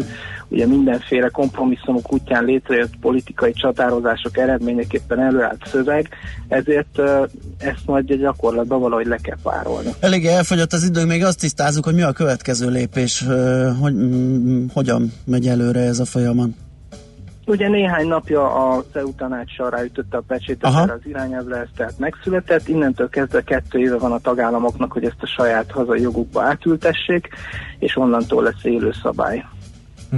ugye 0.48 0.66
mindenféle 0.66 1.28
kompromisszumok 1.28 2.12
útján 2.12 2.44
létrejött 2.44 2.96
politikai 3.00 3.52
csatározások 3.52 4.38
eredményeképpen 4.38 5.20
előállt 5.20 5.66
szöveg, 5.66 6.08
ezért 6.48 6.98
uh, 6.98 7.28
ezt 7.58 7.86
majd 7.86 8.10
a 8.10 8.14
gyakorlatban 8.14 8.80
valahogy 8.80 9.06
le 9.06 9.16
kell 9.16 9.38
párolni. 9.42 9.90
Elég 10.00 10.26
elfogyott 10.26 10.72
az 10.72 10.84
idő, 10.84 11.04
még 11.04 11.24
azt 11.24 11.38
tisztázzuk, 11.38 11.84
hogy 11.84 11.94
mi 11.94 12.02
a 12.02 12.12
következő 12.12 12.70
lépés, 12.70 13.24
ö, 13.28 13.70
hogy 13.80 13.94
mm, 13.94 14.66
hogyan 14.72 15.12
megy 15.24 15.46
előre 15.46 15.80
ez 15.80 15.98
a 15.98 16.04
folyamat. 16.04 16.48
Ugye 17.46 17.68
néhány 17.68 18.06
napja 18.06 18.70
az 18.70 18.84
EU 18.92 19.14
tanácssal 19.14 19.70
ráütötte 19.70 20.16
a 20.16 20.22
pecsétet 20.26 20.64
Aha. 20.64 20.82
erre 20.82 20.92
az 20.92 21.06
irányelvre, 21.06 21.56
ez 21.56 21.68
tehát 21.76 21.98
megszületett. 21.98 22.68
Innentől 22.68 23.08
kezdve 23.08 23.42
kettő 23.42 23.78
éve 23.78 23.98
van 23.98 24.12
a 24.12 24.18
tagállamoknak, 24.18 24.92
hogy 24.92 25.04
ezt 25.04 25.22
a 25.22 25.26
saját 25.26 25.70
hazai 25.70 26.00
jogukba 26.00 26.42
átültessék, 26.42 27.28
és 27.78 27.96
onnantól 27.96 28.42
lesz 28.42 28.64
élő 28.64 28.92
szabály. 29.02 29.44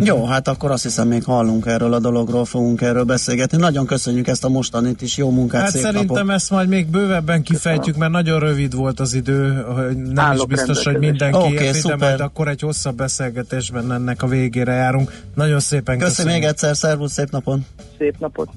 Jó, 0.01 0.25
hát 0.25 0.49
akkor 0.49 0.71
azt 0.71 0.83
hiszem 0.83 1.09
még 1.09 1.25
hallunk 1.25 1.67
erről 1.67 1.93
a 1.93 1.99
dologról, 1.99 2.45
fogunk 2.45 2.81
erről 2.81 3.05
beszélgetni. 3.05 3.59
Nagyon 3.59 3.87
köszönjük 3.87 4.27
ezt 4.27 4.45
a 4.45 4.49
mostanit 4.49 5.03
is, 5.03 5.17
jó 5.17 5.31
munkát, 5.31 5.61
Hát 5.63 5.71
szép 5.71 5.83
szerintem 5.83 6.17
napot. 6.27 6.35
ezt 6.35 6.51
majd 6.51 6.69
még 6.69 6.87
bővebben 6.87 7.43
kifejtjük, 7.43 7.97
mert 7.97 8.13
nagyon 8.13 8.39
rövid 8.41 8.75
volt 8.75 9.01
az 9.01 9.15
idő, 9.15 9.65
hogy 9.75 9.97
nem 9.97 10.25
Állok 10.25 10.51
is 10.51 10.55
biztos, 10.57 10.85
hogy 10.85 10.99
mindenki 10.99 11.39
Oké, 11.39 11.65
érti, 11.65 11.89
de 11.89 11.97
majd 11.97 12.21
akkor 12.21 12.49
egy 12.49 12.61
hosszabb 12.61 12.97
beszélgetésben 12.97 13.93
ennek 13.93 14.23
a 14.23 14.27
végére 14.27 14.73
járunk. 14.73 15.23
Nagyon 15.35 15.61
szépen 15.61 15.99
Köszönöm 15.99 16.09
köszönjük. 16.09 16.35
még 16.41 16.45
egyszer, 16.49 16.77
szervusz, 16.77 17.13
szép 17.13 17.31
napon! 17.31 17.67
Szép 17.99 18.15
napot! 18.19 18.49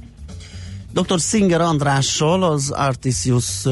Dr. 0.97 1.19
Singer 1.19 1.61
Andrással, 1.61 2.43
az 2.43 2.69
Artisius 2.69 3.63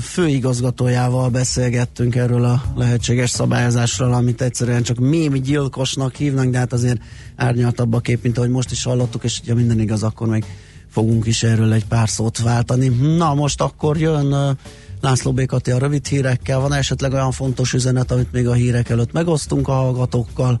főigazgatójával 0.00 1.28
beszélgettünk 1.28 2.14
erről 2.14 2.44
a 2.44 2.62
lehetséges 2.76 3.30
szabályozásról, 3.30 4.12
amit 4.12 4.42
egyszerűen 4.42 4.82
csak 4.82 4.98
mém 4.98 5.32
gyilkosnak 5.32 6.14
hívnak, 6.14 6.46
de 6.46 6.58
hát 6.58 6.72
azért 6.72 7.00
árnyaltabb 7.36 7.92
a 7.92 8.00
kép, 8.00 8.22
mint 8.22 8.38
ahogy 8.38 8.50
most 8.50 8.70
is 8.70 8.84
hallottuk, 8.84 9.24
és 9.24 9.40
ha 9.48 9.54
minden 9.54 9.80
igaz, 9.80 10.02
akkor 10.02 10.28
még 10.28 10.44
fogunk 10.88 11.26
is 11.26 11.42
erről 11.42 11.72
egy 11.72 11.84
pár 11.84 12.08
szót 12.08 12.38
váltani. 12.38 12.88
Na, 13.16 13.34
most 13.34 13.60
akkor 13.60 13.98
jön 13.98 14.56
László 15.00 15.32
Békati 15.32 15.70
a 15.70 15.78
rövid 15.78 16.06
hírekkel. 16.06 16.60
Van 16.60 16.72
esetleg 16.72 17.12
olyan 17.12 17.32
fontos 17.32 17.72
üzenet, 17.72 18.10
amit 18.10 18.32
még 18.32 18.48
a 18.48 18.52
hírek 18.52 18.88
előtt 18.88 19.12
megosztunk 19.12 19.68
a 19.68 19.72
hallgatókkal? 19.72 20.60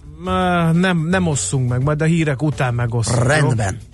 Nem, 0.72 1.06
nem 1.08 1.26
osszunk 1.26 1.68
meg, 1.68 1.82
majd 1.82 2.02
a 2.02 2.04
hírek 2.04 2.42
után 2.42 2.74
megosztunk. 2.74 3.22
jó? 3.68 3.93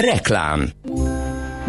Reklám 0.00 0.70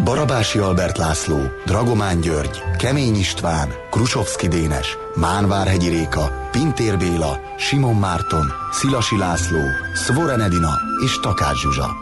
Barabási 0.03 0.59
Albert 0.59 0.97
László, 0.97 1.38
Dragomán 1.65 2.19
György, 2.19 2.61
Kemény 2.77 3.15
István, 3.15 3.69
Krusovszki 3.89 4.47
Dénes, 4.47 4.97
Mánvárhegyi 5.15 5.89
Réka, 5.89 6.47
Pintér 6.51 6.97
Béla, 6.97 7.39
Simon 7.57 7.95
Márton, 7.95 8.51
Szilasi 8.71 9.17
László, 9.17 9.59
Szvoren 9.93 10.41
Edina 10.41 10.71
és 11.05 11.19
Takács 11.19 11.61
Zsuzsa. 11.61 11.95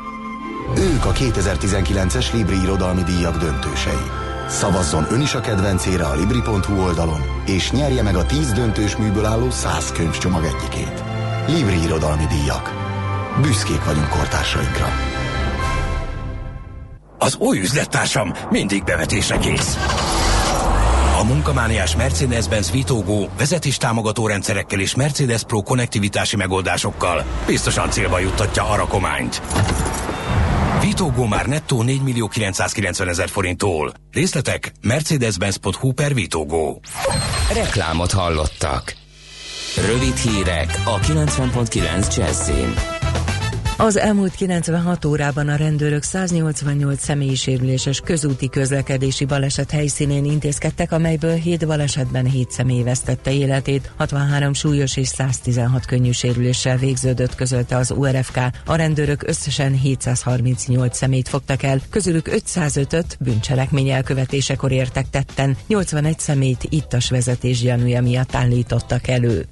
Ők 0.78 1.06
a 1.06 1.12
2019-es 1.12 2.34
Libri 2.34 2.62
Irodalmi 2.62 3.04
Díjak 3.04 3.38
döntősei. 3.38 4.06
Szavazzon 4.48 5.08
ön 5.12 5.22
is 5.22 5.34
a 5.34 5.42
kedvencére 5.42 6.06
a 6.06 6.16
Libri.hu 6.16 6.82
oldalon, 6.84 7.22
és 7.46 7.72
nyerje 7.72 8.02
meg 8.02 8.16
a 8.16 8.26
10 8.26 8.52
döntős 8.52 8.96
műből 8.96 9.26
álló 9.26 9.50
100 9.50 9.92
könyvcsomag 9.92 10.44
egyikét. 10.44 11.04
Libri 11.48 11.84
Irodalmi 11.84 12.26
Díjak. 12.26 12.74
Büszkék 13.42 13.86
vagyunk 13.86 14.10
kortársainkra. 14.10 15.19
Az 17.20 17.36
új 17.36 17.60
üzlettársam 17.60 18.34
mindig 18.50 18.84
bevetésre 18.84 19.38
kész. 19.38 19.78
A 21.20 21.24
munkamániás 21.24 21.96
Mercedes-Benz 21.96 22.72
Vitógó 22.72 23.30
vezetéstámogató 23.38 24.28
rendszerekkel 24.28 24.80
és 24.80 24.96
Mercedes 24.96 25.44
Pro 25.44 25.62
konnektivitási 25.62 26.36
megoldásokkal 26.36 27.24
biztosan 27.46 27.90
célba 27.90 28.20
juttatja 28.20 28.70
a 28.70 28.76
rakományt. 28.76 29.42
Vitógó 30.82 31.26
már 31.26 31.46
nettó 31.46 31.84
4 31.84 32.02
millió 32.02 32.28
990 32.28 33.08
ezer 33.08 33.30
forinttól. 33.30 33.94
Részletek 34.12 34.72
mercedes-benz.hu 34.82 35.92
per 35.92 36.14
Vitógó. 36.14 36.82
Reklámot 37.54 38.12
hallottak. 38.12 38.96
Rövid 39.88 40.16
hírek 40.16 40.82
a 40.86 41.00
90.9 41.00 42.16
Jazzin. 42.16 42.99
Az 43.82 43.98
elmúlt 43.98 44.36
96 44.36 45.06
órában 45.06 45.48
a 45.48 45.56
rendőrök 45.56 46.04
188 46.04 47.04
személyisérüléses 47.04 48.00
közúti 48.00 48.50
közlekedési 48.50 49.26
baleset 49.26 49.72
helyszínén 49.72 50.26
intézkedtek, 50.26 50.92
amelyből 50.92 51.34
7 51.34 51.68
balesetben 51.68 52.26
7 52.26 52.52
személy 52.52 52.84
vesztette 52.84 53.32
életét, 53.32 53.92
63 53.98 54.54
súlyos 54.54 54.98
és 54.98 55.08
116 55.08 55.86
könnyű 55.86 56.12
sérüléssel 56.12 56.78
végződött, 56.78 57.36
közölte 57.36 57.76
az 57.76 57.92
URFK. 57.92 58.38
A 58.66 58.76
rendőrök 58.76 59.24
összesen 59.28 59.74
738 59.74 60.98
személyt 60.98 61.30
fogtak 61.30 61.64
el, 61.64 61.80
közülük 61.90 62.30
505-öt 62.32 63.18
bűncselekmény 63.20 63.90
elkövetésekor 63.90 64.72
értek 64.72 65.10
tetten, 65.10 65.58
81 65.68 66.20
személyt 66.20 66.68
ittas 66.70 67.10
vezetés 67.10 67.62
gyanúja 67.62 68.02
miatt 68.02 68.36
állítottak 68.36 69.08
elő. 69.08 69.46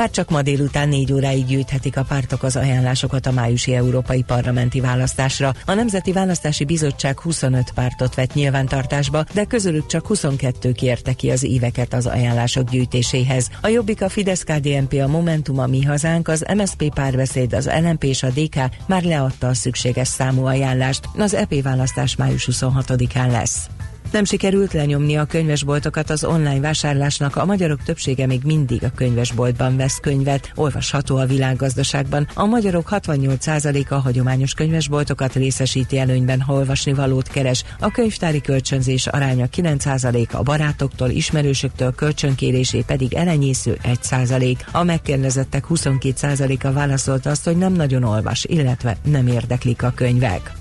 Már 0.00 0.10
csak 0.10 0.30
ma 0.30 0.42
délután 0.42 0.88
négy 0.88 1.12
óráig 1.12 1.46
gyűjthetik 1.46 1.96
a 1.96 2.02
pártok 2.02 2.42
az 2.42 2.56
ajánlásokat 2.56 3.26
a 3.26 3.30
májusi 3.30 3.74
európai 3.74 4.22
parlamenti 4.22 4.80
választásra. 4.80 5.54
A 5.66 5.74
Nemzeti 5.74 6.12
Választási 6.12 6.64
Bizottság 6.64 7.20
25 7.20 7.70
pártot 7.74 8.14
vett 8.14 8.34
nyilvántartásba, 8.34 9.24
de 9.34 9.44
közülük 9.44 9.86
csak 9.86 10.06
22 10.06 10.72
kérte 10.72 11.12
ki 11.12 11.30
az 11.30 11.42
éveket 11.42 11.94
az 11.94 12.06
ajánlások 12.06 12.70
gyűjtéséhez. 12.70 13.48
A 13.60 13.68
Jobbik, 13.68 14.02
a 14.02 14.08
Fidesz, 14.08 14.42
KDNP, 14.42 14.92
a 14.92 15.06
Momentum, 15.06 15.58
a 15.58 15.66
Mi 15.66 15.82
Hazánk, 15.82 16.28
az 16.28 16.44
MSP 16.54 16.94
párbeszéd, 16.94 17.52
az 17.52 17.70
LNP 17.82 18.04
és 18.04 18.22
a 18.22 18.30
DK 18.30 18.56
már 18.86 19.02
leadta 19.02 19.48
a 19.48 19.54
szükséges 19.54 20.08
számú 20.08 20.44
ajánlást. 20.44 21.08
Az 21.18 21.34
EP 21.34 21.62
választás 21.62 22.16
május 22.16 22.48
26-án 22.50 23.30
lesz. 23.30 23.68
Nem 24.12 24.24
sikerült 24.24 24.72
lenyomni 24.72 25.16
a 25.16 25.24
könyvesboltokat 25.24 26.10
az 26.10 26.24
online 26.24 26.60
vásárlásnak, 26.60 27.36
a 27.36 27.44
magyarok 27.44 27.82
többsége 27.82 28.26
még 28.26 28.40
mindig 28.44 28.84
a 28.84 28.90
könyvesboltban 28.94 29.76
vesz 29.76 29.98
könyvet, 29.98 30.52
olvasható 30.54 31.16
a 31.16 31.26
világgazdaságban. 31.26 32.28
A 32.34 32.44
magyarok 32.44 32.88
68%-a 32.90 33.94
hagyományos 33.94 34.54
könyvesboltokat 34.54 35.34
részesíti 35.34 35.98
előnyben, 35.98 36.40
ha 36.40 36.52
olvasni 36.52 36.92
valót 36.92 37.28
keres. 37.28 37.64
A 37.80 37.90
könyvtári 37.90 38.40
kölcsönzés 38.40 39.06
aránya 39.06 39.46
9%, 39.56 40.30
a 40.30 40.42
barátoktól, 40.42 41.08
ismerősöktől 41.08 41.94
kölcsönkérésé 41.94 42.80
pedig 42.80 43.14
elenyésző 43.14 43.78
1%. 43.82 44.56
A 44.72 44.82
megkérdezettek 44.82 45.64
22%-a 45.68 46.72
válaszolta 46.72 47.30
azt, 47.30 47.44
hogy 47.44 47.56
nem 47.56 47.72
nagyon 47.72 48.04
olvas, 48.04 48.44
illetve 48.44 48.96
nem 49.04 49.26
érdeklik 49.26 49.82
a 49.82 49.92
könyvek. 49.94 50.59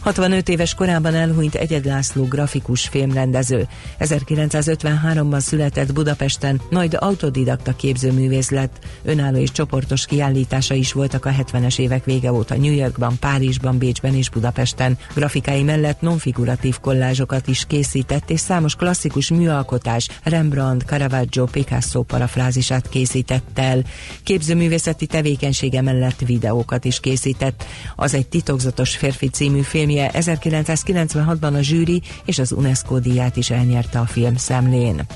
65 0.00 0.48
éves 0.48 0.74
korában 0.74 1.14
elhunyt 1.14 1.54
Egyed 1.54 1.84
László 1.84 2.24
grafikus 2.24 2.88
filmrendező. 2.88 3.68
1953-ban 3.98 5.40
született 5.40 5.92
Budapesten, 5.92 6.60
majd 6.70 6.96
autodidakta 6.98 7.76
képzőművész 7.76 8.50
lett. 8.50 8.78
Önálló 9.02 9.38
és 9.38 9.52
csoportos 9.52 10.06
kiállítása 10.06 10.74
is 10.74 10.92
voltak 10.92 11.24
a 11.24 11.30
70-es 11.30 11.78
évek 11.78 12.04
vége 12.04 12.32
óta 12.32 12.56
New 12.56 12.72
Yorkban, 12.72 13.18
Párizsban, 13.20 13.78
Bécsben 13.78 14.14
és 14.14 14.30
Budapesten. 14.30 14.98
Grafikái 15.14 15.62
mellett 15.62 16.00
nonfiguratív 16.00 16.78
kollázsokat 16.78 17.46
is 17.46 17.64
készített, 17.66 18.30
és 18.30 18.40
számos 18.40 18.74
klasszikus 18.74 19.30
műalkotás, 19.30 20.08
Rembrandt, 20.22 20.84
Caravaggio, 20.84 21.44
Picasso 21.44 22.02
parafrázisát 22.02 22.88
készített 22.88 23.58
el. 23.58 23.82
Képzőművészeti 24.22 25.06
tevékenysége 25.06 25.82
mellett 25.82 26.20
videókat 26.26 26.84
is 26.84 27.00
készített. 27.00 27.64
Az 27.96 28.14
egy 28.14 28.28
titokzatos 28.28 28.96
férfi 28.96 29.28
című 29.28 29.60
film 29.60 29.88
filmje 29.90 30.10
1996-ban 30.14 31.54
a 31.54 31.62
zsűri 31.62 32.02
és 32.24 32.38
az 32.38 32.52
UNESCO 32.52 32.98
díját 32.98 33.36
is 33.36 33.50
elnyerte 33.50 33.98
a 33.98 34.06
film 34.06 34.36
szemlén. 34.36 35.06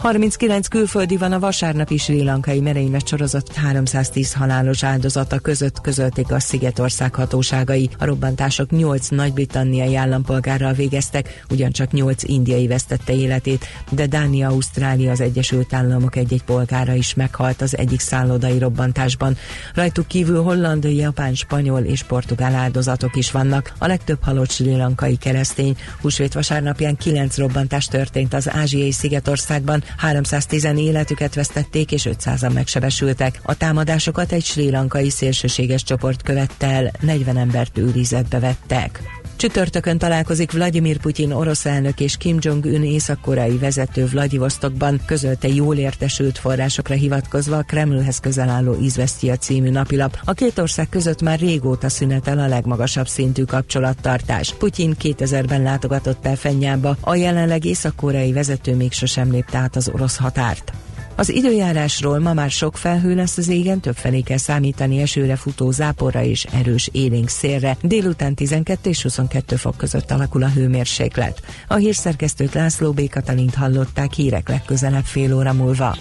39 0.00 0.68
külföldi 0.68 1.16
van 1.16 1.32
a 1.32 1.38
vasárnapi 1.38 1.96
sri 1.96 2.24
lankai 2.24 2.60
merénylet 2.60 3.08
sorozat 3.08 3.52
310 3.52 4.32
halálos 4.32 4.84
áldozata 4.84 5.38
között 5.38 5.80
közölték 5.80 6.32
a 6.32 6.40
Szigetország 6.40 7.14
hatóságai. 7.14 7.90
A 7.98 8.04
robbantások 8.04 8.70
8 8.70 9.08
nagy-britanniai 9.08 9.96
állampolgárral 9.96 10.72
végeztek, 10.72 11.44
ugyancsak 11.50 11.92
8 11.92 12.22
indiai 12.22 12.66
vesztette 12.66 13.14
életét, 13.14 13.66
de 13.90 14.06
Dánia, 14.06 14.48
Ausztrália, 14.48 15.10
az 15.10 15.20
Egyesült 15.20 15.72
Államok 15.72 16.16
egy-egy 16.16 16.44
polgára 16.44 16.94
is 16.94 17.14
meghalt 17.14 17.60
az 17.60 17.76
egyik 17.76 18.00
szállodai 18.00 18.58
robbantásban. 18.58 19.36
Rajtuk 19.74 20.06
kívül 20.06 20.42
holland, 20.42 20.84
japán, 20.84 21.34
spanyol 21.34 21.80
és 21.80 22.02
portugál 22.02 22.54
áldozatok 22.54 23.16
is 23.16 23.30
vannak. 23.30 23.72
A 23.78 23.86
legtöbb 23.86 24.22
halott 24.22 24.50
sri 24.50 24.76
lankai 24.76 25.16
keresztény. 25.16 25.76
Húsvét 26.00 26.32
vasárnapján 26.32 26.96
9 26.96 27.38
robbantás 27.38 27.86
történt 27.86 28.34
az 28.34 28.50
ázsiai 28.50 28.92
Szigetországban, 28.92 29.82
310 29.96 30.64
életüket 30.64 31.34
vesztették 31.34 31.92
és 31.92 32.08
500-an 32.10 32.52
megsebesültek. 32.52 33.40
A 33.42 33.56
támadásokat 33.56 34.32
egy 34.32 34.44
sri 34.44 34.70
lankai 34.70 35.10
szélsőséges 35.10 35.82
csoport 35.82 36.22
követte 36.22 36.66
el, 36.66 36.90
40 37.00 37.36
embert 37.36 37.78
őrizetbe 37.78 38.38
vettek. 38.38 39.19
Csütörtökön 39.40 39.98
találkozik 39.98 40.52
Vladimir 40.52 40.98
Putyin 40.98 41.32
orosz 41.32 41.66
elnök 41.66 42.00
és 42.00 42.16
Kim 42.16 42.36
Jong-un 42.40 42.84
észak-koreai 42.84 43.56
vezető 43.56 44.06
Vladivostokban, 44.06 45.00
közölte 45.06 45.48
jól 45.48 45.76
értesült 45.76 46.38
forrásokra 46.38 46.94
hivatkozva 46.94 47.56
a 47.56 47.62
Kremlhez 47.62 48.18
közel 48.18 48.48
álló 48.48 48.76
Izvestia 48.80 49.36
című 49.36 49.70
napilap. 49.70 50.18
A 50.24 50.32
két 50.32 50.58
ország 50.58 50.88
között 50.88 51.22
már 51.22 51.38
régóta 51.38 51.88
szünetel 51.88 52.38
a 52.38 52.46
legmagasabb 52.46 53.08
szintű 53.08 53.44
kapcsolattartás. 53.44 54.54
Putyin 54.54 54.94
2000-ben 55.02 55.62
látogatott 55.62 56.26
el 56.26 56.36
Fenyába, 56.36 56.96
a 57.00 57.14
jelenleg 57.14 57.64
észak-koreai 57.64 58.32
vezető 58.32 58.74
még 58.74 58.92
sosem 58.92 59.30
lépte 59.30 59.58
át 59.58 59.76
az 59.76 59.90
orosz 59.94 60.16
határt. 60.16 60.72
Az 61.16 61.28
időjárásról 61.28 62.18
ma 62.18 62.32
már 62.32 62.50
sok 62.50 62.76
felhő 62.76 63.14
lesz 63.14 63.36
az 63.36 63.48
égen, 63.48 63.80
többfelé 63.80 64.20
kell 64.20 64.36
számítani 64.36 65.00
esőre 65.00 65.36
futó 65.36 65.70
záporra 65.70 66.22
és 66.22 66.44
erős 66.44 66.88
élénk 66.92 67.28
szélre. 67.28 67.76
Délután 67.82 68.34
12 68.34 68.90
és 68.90 69.02
22 69.02 69.56
fok 69.56 69.76
között 69.76 70.10
alakul 70.10 70.42
a 70.42 70.48
hőmérséklet. 70.48 71.42
A 71.68 71.74
hírszerkesztőt 71.74 72.54
László 72.54 72.92
B. 72.92 73.08
Katalint 73.08 73.54
hallották 73.54 74.12
hírek 74.12 74.48
legközelebb 74.48 75.04
fél 75.04 75.34
óra 75.36 75.52
múlva. 75.52 75.96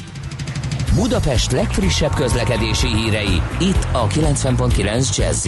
Budapest 0.96 1.52
legfrissebb 1.52 2.14
közlekedési 2.14 2.88
hírei, 2.88 3.42
itt 3.60 3.88
a 3.92 4.08
90.9 4.08 5.18
jazz 5.18 5.48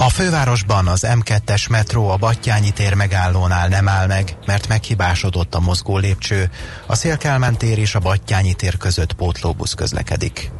a 0.00 0.08
fővárosban 0.08 0.86
az 0.86 1.06
M2-es 1.08 1.70
metró 1.70 2.08
a 2.08 2.16
Battyányi 2.16 2.70
tér 2.70 2.94
megállónál 2.94 3.68
nem 3.68 3.88
áll 3.88 4.06
meg, 4.06 4.36
mert 4.46 4.68
meghibásodott 4.68 5.54
a 5.54 5.60
mozgó 5.60 5.96
lépcső, 5.96 6.50
a 6.86 6.94
Szélkálmán 6.94 7.56
tér 7.56 7.78
és 7.78 7.94
a 7.94 7.98
Battyányi 7.98 8.54
tér 8.54 8.76
között 8.76 9.12
pótlóbusz 9.12 9.74
közlekedik. 9.74 10.50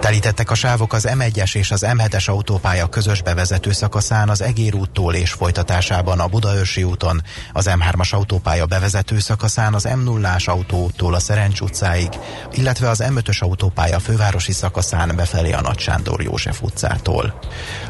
Telítettek 0.00 0.50
a 0.50 0.54
sávok 0.54 0.92
az 0.92 1.08
M1-es 1.10 1.54
és 1.54 1.70
az 1.70 1.84
M7-es 1.86 2.28
autópálya 2.28 2.86
közös 2.86 3.22
bevezető 3.22 3.72
szakaszán 3.72 4.28
az 4.28 4.42
Egér 4.42 4.74
úttól 4.74 5.14
és 5.14 5.32
folytatásában 5.32 6.20
a 6.20 6.26
Budaörsi 6.26 6.82
úton, 6.82 7.22
az 7.52 7.70
M3-as 7.70 8.10
autópálya 8.10 8.66
bevezető 8.66 9.18
szakaszán 9.18 9.74
az 9.74 9.88
M0-ás 9.88 10.48
autóúttól 10.48 11.14
a 11.14 11.18
Szerencs 11.18 11.60
utcáig, 11.60 12.08
illetve 12.52 12.88
az 12.88 13.02
M5-ös 13.06 13.38
autópálya 13.38 13.98
fővárosi 13.98 14.52
szakaszán 14.52 15.16
befelé 15.16 15.52
a 15.52 15.60
Nagy 15.60 15.78
Sándor 15.78 16.22
József 16.22 16.62
utcától. 16.62 17.38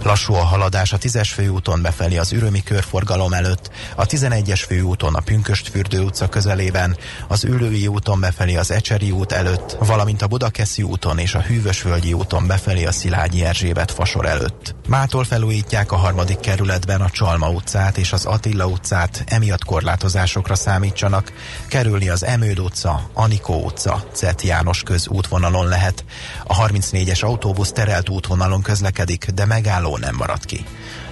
Lassú 0.03 0.35
a 0.35 0.45
haladás 0.45 0.93
a 0.93 0.99
10-es 0.99 1.31
főúton 1.35 1.83
befelé 1.83 2.17
az 2.17 2.33
Ürömi 2.33 2.63
körforgalom 2.63 3.33
előtt, 3.33 3.71
a 3.97 4.07
11-es 4.07 4.65
főúton 4.67 5.15
a 5.15 5.21
Pünköstfürdő 5.21 6.01
utca 6.01 6.29
közelében, 6.29 6.97
az 7.29 7.45
Ülői 7.45 7.87
úton 7.87 8.21
befelé 8.21 8.57
az 8.57 8.71
Ecseri 8.71 9.11
út 9.11 9.33
előtt, 9.33 9.77
valamint 9.79 10.23
a 10.23 10.27
Budakeszi 10.27 10.83
úton 10.83 11.19
és 11.19 11.35
a 11.35 11.41
Hűvösvölgyi 11.59 12.13
úton 12.13 12.47
befelé 12.47 12.85
a 12.85 12.93
Szilágyi 12.93 13.45
Erzsébet 13.45 13.93
fasor 13.93 14.27
előtt. 14.27 14.75
Mától 14.89 15.25
felújítják 15.25 15.93
a 15.93 15.97
harmadik 15.97 16.41
kerületben 16.41 17.01
a 17.01 17.11
Csalma 17.11 17.51
utcát 17.51 17.97
és 17.97 18.13
az 18.13 18.25
Attila 18.25 18.67
utcát, 18.67 19.25
emiatt 19.27 19.65
korlátozásokra 19.65 20.55
számítsanak. 20.55 21.33
Kerülni 21.69 22.09
az 22.09 22.25
Emőd 22.25 22.59
utca, 22.59 23.11
Anikó 23.13 23.65
utca, 23.65 24.05
Cet 24.13 24.43
János 24.43 24.83
köz 24.83 25.09
útvonalon 25.09 25.69
lehet. 25.69 26.05
A 26.45 26.67
34-es 26.67 27.25
autóbusz 27.25 27.73
terelt 27.73 28.09
útvonalon 28.09 28.63
közlekedik, 28.63 29.31
de 29.31 29.45
megálló 29.45 29.97
nem 29.97 30.15
marad 30.15 30.45
ki. 30.45 30.65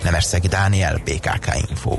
Nemesszegi 0.03 0.49
Dániel, 0.49 1.01
BKK 1.05 1.55
Info. 1.69 1.99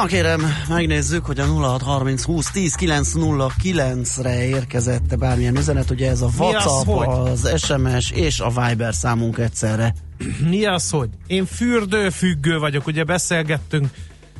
Na 0.00 0.06
kérem, 0.06 0.46
megnézzük, 0.68 1.24
hogy 1.24 1.38
a 1.38 1.44
0630 1.44 2.22
20 2.22 2.50
10 2.50 2.74
909 2.74 4.16
re 4.16 4.46
érkezett 4.46 5.18
bármilyen 5.18 5.56
üzenet, 5.56 5.90
ugye 5.90 6.10
ez 6.10 6.20
a 6.20 6.28
Mi 6.38 6.54
az, 6.54 6.64
WhatsApp, 6.66 7.26
az 7.26 7.64
SMS 7.64 8.10
és 8.10 8.40
a 8.40 8.48
Viber 8.48 8.94
számunk 8.94 9.38
egyszerre. 9.38 9.94
Mi 10.48 10.64
az, 10.64 10.90
hogy 10.90 11.08
én 11.26 11.46
fürdőfüggő 11.46 12.58
vagyok, 12.58 12.86
ugye 12.86 13.04
beszélgettünk 13.04 13.90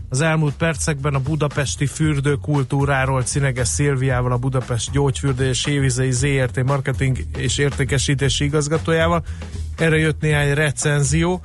az 0.08 0.20
elmúlt 0.20 0.54
percekben 0.54 1.14
a 1.14 1.20
budapesti 1.20 1.86
fürdőkultúráról 1.86 3.22
Cineges 3.22 3.68
Szilviával, 3.68 4.32
a 4.32 4.36
Budapest 4.36 4.90
Gyógyfürdő 4.90 5.48
és 5.48 5.66
Évizei 5.66 6.10
ZRT 6.12 6.64
marketing 6.64 7.18
és 7.36 7.58
értékesítési 7.58 8.44
igazgatójával. 8.44 9.22
Erre 9.76 9.96
jött 9.96 10.20
néhány 10.20 10.54
recenzió. 10.54 11.40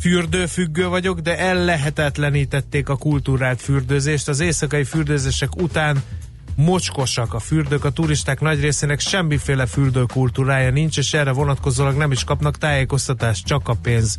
Fürdőfüggő 0.00 0.86
vagyok, 0.88 1.20
de 1.20 1.38
ellehetetlenítették 1.38 2.88
a 2.88 2.96
kultúrált 2.96 3.60
fürdőzést. 3.62 4.28
Az 4.28 4.40
éjszakai 4.40 4.84
fürdőzések 4.84 5.56
után 5.56 6.02
mocskosak 6.56 7.34
a 7.34 7.38
fürdők, 7.38 7.84
a 7.84 7.90
turisták 7.90 8.40
nagy 8.40 8.60
részének 8.60 9.00
semmiféle 9.00 9.66
fürdőkultúrája 9.66 10.70
nincs, 10.70 10.98
és 10.98 11.14
erre 11.14 11.30
vonatkozólag 11.30 11.96
nem 11.96 12.12
is 12.12 12.24
kapnak 12.24 12.58
tájékoztatást, 12.58 13.46
csak 13.46 13.68
a 13.68 13.74
pénz 13.82 14.18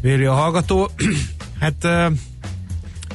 véri 0.00 0.24
a 0.24 0.34
hallgató. 0.34 0.90
hát 1.60 1.86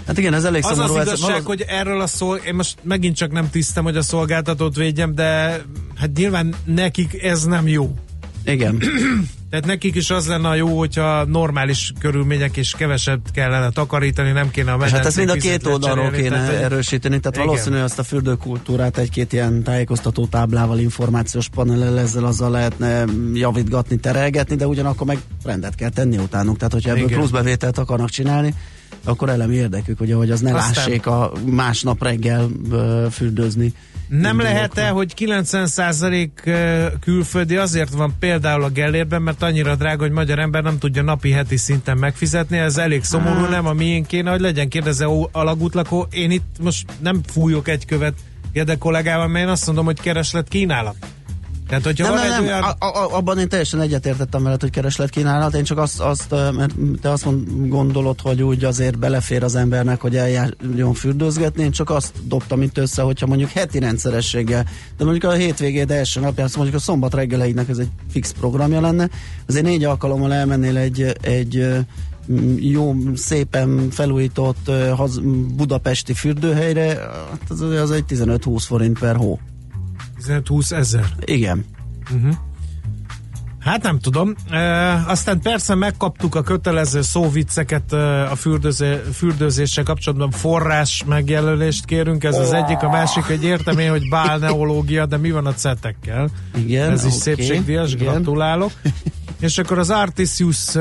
Hát 0.08 0.18
igen, 0.18 0.34
ez 0.34 0.44
elég 0.44 0.64
az 0.66 0.70
szomorú. 0.70 0.94
az 0.94 1.00
ez 1.00 1.06
igazság, 1.08 1.30
valósz- 1.30 1.46
hogy 1.46 1.62
erről 1.68 2.02
a 2.02 2.08
szol... 2.08 2.38
Én 2.38 2.56
most 2.56 2.78
megint 2.82 3.16
csak 3.16 3.32
nem 3.32 3.50
tisztem, 3.50 3.84
hogy 3.84 3.98
a 3.98 4.02
szolgáltatót 4.02 4.76
védjem, 4.76 5.16
de 5.16 5.62
hát 5.96 6.10
nyilván 6.16 6.56
nekik 6.64 7.24
ez 7.24 7.44
nem 7.44 7.68
jó. 7.68 7.96
Igen. 8.46 8.78
Tehát 9.56 9.70
nekik 9.70 9.96
is 9.96 10.10
az 10.10 10.28
lenne 10.28 10.48
a 10.48 10.56
jó, 10.56 10.78
hogyha 10.78 11.26
normális 11.26 11.92
körülmények 12.00 12.58
és 12.58 12.74
keveset 12.78 13.20
kellene 13.34 13.70
takarítani, 13.70 14.32
nem 14.32 14.52
kéne 14.52 14.72
a 14.72 14.86
És 14.86 14.92
hát 14.92 15.06
ezt 15.06 15.18
mind 15.18 15.30
a 15.30 15.34
medencék 15.34 15.60
két 15.60 15.72
oldalról 15.72 16.12
kéne 16.12 16.30
tehát, 16.30 16.62
erősíteni, 16.62 17.20
tehát 17.20 17.36
Igen. 17.36 17.48
valószínű, 17.48 17.78
azt 17.78 18.00
a 18.00 18.04
fürdőkultúrát 18.04 18.98
egy-két 18.98 19.34
ilyen 19.34 19.64
tájékoztató 19.64 20.26
táblával, 20.26 20.80
információs 20.80 21.50
panellel 21.50 22.00
ezzel 22.00 22.26
azzal 22.26 22.52
lehetne 22.52 23.06
javítgatni, 23.34 23.98
terelgetni, 23.98 24.56
de 24.56 24.68
ugyanakkor 24.68 25.08
meg 25.08 25.18
rendet 25.44 25.76
kell 25.76 25.90
tenni 25.90 26.18
utánuk, 26.18 26.58
tehát 26.58 26.74
hogyha 26.74 26.90
ebből 26.90 27.04
Igen. 27.04 27.18
plusz 27.18 27.30
bevételt 27.30 27.78
akarnak 27.78 28.10
csinálni, 28.10 28.54
akkor 29.04 29.30
elemi 29.30 29.56
érdekük, 29.56 29.98
hogy 29.98 30.12
az 30.32 30.40
ne 30.40 30.54
Aztán- 30.54 30.76
lássék 30.76 31.06
a 31.06 31.32
másnap 31.46 32.04
reggel 32.04 32.50
fürdőzni. 33.12 33.74
Nem 34.08 34.40
lehet-e, 34.40 34.88
hogy 34.90 35.14
90% 35.18 36.30
külföldi 37.00 37.56
azért 37.56 37.94
van 37.94 38.16
például 38.20 38.64
a 38.64 38.70
Gellérben, 38.70 39.22
mert 39.22 39.42
annyira 39.42 39.76
drága, 39.76 40.02
hogy 40.02 40.12
magyar 40.12 40.40
ember 40.40 40.64
nem 40.64 40.78
tudja 40.78 41.02
napi 41.02 41.32
heti 41.32 41.58
szinten 41.58 41.98
megfizetni, 41.98 42.58
ez 42.58 42.78
elég 42.78 43.04
szomorú, 43.04 43.40
Hát. 43.42 43.50
nem 43.50 43.66
a 43.66 43.74
miénk 43.74 44.08
kéne, 44.08 44.32
hogy 44.32 44.40
legyen 44.42 44.70
kérdezze 44.70 45.10
ó, 45.10 45.30
alagútlakó. 45.32 46.08
Én 46.12 46.32
itt 46.32 46.56
most 46.62 46.86
nem 47.00 47.22
fújok 47.28 47.68
egy 47.68 47.86
követ 47.86 48.14
Gede 48.54 48.76
kollégával, 48.76 49.28
mert 49.28 49.46
én 49.46 49.52
azt 49.52 49.66
mondom, 49.66 49.86
hogy 49.86 50.00
kereslet 50.02 50.48
kínálat. 50.48 50.96
Tehát, 51.68 51.84
hogyha 51.84 52.04
nem, 52.04 52.14
van 52.14 52.24
nem, 52.24 52.32
egy 52.32 52.38
nem. 52.38 52.48
olyan... 52.48 52.64
A, 52.64 52.86
a, 52.86 53.16
abban 53.16 53.40
én 53.40 53.50
teljesen 53.50 53.82
egyetértettem 53.82 54.44
veled, 54.44 54.62
hogy 54.62 54.70
kereslet 54.70 55.10
kínálat. 55.10 55.56
Én 55.56 55.64
csak 55.64 55.78
azt, 55.78 56.00
azt 56.00 56.32
mert 56.32 56.74
te 57.02 57.10
azt 57.10 57.26
mond, 57.26 57.68
gondolod, 57.68 58.22
hogy 58.22 58.44
úgy 58.44 58.64
azért 58.64 59.00
belefér 59.00 59.44
az 59.44 59.56
embernek, 59.56 60.02
hogy 60.02 60.16
eljárjon 60.16 60.94
fürdőzgetni. 60.94 61.64
Én 61.64 61.72
csak 61.72 61.90
azt 61.90 62.28
dobtam 62.28 62.62
itt 62.62 62.78
össze, 62.78 63.02
hogyha 63.02 63.26
mondjuk 63.26 63.50
heti 63.50 63.80
rendszerességgel, 63.80 64.66
de 64.98 65.04
mondjuk 65.04 65.32
a 65.32 65.36
hétvégéd 65.36 65.92
első 65.92 66.20
napján, 66.20 66.48
szóval 66.48 66.64
mondjuk 66.64 66.82
a 66.82 66.86
szombat 66.86 67.14
reggeleidnek 67.14 67.70
ez 67.70 67.78
egy 67.78 67.90
fix 68.12 68.32
programja 68.32 68.82
lenne, 68.82 69.10
azért 69.48 69.66
négy 69.66 69.84
alkalommal 69.84 70.34
elmennél 70.34 70.78
egy, 70.78 71.16
egy 71.22 71.68
jó, 72.56 72.96
szépen 73.16 73.90
felújított 73.92 74.72
haz, 74.96 75.20
budapesti 75.56 76.14
fürdőhelyre, 76.14 76.88
hát 77.30 77.50
az, 77.50 77.62
az 77.62 77.92
egy 77.92 78.04
15-20 78.10 78.64
forint 78.66 79.00
per 79.00 79.16
hó. 79.16 79.40
15-20 80.28 80.72
ezer. 80.72 81.06
Igen. 81.26 81.66
Uh-huh. 82.16 82.34
Hát 83.66 83.84
nem 83.84 84.00
tudom. 84.00 84.36
E, 84.50 84.94
aztán 85.08 85.40
persze 85.42 85.76
megkaptuk 85.76 86.36
a 86.36 86.42
kötelező 86.42 87.02
szóvicceket 87.02 87.94
e, 87.94 88.32
a 88.32 88.36
fürdőzé, 88.36 89.02
fürdőzéssel 89.14 89.84
kapcsolatban 89.84 90.32
forrás 90.32 91.04
megjelölést 91.08 91.86
kérünk, 91.86 92.24
ez 92.24 92.40
az 92.40 92.54
egyik, 92.54 92.84
a 92.84 92.90
másik 92.90 93.30
egy 93.30 93.44
értem 93.44 93.80
én, 93.80 93.90
hogy 93.90 94.10
bálneológia, 94.10 95.06
de 95.06 95.18
mi 95.18 95.32
van 95.32 95.46
a 95.46 95.54
cetekkel? 95.54 96.30
Igen, 96.56 96.92
Ez 96.92 97.06
is 97.06 97.12
oké, 97.12 97.20
szépségdíjas, 97.20 97.94
igen. 97.94 98.06
gratulálok. 98.06 98.72
És 99.40 99.58
akkor 99.58 99.78
az 99.78 99.90
Artisius, 99.90 100.76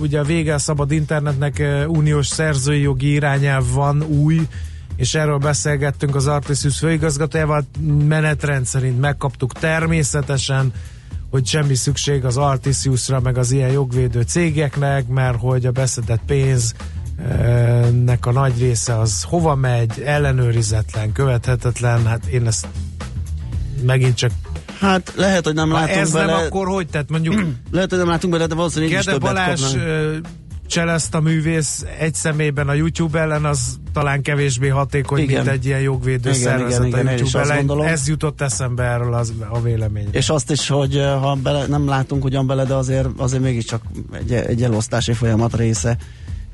ugye 0.00 0.18
a 0.20 0.24
vége 0.26 0.54
a 0.54 0.58
szabad 0.58 0.90
internetnek 0.90 1.62
uniós 1.86 2.26
szerzői 2.26 2.80
jogi 2.80 3.12
irányelv 3.12 3.72
van 3.72 4.02
új, 4.02 4.46
és 4.98 5.14
erről 5.14 5.38
beszélgettünk 5.38 6.14
az 6.14 6.26
Artisius 6.26 6.78
főigazgatójával, 6.78 7.64
menetrend 8.08 8.66
szerint 8.66 9.00
megkaptuk 9.00 9.52
természetesen, 9.52 10.72
hogy 11.30 11.46
semmi 11.46 11.74
szükség 11.74 12.24
az 12.24 12.36
Artisiusra, 12.36 13.20
meg 13.20 13.38
az 13.38 13.50
ilyen 13.50 13.70
jogvédő 13.70 14.20
cégeknek, 14.20 15.06
mert 15.06 15.38
hogy 15.38 15.66
a 15.66 15.70
beszedett 15.70 16.20
pénz 16.26 16.74
nek 18.04 18.26
a 18.26 18.32
nagy 18.32 18.58
része 18.58 18.98
az 18.98 19.22
hova 19.22 19.54
megy, 19.54 20.00
ellenőrizetlen, 20.04 21.12
követhetetlen, 21.12 22.06
hát 22.06 22.26
én 22.26 22.46
ezt 22.46 22.66
megint 23.82 24.14
csak 24.14 24.30
Hát 24.80 25.12
lehet, 25.16 25.44
hogy 25.44 25.54
nem 25.54 25.68
ha 25.68 25.74
látunk 25.74 25.96
ez 25.96 26.12
bele. 26.12 26.32
nem, 26.32 26.44
akkor 26.44 26.66
hogy? 26.66 26.86
Tehát 26.86 27.10
mondjuk 27.10 27.34
Lehet, 27.70 27.90
hogy 27.90 27.98
nem 27.98 28.08
látunk 28.08 28.32
bele, 28.32 28.46
de 28.46 28.54
valószínűleg 28.54 28.92
így 28.92 28.98
is 28.98 29.04
többet 29.04 29.20
Balázs 29.20 29.62
kapnánk. 29.62 30.26
Cseleszt 30.68 31.14
a 31.14 31.20
művész 31.20 31.84
egy 31.98 32.14
szemében 32.14 32.68
a 32.68 32.72
YouTube 32.72 33.18
ellen, 33.18 33.44
az 33.44 33.78
talán 33.92 34.22
kevésbé 34.22 34.68
hatékony, 34.68 35.18
Igen. 35.18 35.36
mint 35.36 35.54
egy 35.54 35.66
ilyen 35.66 35.80
jogvédő 35.80 36.30
Igen, 36.30 36.42
szervezet 36.42 36.86
igen, 36.86 37.00
igen, 37.00 37.06
a 37.06 37.16
YouTube 37.16 37.40
ellen. 37.40 37.56
gondolom. 37.56 37.86
Ez 37.86 38.08
jutott 38.08 38.40
eszembe 38.40 38.82
erről 38.84 39.14
az, 39.14 39.32
a 39.48 39.60
vélemény. 39.60 40.08
És 40.10 40.28
azt 40.28 40.50
is, 40.50 40.68
hogy 40.68 40.96
eh, 40.96 41.20
ha 41.20 41.34
bele, 41.34 41.66
nem 41.66 41.88
látunk 41.88 42.24
ugyan 42.24 42.46
bele, 42.46 42.64
de 42.64 42.74
azért, 42.74 43.08
azért 43.16 43.42
mégiscsak 43.42 43.82
egy, 44.12 44.32
egy 44.32 44.62
elosztási 44.62 45.12
folyamat 45.12 45.56
része 45.56 45.96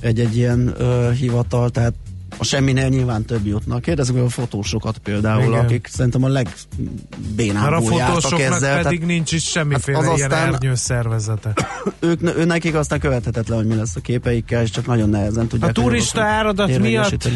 egy-egy 0.04 0.36
ilyen 0.36 0.74
ö, 0.78 1.10
hivatal, 1.12 1.70
tehát 1.70 1.94
a 2.36 2.44
semminél 2.44 2.88
nyilván 2.88 3.24
több 3.24 3.46
jutnak. 3.46 3.82
Kérdezzük 3.82 4.14
meg 4.14 4.24
a 4.24 4.28
fotósokat 4.28 4.98
például, 4.98 5.42
Igen. 5.52 5.64
akik 5.64 5.86
szerintem 5.90 6.24
a 6.24 6.28
Mert 6.28 6.46
a 6.46 6.76
legbénábbul 7.16 7.98
jártak 7.98 8.40
ezzel. 8.40 8.82
pedig 8.82 9.04
nincs 9.04 9.32
is 9.32 9.44
semmiféle 9.44 9.98
Hát 9.98 10.10
az 10.10 10.16
ilyen 10.16 10.30
aztán- 10.30 10.54
ernyő 10.54 10.74
szervezete. 10.74 11.52
ők, 12.00 12.22
ő 12.22 12.44
nekik 12.44 12.74
aztán 12.74 12.98
követhetetlen, 13.00 13.58
hogy 13.58 13.66
mi 13.66 13.74
lesz 13.74 13.96
a 13.96 14.00
képeikkel, 14.00 14.62
és 14.62 14.70
csak 14.70 14.86
nagyon 14.86 15.08
nehezen 15.08 15.46
tudják. 15.46 15.70
A 15.70 15.72
turista 15.72 16.22
áradat 16.22 16.78
miatt 16.78 17.28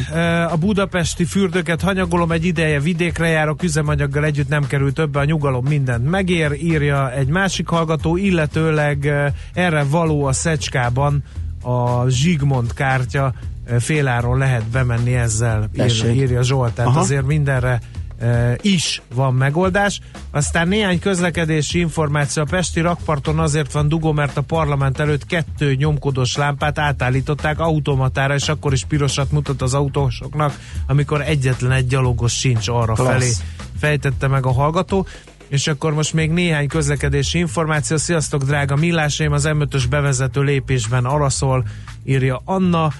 a 0.50 0.56
budapesti 0.56 1.24
fürdőket 1.24 1.80
hanyagolom 1.80 2.32
egy 2.32 2.44
ideje, 2.44 2.80
vidékre 2.80 3.26
járok, 3.28 3.62
üzemanyaggal 3.62 4.24
együtt 4.24 4.48
nem 4.48 4.66
kerül 4.66 4.92
többe, 4.92 5.18
a 5.18 5.24
nyugalom 5.24 5.64
mindent 5.66 6.10
megér, 6.10 6.52
írja 6.52 7.12
egy 7.12 7.28
másik 7.28 7.68
hallgató, 7.68 8.16
illetőleg 8.16 9.12
erre 9.54 9.82
való 9.82 10.24
a 10.24 10.32
Szecskában 10.32 11.22
a 11.62 12.08
Zsigmond 12.08 12.72
kártya, 12.74 13.34
féláron 13.78 14.38
lehet 14.38 14.64
bemenni 14.64 15.14
ezzel, 15.14 15.68
Tessék. 15.76 16.14
írja 16.14 16.42
Zsolt, 16.42 16.72
tehát 16.72 16.90
Aha. 16.90 17.00
azért 17.00 17.26
mindenre 17.26 17.80
eh, 18.18 18.54
is 18.60 19.02
van 19.14 19.34
megoldás. 19.34 20.00
Aztán 20.30 20.68
néhány 20.68 20.98
közlekedési 20.98 21.78
információ. 21.78 22.42
A 22.42 22.46
Pesti 22.50 22.80
rakparton 22.80 23.38
azért 23.38 23.72
van 23.72 23.88
dugó, 23.88 24.12
mert 24.12 24.36
a 24.36 24.40
parlament 24.40 24.98
előtt 24.98 25.26
kettő 25.26 25.74
nyomkodós 25.74 26.36
lámpát 26.36 26.78
átállították 26.78 27.58
automatára, 27.60 28.34
és 28.34 28.48
akkor 28.48 28.72
is 28.72 28.84
pirosat 28.84 29.30
mutat 29.32 29.62
az 29.62 29.74
autósoknak, 29.74 30.58
amikor 30.86 31.20
egyetlen 31.20 31.72
egy 31.72 31.86
gyalogos 31.86 32.38
sincs 32.38 32.68
arra 32.68 32.92
Klassz. 32.92 33.10
felé. 33.12 33.30
Fejtette 33.78 34.26
meg 34.26 34.46
a 34.46 34.52
hallgató. 34.52 35.06
És 35.48 35.66
akkor 35.66 35.94
most 35.94 36.12
még 36.12 36.30
néhány 36.30 36.68
közlekedési 36.68 37.38
információ. 37.38 37.96
Sziasztok, 37.96 38.42
drága 38.42 38.76
millásaim, 38.76 39.32
az 39.32 39.44
M5-ös 39.48 39.84
bevezető 39.90 40.42
lépésben 40.42 41.04
arra 41.04 41.28
szól, 41.28 41.64
írja 42.04 42.40
Anna. 42.44 42.92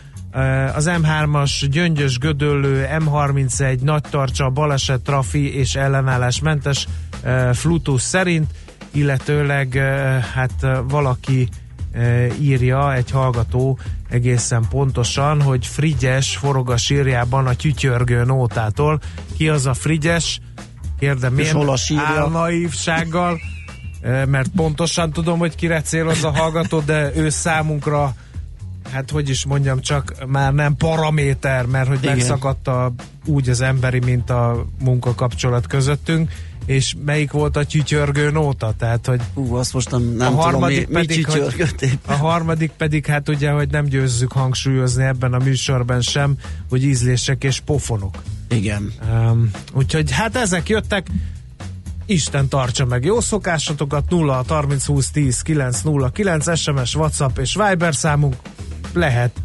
Az 0.75 0.91
M3-as 1.03 1.67
Gyöngyös 1.71 2.19
Gödöllő, 2.19 2.87
M31 2.99 3.81
Nagy 3.81 4.03
Tarcsa, 4.11 4.51
baleset, 4.51 5.01
trafi 5.01 5.57
és 5.57 5.75
ellenállásmentes 5.75 6.87
Flutus 7.53 8.03
szerint, 8.03 8.51
illetőleg 8.93 9.75
hát 10.35 10.67
valaki 10.89 11.49
írja, 12.41 12.95
egy 12.95 13.11
hallgató 13.11 13.79
egészen 14.09 14.65
pontosan, 14.71 15.43
hogy 15.43 15.67
Frigyes 15.67 16.37
forog 16.37 16.71
a 16.71 16.77
sírjában 16.77 17.47
a 17.47 17.55
tyütyörgő 17.55 18.25
nótától. 18.25 19.01
Ki 19.37 19.49
az 19.49 19.67
a 19.67 19.75
Frigyes? 19.75 20.41
Kérdem, 20.99 21.39
sírja? 21.77 22.03
álnaívsággal? 22.03 23.41
Mert 24.27 24.49
pontosan 24.57 25.13
tudom, 25.13 25.39
hogy 25.39 25.55
kire 25.55 25.83
céloz 25.83 26.25
a 26.25 26.31
hallgató, 26.31 26.81
de 26.81 27.11
ő 27.17 27.29
számunkra 27.29 28.15
hát 28.91 29.11
hogy 29.11 29.29
is 29.29 29.45
mondjam, 29.45 29.81
csak 29.81 30.15
már 30.27 30.53
nem 30.53 30.77
paraméter, 30.77 31.67
mert 31.67 31.89
hogy 31.89 31.99
Igen. 32.03 32.17
megszakadt 32.17 32.69
a, 32.69 32.93
úgy 33.25 33.49
az 33.49 33.61
emberi, 33.61 33.99
mint 33.99 34.31
a 34.31 34.67
munkakapcsolat 34.79 35.67
közöttünk, 35.67 36.31
és 36.67 36.95
melyik 37.05 37.31
volt 37.31 37.57
a 37.57 37.65
tyütyörgő 37.65 38.31
nóta, 38.31 38.75
tehát 38.79 39.07
hogy 39.07 39.21
Hú, 39.35 39.55
azt 39.55 39.73
most 39.73 39.91
nem, 39.91 40.03
nem 40.03 40.39
a 40.39 40.45
tudom, 40.45 40.69
mi, 40.69 40.75
harmadik 40.75 40.89
mi 40.89 40.95
pedig, 40.95 41.27
hogy, 41.27 41.69
a 42.07 42.13
harmadik 42.13 42.71
pedig, 42.71 43.07
hát 43.07 43.29
ugye, 43.29 43.51
hogy 43.51 43.71
nem 43.71 43.85
győzzük 43.85 44.33
hangsúlyozni 44.33 45.05
ebben 45.05 45.33
a 45.33 45.39
műsorban 45.39 46.01
sem, 46.01 46.37
hogy 46.69 46.85
ízlések 46.85 47.45
és 47.45 47.61
pofonok. 47.61 48.23
Igen. 48.49 48.93
Um, 49.11 49.51
úgyhogy 49.73 50.11
hát 50.11 50.37
ezek 50.37 50.69
jöttek, 50.69 51.07
Isten 52.07 52.49
tartsa 52.49 52.85
meg 52.85 53.05
jó 53.05 53.21
szokásatokat, 53.21 54.11
0 54.11 54.45
30 54.49 54.87
20 54.87 55.11
10 55.11 55.41
9 55.43 55.81
0 55.81 56.11
9 56.11 56.59
SMS, 56.59 56.95
WhatsApp 56.95 57.39
és 57.39 57.55
Viber 57.55 57.95
számunk 57.95 58.37
lehet 58.99 59.41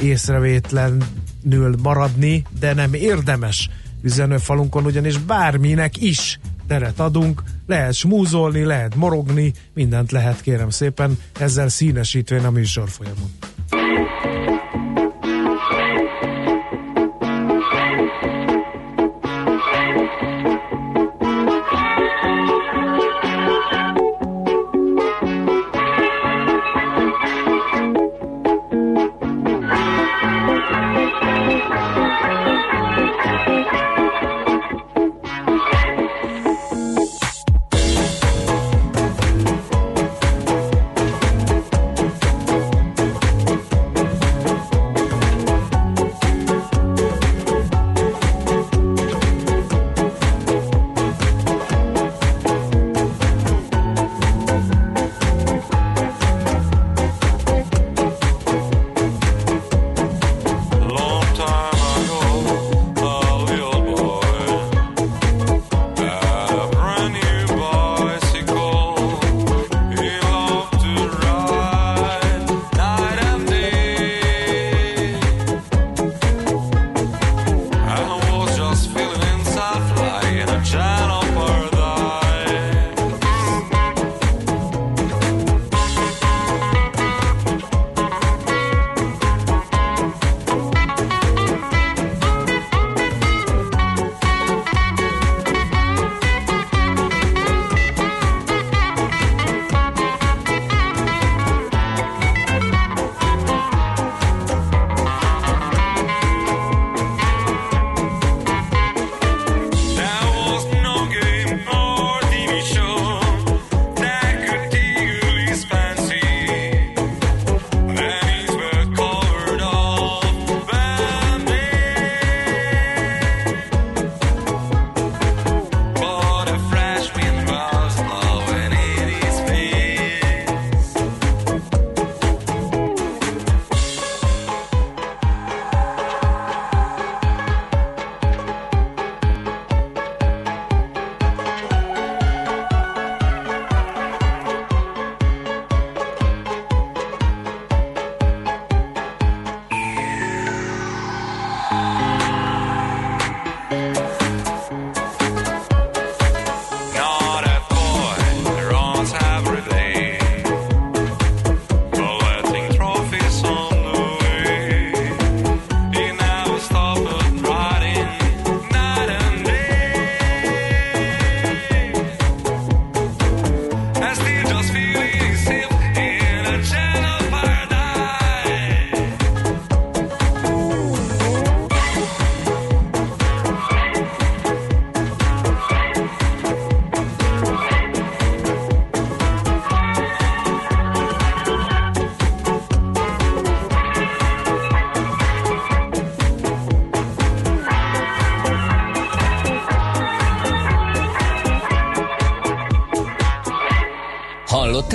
észrevétlenül 0.00 1.76
maradni, 1.82 2.44
de 2.60 2.74
nem 2.74 2.94
érdemes 2.94 3.70
üzenőfalunkon, 4.02 4.84
ugyanis 4.84 5.18
bárminek 5.18 6.02
is 6.02 6.40
teret 6.66 7.00
adunk, 7.00 7.42
lehet 7.66 7.94
smúzolni, 7.94 8.64
lehet 8.64 8.94
morogni, 8.94 9.52
mindent 9.74 10.12
lehet 10.12 10.40
kérem 10.40 10.70
szépen, 10.70 11.18
ezzel 11.38 11.68
színesítvén 11.68 12.44
a 12.44 12.50
műsor 12.50 12.88
folyamon. 12.88 13.30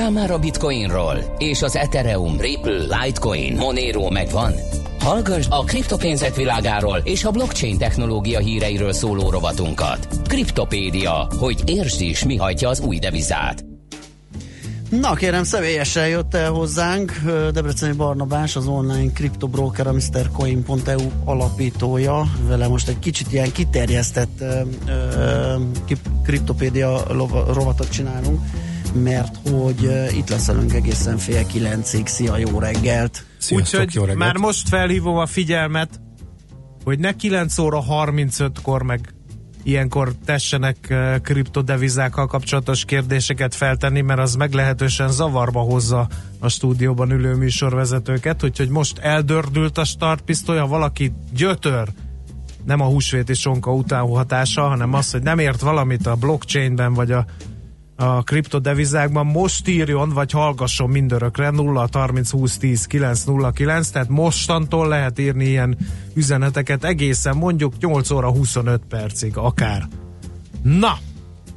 Hallottál 0.03 0.27
már 0.27 0.37
a 0.37 0.39
Bitcoinról? 0.39 1.35
És 1.37 1.61
az 1.61 1.75
Ethereum, 1.75 2.39
Ripple, 2.39 2.99
Litecoin, 2.99 3.55
Monero 3.55 4.09
megvan? 4.09 4.53
Hallgass 4.99 5.45
a 5.49 5.63
kriptopénzek 5.63 6.35
világáról 6.35 7.01
és 7.03 7.23
a 7.23 7.31
blockchain 7.31 7.77
technológia 7.77 8.39
híreiről 8.39 8.93
szóló 8.93 9.29
rovatunkat. 9.29 10.07
Kriptopédia, 10.27 11.27
hogy 11.39 11.61
értsd 11.65 12.01
is, 12.01 12.25
mi 12.25 12.35
hajtja 12.35 12.69
az 12.69 12.79
új 12.79 12.99
devizát. 12.99 13.65
Na 14.89 15.13
kérem, 15.13 15.43
személyesen 15.43 16.07
jött 16.07 16.33
el 16.33 16.51
hozzánk 16.51 17.11
Debreceni 17.53 17.95
Barnabás, 17.95 18.55
az 18.55 18.67
online 18.67 19.11
kriptobroker, 19.11 19.87
a 19.87 19.93
MrCoin.eu 19.93 21.09
alapítója. 21.25 22.25
Vele 22.47 22.67
most 22.67 22.87
egy 22.87 22.99
kicsit 22.99 23.33
ilyen 23.33 23.51
kiterjesztett 23.51 24.41
ö, 24.41 25.55
kriptopédia 26.23 27.03
rovatot 27.53 27.89
csinálunk, 27.89 28.39
mert 28.93 29.49
hogy 29.49 29.85
ö, 29.85 30.09
itt 30.09 30.29
lesz 30.29 30.47
velünk 30.47 30.73
egészen 30.73 31.17
fél 31.17 31.45
kilencig. 31.45 32.07
Szia, 32.07 32.37
jó 32.37 32.59
reggelt! 32.59 33.25
Úgyhogy 33.49 34.15
már 34.15 34.37
most 34.37 34.67
felhívom 34.67 35.17
a 35.17 35.25
figyelmet, 35.25 36.01
hogy 36.83 36.99
ne 36.99 37.11
9 37.11 37.57
óra 37.57 37.83
35-kor 37.89 38.83
meg 38.83 39.13
ilyenkor 39.63 40.13
tessenek 40.25 40.89
eh, 40.89 41.19
kriptodevizákkal 41.19 42.27
kapcsolatos 42.27 42.85
kérdéseket 42.85 43.55
feltenni, 43.55 44.01
mert 44.01 44.19
az 44.19 44.35
meglehetősen 44.35 45.09
zavarba 45.09 45.59
hozza 45.59 46.07
a 46.39 46.49
stúdióban 46.49 47.11
ülő 47.11 47.35
műsorvezetőket, 47.35 48.43
úgyhogy 48.43 48.69
most 48.69 48.97
eldördült 48.97 49.77
a 49.77 49.83
startpisztoly, 49.83 50.57
ha 50.57 50.67
valaki 50.67 51.13
gyötör, 51.33 51.87
nem 52.65 52.79
a 52.79 52.85
húsvéti 52.85 53.33
sonka 53.33 53.73
utánhatása, 53.73 54.67
hanem 54.67 54.93
az, 54.93 55.11
hogy 55.11 55.21
nem 55.21 55.39
ért 55.39 55.61
valamit 55.61 56.07
a 56.07 56.15
blockchainben, 56.15 56.93
vagy 56.93 57.11
a 57.11 57.25
a 58.03 58.23
kriptodevizákban 58.23 59.25
most 59.25 59.67
írjon, 59.67 60.09
vagy 60.09 60.31
hallgasson 60.31 60.89
mindörökre 60.89 61.49
0 61.49 61.87
30 61.91 62.29
20 62.31 62.57
10 62.57 62.85
9 62.85 63.23
0 63.23 63.51
9, 63.51 63.89
tehát 63.89 64.09
mostantól 64.09 64.87
lehet 64.87 65.19
írni 65.19 65.45
ilyen 65.45 65.77
üzeneteket 66.13 66.83
egészen 66.83 67.37
mondjuk 67.37 67.73
8 67.79 68.09
óra 68.11 68.31
25 68.31 68.81
percig 68.89 69.37
akár. 69.37 69.87
Na! 70.63 70.97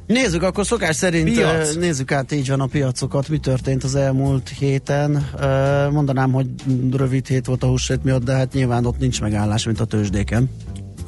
Nézzük, 0.07 0.43
akkor 0.43 0.65
szokás 0.65 0.95
szerint 0.95 1.33
Piac. 1.33 1.75
nézzük 1.75 2.11
át 2.11 2.31
így 2.31 2.49
van 2.49 2.61
a 2.61 2.65
piacokat, 2.65 3.29
mi 3.29 3.37
történt 3.37 3.83
az 3.83 3.95
elmúlt 3.95 4.49
héten. 4.49 5.29
Mondanám, 5.91 6.31
hogy 6.31 6.47
rövid 6.91 7.27
hét 7.27 7.45
volt 7.45 7.63
a 7.63 7.67
húsvét 7.67 8.03
miatt, 8.03 8.23
de 8.23 8.33
hát 8.33 8.53
nyilván 8.53 8.85
ott 8.85 8.99
nincs 8.99 9.21
megállás, 9.21 9.65
mint 9.65 9.79
a 9.79 9.85
tőzsdéken. 9.85 10.49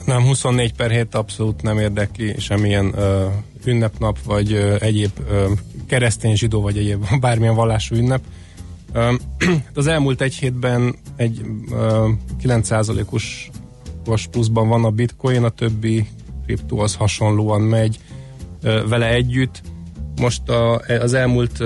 Nem, 0.06 0.24
24 0.24 0.74
per 0.74 0.92
7 0.92 1.16
abszolút 1.16 1.62
nem 1.62 1.78
érdekli 1.80 2.36
semmilyen 2.40 2.94
ö, 2.98 3.28
ünnepnap, 3.66 4.24
vagy 4.24 4.54
egyéb 4.80 5.12
keresztény, 5.88 6.36
zsidó, 6.36 6.62
vagy 6.62 6.78
egyéb 6.78 7.06
bármilyen 7.22 7.56
vallású 7.56 7.96
ünnep. 7.96 8.22
Az 9.74 9.88
elmúlt 9.88 10.22
egy 10.22 10.34
hétben 10.34 10.96
egy 11.16 11.42
ö, 11.72 12.10
9%-os 12.44 13.50
os 14.06 14.28
pluszban 14.28 14.68
van 14.68 14.86
a 14.86 14.90
bitcoin, 14.90 15.44
a 15.44 15.50
többi 15.50 16.08
kriptó 16.46 16.80
az 16.80 16.96
hasonlóan 16.96 17.62
megy 17.62 18.00
vele 18.62 19.10
együtt. 19.10 19.62
Most 20.22 20.50
a, 20.50 20.82
az 21.02 21.14
elmúlt 21.14 21.64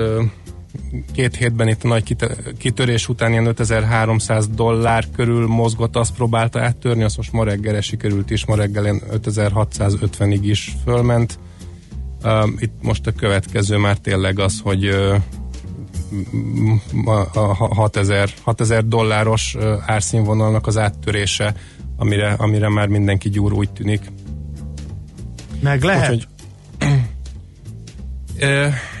két 1.12 1.36
hétben 1.36 1.68
itt 1.68 1.84
a 1.84 1.88
nagy 1.88 2.16
kitörés 2.58 3.08
után 3.08 3.32
ilyen 3.32 3.46
5300 3.46 4.48
dollár 4.48 5.04
körül 5.16 5.46
mozgott, 5.46 5.96
azt 5.96 6.14
próbálta 6.14 6.60
áttörni, 6.60 7.02
azt 7.02 7.16
most 7.16 7.32
ma 7.32 7.44
reggelre 7.44 7.80
sikerült 7.80 8.30
is, 8.30 8.46
ma 8.46 8.54
reggel 8.54 8.82
ilyen 8.82 9.02
5650-ig 9.12 10.38
is 10.42 10.76
fölment. 10.84 11.38
Itt 12.58 12.72
most 12.82 13.06
a 13.06 13.12
következő 13.12 13.76
már 13.76 13.96
tényleg 13.98 14.38
az, 14.38 14.60
hogy 14.62 14.88
a, 17.04 17.38
a 17.38 17.74
6000, 17.74 18.28
6000 18.42 18.86
dolláros 18.86 19.56
árszínvonalnak 19.86 20.66
az 20.66 20.78
áttörése, 20.78 21.54
amire, 21.96 22.32
amire 22.32 22.68
már 22.68 22.88
mindenki 22.88 23.28
gyúr 23.28 23.52
úgy 23.52 23.70
tűnik. 23.70 24.00
Meg 25.60 25.82
lehet? 25.82 26.10
Úgyhogy, 26.10 26.28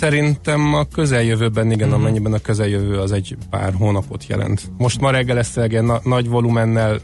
Szerintem 0.00 0.74
a 0.74 0.84
közeljövőben, 0.84 1.70
igen, 1.70 1.88
Mhm. 1.88 1.96
amennyiben 2.00 2.32
a 2.32 2.38
közeljövő 2.38 2.98
az 2.98 3.12
egy 3.12 3.36
pár 3.50 3.72
hónapot 3.74 4.26
jelent. 4.26 4.62
Most 4.76 5.00
ma 5.00 5.10
reggel 5.10 5.38
ezt 5.38 5.58
egy 5.58 5.82
na- 5.82 6.00
nagy 6.04 6.28
volumennel, 6.28 7.00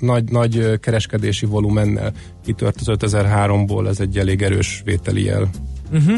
nagy, 0.00 0.30
nagy 0.30 0.80
kereskedési 0.80 1.46
volumennel 1.46 2.12
kitört 2.44 2.80
az 2.80 2.86
5003-ból, 2.88 3.88
ez 3.88 4.00
egy 4.00 4.18
elég 4.18 4.42
erős 4.42 4.82
vételi 4.84 5.24
jel. 5.24 5.48
Uh-huh. 5.92 6.16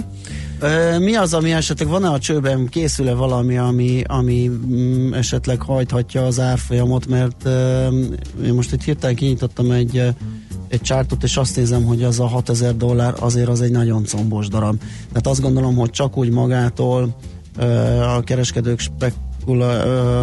Mi 0.98 1.14
az, 1.14 1.35
ami 1.35 1.52
esetleg 1.52 1.89
van-e 1.89 2.09
a 2.09 2.18
csőben, 2.18 2.66
készül-e 2.66 3.14
valami, 3.14 3.59
ami, 3.59 4.02
ami 4.06 4.48
mm, 4.48 5.12
esetleg 5.12 5.62
hajthatja 5.62 6.26
az 6.26 6.40
árfolyamot, 6.40 7.06
mert 7.06 7.48
én 8.44 8.55
most 8.55 8.72
itt 8.72 8.82
hirtelen 8.82 9.16
kinyitottam 9.16 9.70
egy, 9.70 10.14
egy 10.68 10.80
csártot, 10.80 11.22
és 11.22 11.36
azt 11.36 11.56
nézem, 11.56 11.85
hogy 11.85 12.02
az 12.02 12.20
a 12.20 12.26
6000 12.26 12.76
dollár 12.76 13.14
azért 13.20 13.48
az 13.48 13.60
egy 13.60 13.70
nagyon 13.70 14.05
combos 14.05 14.48
darab. 14.48 14.80
Tehát 15.09 15.26
azt 15.26 15.40
gondolom, 15.40 15.76
hogy 15.76 15.90
csak 15.90 16.16
úgy 16.16 16.30
magától 16.30 17.16
a 18.16 18.20
kereskedők 18.24 18.80
spekula, 19.48 19.86
ö, 19.86 20.22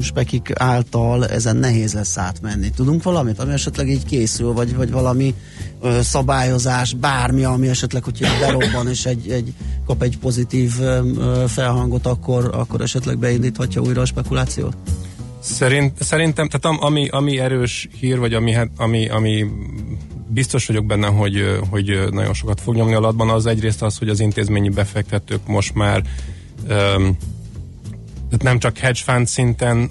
spekik 0.00 0.50
által 0.54 1.26
ezen 1.26 1.56
nehéz 1.56 1.92
lesz 1.92 2.18
átmenni. 2.18 2.70
Tudunk 2.70 3.02
valamit, 3.02 3.38
ami 3.38 3.52
esetleg 3.52 3.88
így 3.88 4.04
készül, 4.04 4.52
vagy, 4.52 4.76
vagy 4.76 4.90
valami 4.90 5.34
ö, 5.80 5.98
szabályozás, 6.02 6.94
bármi, 6.94 7.44
ami 7.44 7.68
esetleg, 7.68 8.04
hogyha 8.04 8.28
berobban 8.40 8.88
és 8.88 9.06
egy, 9.06 9.30
egy, 9.30 9.52
kap 9.86 10.02
egy 10.02 10.18
pozitív 10.18 10.72
ö, 10.80 11.44
felhangot, 11.48 12.06
akkor, 12.06 12.50
akkor 12.54 12.80
esetleg 12.80 13.18
beindíthatja 13.18 13.80
újra 13.80 14.00
a 14.00 14.04
spekulációt? 14.04 14.76
Szerint, 15.40 16.02
szerintem, 16.02 16.48
tehát 16.48 16.64
am- 16.64 16.84
ami, 16.84 17.08
ami 17.08 17.38
erős 17.38 17.88
hír, 18.00 18.18
vagy 18.18 18.34
ami, 18.34 18.52
hát- 18.52 18.70
ami, 18.76 19.08
ami 19.08 19.46
biztos 20.28 20.66
vagyok 20.66 20.86
benne, 20.86 21.06
hogy, 21.06 21.58
hogy 21.70 21.98
nagyon 22.10 22.34
sokat 22.34 22.60
fog 22.60 22.74
nyomni 22.74 22.94
alatban, 22.94 23.30
az 23.30 23.46
egyrészt 23.46 23.82
az, 23.82 23.98
hogy 23.98 24.08
az 24.08 24.20
intézményi 24.20 24.68
befektetők 24.68 25.46
most 25.46 25.74
már 25.74 26.02
öm, 26.66 27.16
tehát 27.16 27.41
nem 28.38 28.58
csak 28.58 28.78
hedge 28.78 29.00
fund 29.04 29.26
szinten 29.26 29.90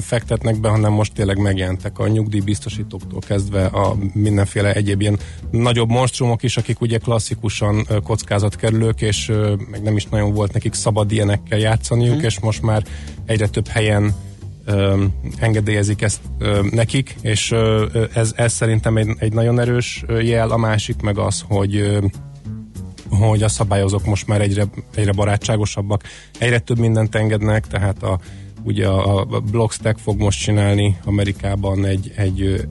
fektetnek 0.00 0.60
be, 0.60 0.68
hanem 0.68 0.92
most 0.92 1.12
tényleg 1.12 1.38
megjelentek 1.38 1.98
a 1.98 2.08
nyugdíjbiztosítóktól 2.08 3.20
kezdve 3.20 3.64
a 3.64 3.96
mindenféle 4.12 4.72
egyéb 4.72 5.00
ilyen 5.00 5.18
nagyobb 5.50 5.88
monstrumok 5.88 6.42
is, 6.42 6.56
akik 6.56 6.80
ugye 6.80 6.98
klasszikusan 6.98 7.86
kockázatkerülők, 8.04 9.00
és 9.00 9.32
meg 9.70 9.82
nem 9.82 9.96
is 9.96 10.06
nagyon 10.06 10.32
volt 10.32 10.52
nekik 10.52 10.74
szabad 10.74 11.12
ilyenekkel 11.12 11.58
játszaniuk, 11.58 12.16
Mhm. 12.16 12.24
és 12.24 12.40
most 12.40 12.62
már 12.62 12.82
egyre 13.26 13.46
több 13.48 13.66
helyen 13.68 14.14
ö, 14.64 15.04
engedélyezik 15.38 16.02
ezt 16.02 16.20
ö, 16.38 16.60
nekik, 16.70 17.16
és 17.20 17.50
ö, 17.50 17.86
ez, 18.14 18.32
ez 18.36 18.52
szerintem 18.52 18.96
egy, 18.96 19.08
egy 19.18 19.32
nagyon 19.32 19.60
erős 19.60 20.04
jel, 20.22 20.50
a 20.50 20.56
másik 20.56 21.00
meg 21.02 21.18
az, 21.18 21.44
hogy 21.48 21.76
ö, 21.76 21.98
hogy 23.26 23.42
a 23.42 23.48
szabályozók 23.48 24.04
most 24.04 24.26
már 24.26 24.40
egyre, 24.40 24.64
egyre 24.94 25.12
barátságosabbak, 25.12 26.02
egyre 26.38 26.58
több 26.58 26.78
mindent 26.78 27.14
engednek, 27.14 27.66
tehát 27.66 28.02
a, 28.02 28.18
ugye 28.62 28.86
a, 28.86 29.40
Blockstack 29.50 29.98
fog 29.98 30.18
most 30.20 30.40
csinálni 30.40 30.96
Amerikában 31.04 31.84
egy, 31.84 32.12
egy 32.16 32.68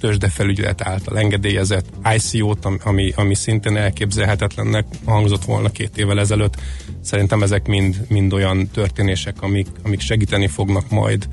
tőzsdefelügyelet 0.00 0.82
által 0.82 1.18
engedélyezett 1.18 1.86
ICO-t, 2.16 2.64
ami, 2.84 3.12
ami 3.16 3.34
szintén 3.34 3.76
elképzelhetetlennek 3.76 4.86
hangzott 5.04 5.44
volna 5.44 5.70
két 5.70 5.98
évvel 5.98 6.20
ezelőtt. 6.20 6.54
Szerintem 7.00 7.42
ezek 7.42 7.66
mind, 7.66 8.06
mind 8.08 8.32
olyan 8.32 8.68
történések, 8.68 9.42
amik, 9.42 9.66
amik 9.82 10.00
segíteni 10.00 10.46
fognak 10.46 10.90
majd 10.90 11.28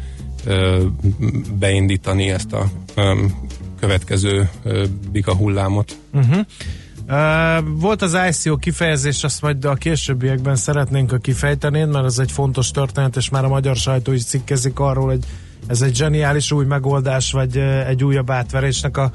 ö, 0.46 0.84
beindítani 1.60 2.30
ezt 2.30 2.54
a 2.54 2.70
ö, 2.96 3.26
következő 3.80 4.50
ö, 4.64 4.86
bika 5.12 5.36
hullámot. 5.36 5.98
Uh-huh. 6.14 6.46
Volt 7.66 8.02
az 8.02 8.18
ICO 8.30 8.58
kifejezés, 8.58 9.24
azt 9.24 9.42
majd 9.42 9.66
a 9.66 9.74
későbbiekben 9.74 10.56
szeretnénk, 10.56 11.12
ha 11.12 11.18
kifejtenéd, 11.18 11.90
mert 11.90 12.06
ez 12.06 12.20
egy 12.20 12.32
fontos 12.32 12.72
történet, 12.72 13.16
és 13.16 13.30
már 13.30 13.46
a 13.46 13.48
magyar 13.48 13.76
sajtó 13.76 14.12
is 14.12 14.24
cikkezik 14.24 14.80
arról, 14.80 15.06
hogy 15.06 15.26
ez 15.68 15.82
egy 15.82 15.96
zseniális 15.96 16.52
új 16.52 16.66
megoldás, 16.66 17.32
vagy 17.32 17.58
egy 17.88 18.04
újabb 18.04 18.30
átverésnek 18.30 18.98
a, 18.98 19.12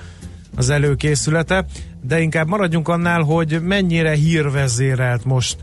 az 0.57 0.71
előkészülete, 0.71 1.65
de 2.03 2.21
inkább 2.21 2.49
maradjunk 2.49 2.89
annál, 2.89 3.23
hogy 3.23 3.63
mennyire 3.63 4.15
hírvezérelt 4.15 5.25
most 5.25 5.57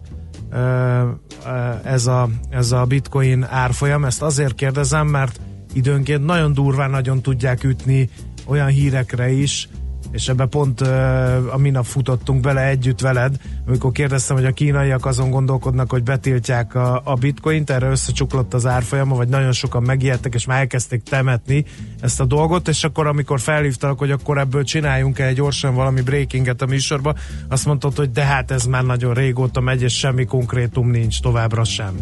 ez, 1.84 2.08
a, 2.08 2.30
ez 2.50 2.72
a 2.72 2.86
bitcoin 2.86 3.44
árfolyam. 3.50 4.06
Ezt 4.06 4.22
azért 4.22 4.56
kérdezem, 4.56 5.08
mert 5.08 5.40
időnként 5.74 6.26
nagyon 6.26 6.54
durván 6.54 6.90
nagyon 6.90 7.22
tudják 7.22 7.64
ütni 7.64 8.10
olyan 8.46 8.68
hírekre 8.68 9.32
is, 9.32 9.70
és 10.16 10.28
ebbe 10.28 10.46
pont 10.46 10.82
uh, 10.82 11.54
a 11.54 11.58
minap 11.58 11.86
futottunk 11.86 12.42
bele 12.42 12.68
együtt 12.68 13.02
veled, 13.02 13.36
amikor 13.68 13.92
kérdeztem, 13.92 14.36
hogy 14.36 14.46
a 14.46 14.52
kínaiak 14.52 15.06
azon 15.06 15.30
gondolkodnak, 15.30 15.92
hogy 15.92 16.04
betiltják 16.04 16.76
a, 16.76 17.02
a 17.04 17.14
bitcoint, 17.14 17.70
erre 17.70 17.90
összecsuklott 17.90 18.54
az 18.54 18.66
árfolyama, 18.66 19.16
vagy 19.16 19.28
nagyon 19.28 19.52
sokan 19.52 19.84
megijedtek, 19.84 20.34
és 20.34 20.46
már 20.46 20.60
elkezdték 20.60 21.04
temetni 21.04 21.66
ezt 22.02 22.20
a 22.20 22.26
dolgot, 22.26 22.68
és 22.68 22.84
akkor 22.84 23.08
amikor 23.08 23.40
felhívtalak, 23.40 24.00
hogy 24.00 24.12
akkor 24.12 24.38
ebből 24.38 24.64
csináljunk 24.64 25.20
egy 25.20 25.36
gyorsan 25.36 25.76
valami 25.76 26.02
breakinget 26.02 26.62
a 26.62 26.66
műsorba, 26.66 27.16
azt 27.48 27.66
mondtad, 27.66 27.96
hogy 27.96 28.12
de 28.12 28.24
hát 28.24 28.52
ez 28.52 28.66
már 28.66 28.84
nagyon 28.84 29.14
régóta 29.14 29.62
megy, 29.62 29.82
és 29.82 29.98
semmi 29.98 30.26
konkrétum 30.26 30.90
nincs 30.90 31.22
továbbra 31.22 31.64
sem. 31.64 31.94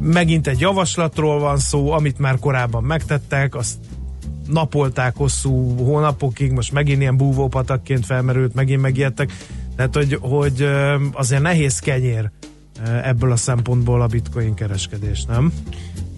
Megint 0.00 0.46
egy 0.46 0.60
javaslatról 0.60 1.38
van 1.38 1.58
szó, 1.58 1.92
amit 1.92 2.18
már 2.18 2.38
korábban 2.38 2.82
megtettek, 2.82 3.54
azt 3.54 3.76
napolták 4.52 5.16
hosszú 5.16 5.76
hónapokig, 5.76 6.52
most 6.52 6.72
megint 6.72 7.00
ilyen 7.00 7.16
búvópatakként 7.16 8.06
felmerült, 8.06 8.54
megint 8.54 8.80
megijedtek. 8.80 9.32
Tehát, 9.76 9.94
hogy, 9.94 10.18
hogy 10.20 10.68
azért 11.12 11.42
nehéz 11.42 11.78
kenyér 11.78 12.30
ebből 13.02 13.32
a 13.32 13.36
szempontból 13.36 14.02
a 14.02 14.06
bitcoin 14.06 14.54
kereskedés, 14.54 15.24
nem? 15.24 15.52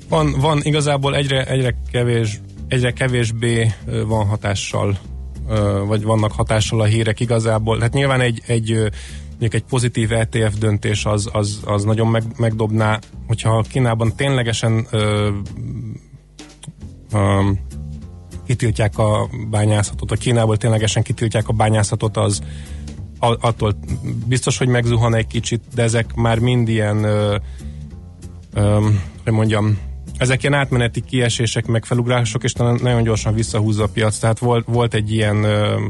Van, 0.08 0.34
van 0.40 0.60
igazából 0.62 1.16
egyre, 1.16 1.44
egyre, 1.44 1.74
kevés, 1.90 2.40
egyre 2.68 2.92
kevésbé 2.92 3.72
van 4.06 4.26
hatással, 4.26 4.98
vagy 5.86 6.02
vannak 6.02 6.32
hatással 6.32 6.80
a 6.80 6.84
hírek 6.84 7.20
igazából. 7.20 7.78
Hát 7.78 7.92
nyilván 7.92 8.20
egy, 8.20 8.42
egy 8.46 8.90
mondjuk 9.40 9.54
egy 9.54 9.64
pozitív 9.68 10.12
ETF 10.12 10.54
döntés 10.58 11.04
az, 11.04 11.28
az, 11.32 11.60
az 11.64 11.84
nagyon 11.84 12.06
meg, 12.06 12.22
megdobná, 12.36 12.98
hogyha 13.26 13.64
Kínában 13.68 14.16
ténylegesen 14.16 14.86
ö, 14.90 15.30
ö, 17.12 17.50
kitiltják 18.50 18.98
a 18.98 19.28
bányászatot, 19.50 20.10
a 20.10 20.16
Kínából 20.16 20.56
ténylegesen 20.56 21.02
kitiltják 21.02 21.48
a 21.48 21.52
bányászatot, 21.52 22.16
az 22.16 22.40
attól 23.18 23.78
biztos, 24.26 24.58
hogy 24.58 24.68
megzuhan 24.68 25.14
egy 25.14 25.26
kicsit, 25.26 25.62
de 25.74 25.82
ezek 25.82 26.14
már 26.14 26.38
mind 26.38 26.68
ilyen 26.68 27.04
ö, 27.04 27.36
ö, 28.54 28.86
hogy 29.24 29.32
mondjam, 29.32 29.78
ezek 30.18 30.42
ilyen 30.42 30.54
átmeneti 30.54 31.00
kiesések, 31.00 31.66
meg 31.66 31.84
felugrások, 31.84 32.44
és 32.44 32.52
nagyon 32.52 33.02
gyorsan 33.02 33.34
visszahúzza 33.34 33.82
a 33.82 33.88
piac. 33.92 34.18
Tehát 34.18 34.38
volt, 34.38 34.66
volt 34.66 34.94
egy 34.94 35.12
ilyen 35.12 35.44
ö, 35.44 35.80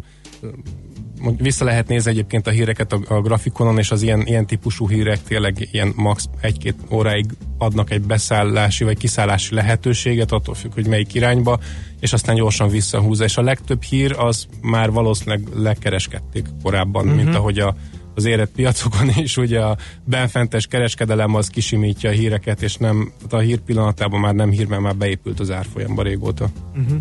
vissza 1.39 1.65
lehet 1.65 1.89
nézni 1.89 2.11
egyébként 2.11 2.47
a 2.47 2.51
híreket 2.51 2.93
a, 2.93 3.01
a 3.09 3.21
grafikonon, 3.21 3.79
és 3.79 3.91
az 3.91 4.03
ilyen, 4.03 4.27
ilyen 4.27 4.47
típusú 4.47 4.89
hírek 4.89 5.23
tényleg 5.23 5.69
ilyen 5.73 5.93
max. 5.97 6.29
egy-két 6.41 6.75
óráig 6.91 7.27
adnak 7.59 7.91
egy 7.91 8.01
beszállási 8.01 8.85
vagy 8.85 8.99
kiszállási 8.99 9.55
lehetőséget, 9.55 10.33
attól 10.33 10.55
függ, 10.55 10.75
hogy 10.75 10.87
melyik 10.87 11.15
irányba, 11.15 11.59
és 12.01 12.13
aztán 12.13 12.35
gyorsan 12.35 12.69
visszahúzza. 12.69 13.25
És 13.25 13.37
a 13.37 13.43
legtöbb 13.43 13.83
hír 13.83 14.15
az 14.19 14.47
már 14.63 14.91
valószínűleg 14.91 15.43
lekereskedték 15.55 16.47
korábban, 16.63 17.07
uh-huh. 17.07 17.23
mint 17.23 17.35
ahogy 17.35 17.59
a, 17.59 17.75
az 18.15 18.25
érett 18.25 18.51
piacokon 18.51 19.09
is, 19.25 19.37
ugye 19.37 19.61
a 19.61 19.77
benfentes 20.05 20.67
kereskedelem 20.67 21.35
az 21.35 21.49
kisimítja 21.49 22.11
a 22.11 22.13
híreket, 22.13 22.63
és 22.63 22.77
nem, 22.77 23.13
a 23.31 23.39
hír 23.39 23.59
pillanatában 23.59 24.21
már 24.21 24.35
nem 24.35 24.51
hír, 24.51 24.67
mert 24.67 24.83
már 24.83 24.97
beépült 24.97 25.41
az 25.41 25.51
árfolyamba 25.51 26.03
régóta. 26.03 26.49
Uh-huh. 26.77 26.99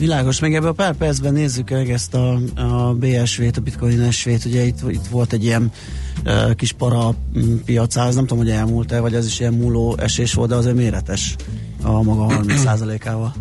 Világos, 0.00 0.40
meg 0.40 0.54
ebben 0.54 0.68
a 0.68 0.72
pár 0.72 0.94
percben 0.94 1.32
nézzük 1.32 1.70
meg 1.70 1.90
ezt 1.90 2.14
a, 2.14 2.38
a 2.56 2.94
BSV-t, 2.94 3.56
a 3.56 3.60
Bitcoin 3.60 4.10
SV-t, 4.10 4.44
ugye 4.44 4.62
itt, 4.62 4.78
itt 4.88 5.06
volt 5.10 5.32
egy 5.32 5.44
ilyen 5.44 5.72
uh, 6.24 6.54
kis 6.54 6.72
para 6.72 7.14
mm, 7.38 7.56
piacáz, 7.64 8.14
nem 8.14 8.26
tudom, 8.26 8.44
hogy 8.44 8.52
elmúlt-e, 8.52 9.00
vagy 9.00 9.14
ez 9.14 9.26
is 9.26 9.40
ilyen 9.40 9.52
múló 9.52 9.96
esés 9.98 10.34
volt, 10.34 10.48
de 10.48 10.54
azért 10.54 10.76
méretes 10.76 11.36
a 11.82 12.02
maga 12.02 12.42
30%-ával. 12.42 13.32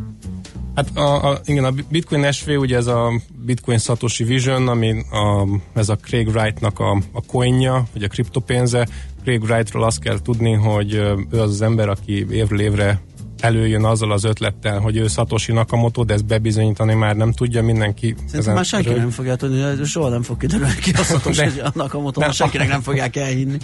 Hát 0.76 0.98
a, 0.98 1.30
a, 1.30 1.40
igen, 1.46 1.64
a 1.64 1.72
Bitcoin 1.90 2.32
SV, 2.32 2.50
ugye 2.50 2.78
ez 2.78 2.88
a 2.88 3.22
Bitcoin 3.46 3.78
Satoshi 3.78 4.24
Vision, 4.24 4.68
ami 4.68 4.90
a, 5.12 5.48
ez 5.74 5.90
a 5.90 5.96
Craig 5.96 6.28
Wright-nak 6.28 6.80
a, 6.80 7.02
a 7.12 7.22
coinja, 7.22 7.88
vagy 7.94 8.04
a 8.04 8.08
kriptopénze. 8.08 8.88
Craig 9.24 9.42
Wright-ról 9.42 9.84
azt 9.84 10.00
kell 10.00 10.20
tudni, 10.22 10.54
hogy 10.54 10.94
ő 10.94 11.40
az 11.40 11.50
az 11.50 11.62
ember, 11.62 11.90
aki 11.90 12.26
évről 12.32 12.60
évre 12.60 13.02
előjön 13.40 13.86
azzal 13.86 14.12
az 14.12 14.24
ötlettel, 14.24 14.80
hogy 14.80 14.98
ő 14.98 15.08
Satoshi 15.08 15.52
Nakamoto, 15.52 16.04
de 16.04 16.14
ezt 16.14 16.26
bebizonyítani 16.26 16.94
már 16.94 17.16
nem 17.16 17.32
tudja 17.32 17.64
mindenki. 17.64 18.16
Szerintem 18.26 18.54
már 18.54 18.66
senki 18.66 18.88
rög- 18.88 18.98
nem 18.98 19.10
fogja 19.10 19.36
tudni, 19.36 19.86
soha 19.86 20.10
nem 20.10 20.22
fog 20.22 20.38
kiderülni 20.38 20.76
ki 20.76 20.92
a 20.92 21.04
szatos, 21.14 21.38
De- 21.38 21.72
motor, 21.74 22.24
Nem. 22.24 22.32
senkinek 22.32 22.68
nem 22.68 22.82
fogják 22.82 23.16
elhinni. 23.16 23.58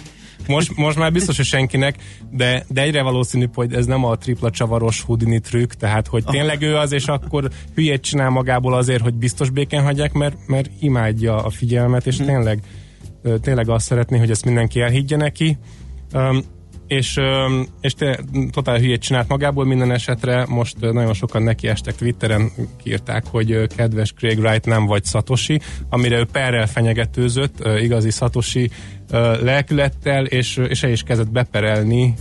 Most, 0.46 0.76
most 0.76 0.98
már 0.98 1.12
biztos, 1.12 1.36
hogy 1.36 1.44
senkinek, 1.44 1.96
de, 2.30 2.64
de 2.68 2.82
egyre 2.82 3.02
valószínűbb, 3.02 3.54
hogy 3.54 3.74
ez 3.74 3.86
nem 3.86 4.04
a 4.04 4.16
tripla 4.16 4.50
csavaros 4.50 5.00
Houdini 5.00 5.40
trükk, 5.40 5.72
tehát 5.72 6.06
hogy 6.06 6.24
tényleg 6.24 6.62
ő 6.62 6.76
az, 6.76 6.92
és 6.92 7.06
akkor 7.06 7.50
hülyét 7.74 8.00
csinál 8.02 8.30
magából 8.30 8.74
azért, 8.74 9.02
hogy 9.02 9.14
biztos 9.14 9.50
békén 9.50 9.82
hagyják, 9.82 10.12
mert, 10.12 10.36
mert 10.46 10.70
imádja 10.80 11.36
a 11.36 11.50
figyelmet, 11.50 12.06
és 12.06 12.16
tényleg, 12.16 12.62
ö, 13.22 13.38
tényleg 13.38 13.68
azt 13.68 13.86
szeretné, 13.86 14.18
hogy 14.18 14.30
ezt 14.30 14.44
mindenki 14.44 14.80
elhiggye 14.80 15.16
neki. 15.16 15.58
Um, 16.12 16.42
és, 16.86 17.20
és 17.80 17.94
te 17.94 18.18
totál 18.50 18.78
hülyét 18.78 19.00
csinált 19.00 19.28
magából 19.28 19.64
minden 19.64 19.92
esetre, 19.92 20.46
most 20.48 20.80
nagyon 20.80 21.14
sokan 21.14 21.42
nekiestek 21.42 21.94
Twitteren, 21.94 22.50
kiírták, 22.82 23.26
hogy 23.26 23.66
kedves 23.76 24.12
Craig 24.12 24.38
Wright 24.38 24.66
nem 24.66 24.86
vagy 24.86 25.04
Satoshi, 25.04 25.60
amire 25.88 26.18
ő 26.18 26.24
perrel 26.32 26.66
fenyegetőzött, 26.66 27.68
igazi 27.80 28.10
Satoshi 28.10 28.70
lelkülettel, 29.40 30.24
és, 30.24 30.56
és 30.68 30.82
el 30.82 30.90
is 30.90 31.02
kezdett 31.02 31.30
beperelni 31.30 32.14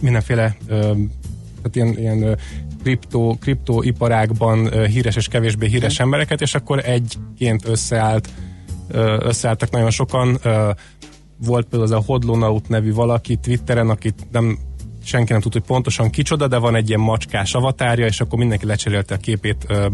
mindenféle 0.00 0.56
tehát 1.64 1.76
ilyen, 1.76 1.98
ilyen 1.98 2.22
ö, 2.22 2.32
kriptó, 2.82 3.36
kriptóiparágban 3.40 4.74
ö, 4.74 4.86
híres 4.86 5.16
és 5.16 5.28
kevésbé 5.28 5.66
híres 5.66 6.00
embereket, 6.00 6.40
és 6.40 6.54
akkor 6.54 6.82
egyként 6.84 7.68
összeállt 7.68 8.28
összeálltak 9.18 9.70
nagyon 9.70 9.90
sokan. 9.90 10.38
Volt 11.38 11.66
például 11.66 11.92
az 11.92 11.98
a 11.98 12.04
Hodlonaut 12.06 12.68
nevű 12.68 12.92
valaki 12.92 13.36
Twitteren, 13.36 13.90
akit 13.90 14.26
nem 14.32 14.58
senki 15.04 15.32
nem 15.32 15.40
tudta, 15.40 15.58
hogy 15.58 15.66
pontosan 15.66 16.10
kicsoda, 16.10 16.48
de 16.48 16.58
van 16.58 16.74
egy 16.74 16.88
ilyen 16.88 17.00
macskás 17.00 17.54
avatárja, 17.54 18.06
és 18.06 18.20
akkor 18.20 18.38
mindenki 18.38 18.66
lecserélte 18.66 19.14
a 19.14 19.18
képét 19.18 19.64
ö, 19.68 19.86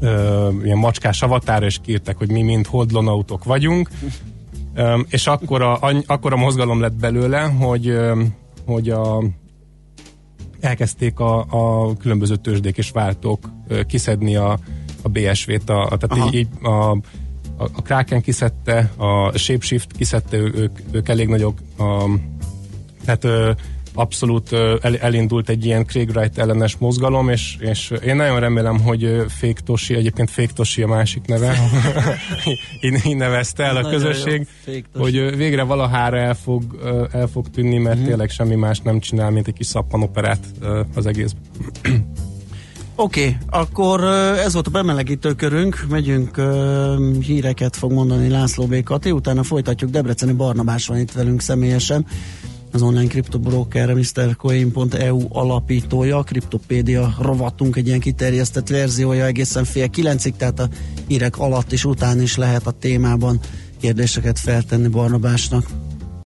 ö, 0.00 0.48
ilyen 0.64 0.78
macskás 0.78 1.22
avatára, 1.22 1.66
és 1.66 1.78
kiírták, 1.82 2.16
hogy 2.16 2.30
mi 2.30 2.42
mind 2.42 2.66
hodlonautok 2.66 3.44
vagyunk. 3.44 3.90
Ö, 4.74 5.00
és 5.08 5.26
akkor 5.26 5.62
a, 5.62 5.78
akkor 6.06 6.32
a 6.32 6.36
mozgalom 6.36 6.80
lett 6.80 6.94
belőle, 6.94 7.40
hogy, 7.40 7.88
ö, 7.88 8.22
hogy 8.66 8.90
a, 8.90 9.22
elkezdték 10.60 11.18
a, 11.18 11.46
a 11.48 11.92
különböző 11.96 12.36
tőzsdék 12.36 12.76
és 12.76 12.90
váltók 12.90 13.50
ö, 13.68 13.82
kiszedni 13.82 14.36
a, 14.36 14.58
a 15.02 15.08
BSV-t, 15.08 15.70
a, 15.70 15.86
a, 15.90 15.96
tehát 15.96 16.26
így, 16.26 16.34
így 16.34 16.48
a, 16.62 16.98
a, 17.64 17.68
a 17.76 17.82
Kraken 17.82 18.20
kiszedte, 18.22 18.90
a 18.96 19.38
Shapeshift 19.38 19.92
kiszedte, 19.92 20.36
ők, 20.36 20.78
ők 20.90 21.08
elég 21.08 21.28
nagyok, 21.28 21.58
a, 21.78 22.04
tehát 23.04 23.24
ö, 23.24 23.50
abszolút 23.96 24.52
el, 24.52 24.96
elindult 25.00 25.48
egy 25.48 25.64
ilyen 25.64 25.86
Craig 25.86 26.08
Wright 26.08 26.38
ellenes 26.38 26.76
mozgalom, 26.76 27.28
és, 27.28 27.56
és 27.60 27.92
én 28.04 28.16
nagyon 28.16 28.40
remélem, 28.40 28.80
hogy 28.80 29.24
Fake 29.28 29.60
Toshi, 29.64 29.94
egyébként 29.94 30.30
Fake 30.30 30.52
Toshi 30.54 30.82
a 30.82 30.86
másik 30.86 31.24
neve, 31.26 31.56
így, 32.80 33.06
így 33.06 33.16
nevezte 33.16 33.64
el 33.64 33.76
a 33.76 33.88
közösség, 33.90 34.46
hogy 34.94 35.36
végre 35.36 35.62
valahára 35.62 36.16
el 36.18 36.34
fog, 36.34 36.62
el 37.12 37.26
fog 37.26 37.50
tűnni, 37.50 37.78
mert 37.78 37.98
Mhm. 37.98 38.06
tényleg 38.06 38.30
semmi 38.30 38.54
más 38.54 38.80
nem 38.80 39.00
csinál, 39.00 39.30
mint 39.30 39.46
egy 39.46 39.54
kis 39.54 39.66
szappanoperát 39.66 40.46
az 40.94 41.06
egész. 41.06 41.32
Oké, 42.96 43.20
okay, 43.20 43.36
akkor 43.50 44.04
ez 44.38 44.52
volt 44.52 44.66
a 44.66 44.70
bemelegítő 44.70 45.32
körünk, 45.32 45.86
megyünk 45.88 46.40
híreket 47.20 47.76
fog 47.76 47.92
mondani 47.92 48.28
László 48.28 48.66
B. 48.66 48.82
Kati, 48.82 49.10
utána 49.10 49.42
folytatjuk, 49.42 49.90
Debreceni 49.90 50.32
Barnabás 50.32 50.86
van 50.86 50.98
itt 50.98 51.12
velünk 51.12 51.40
személyesen, 51.40 52.06
az 52.72 52.82
online 52.82 53.08
kriptobroker, 53.08 53.94
MrCoin.eu 53.94 55.20
alapítója, 55.28 56.16
a 56.16 56.22
Kriptopédia 56.22 57.14
rovatunk 57.20 57.76
egy 57.76 57.86
ilyen 57.86 58.00
kiterjesztett 58.00 58.68
verziója 58.68 59.24
egészen 59.24 59.64
fél 59.64 59.88
kilencig, 59.88 60.36
tehát 60.36 60.60
a 60.60 60.68
hírek 61.06 61.38
alatt 61.38 61.72
és 61.72 61.84
után 61.84 62.20
is 62.20 62.36
lehet 62.36 62.66
a 62.66 62.70
témában 62.70 63.40
kérdéseket 63.80 64.38
feltenni 64.38 64.88
Barnabásnak. 64.88 65.66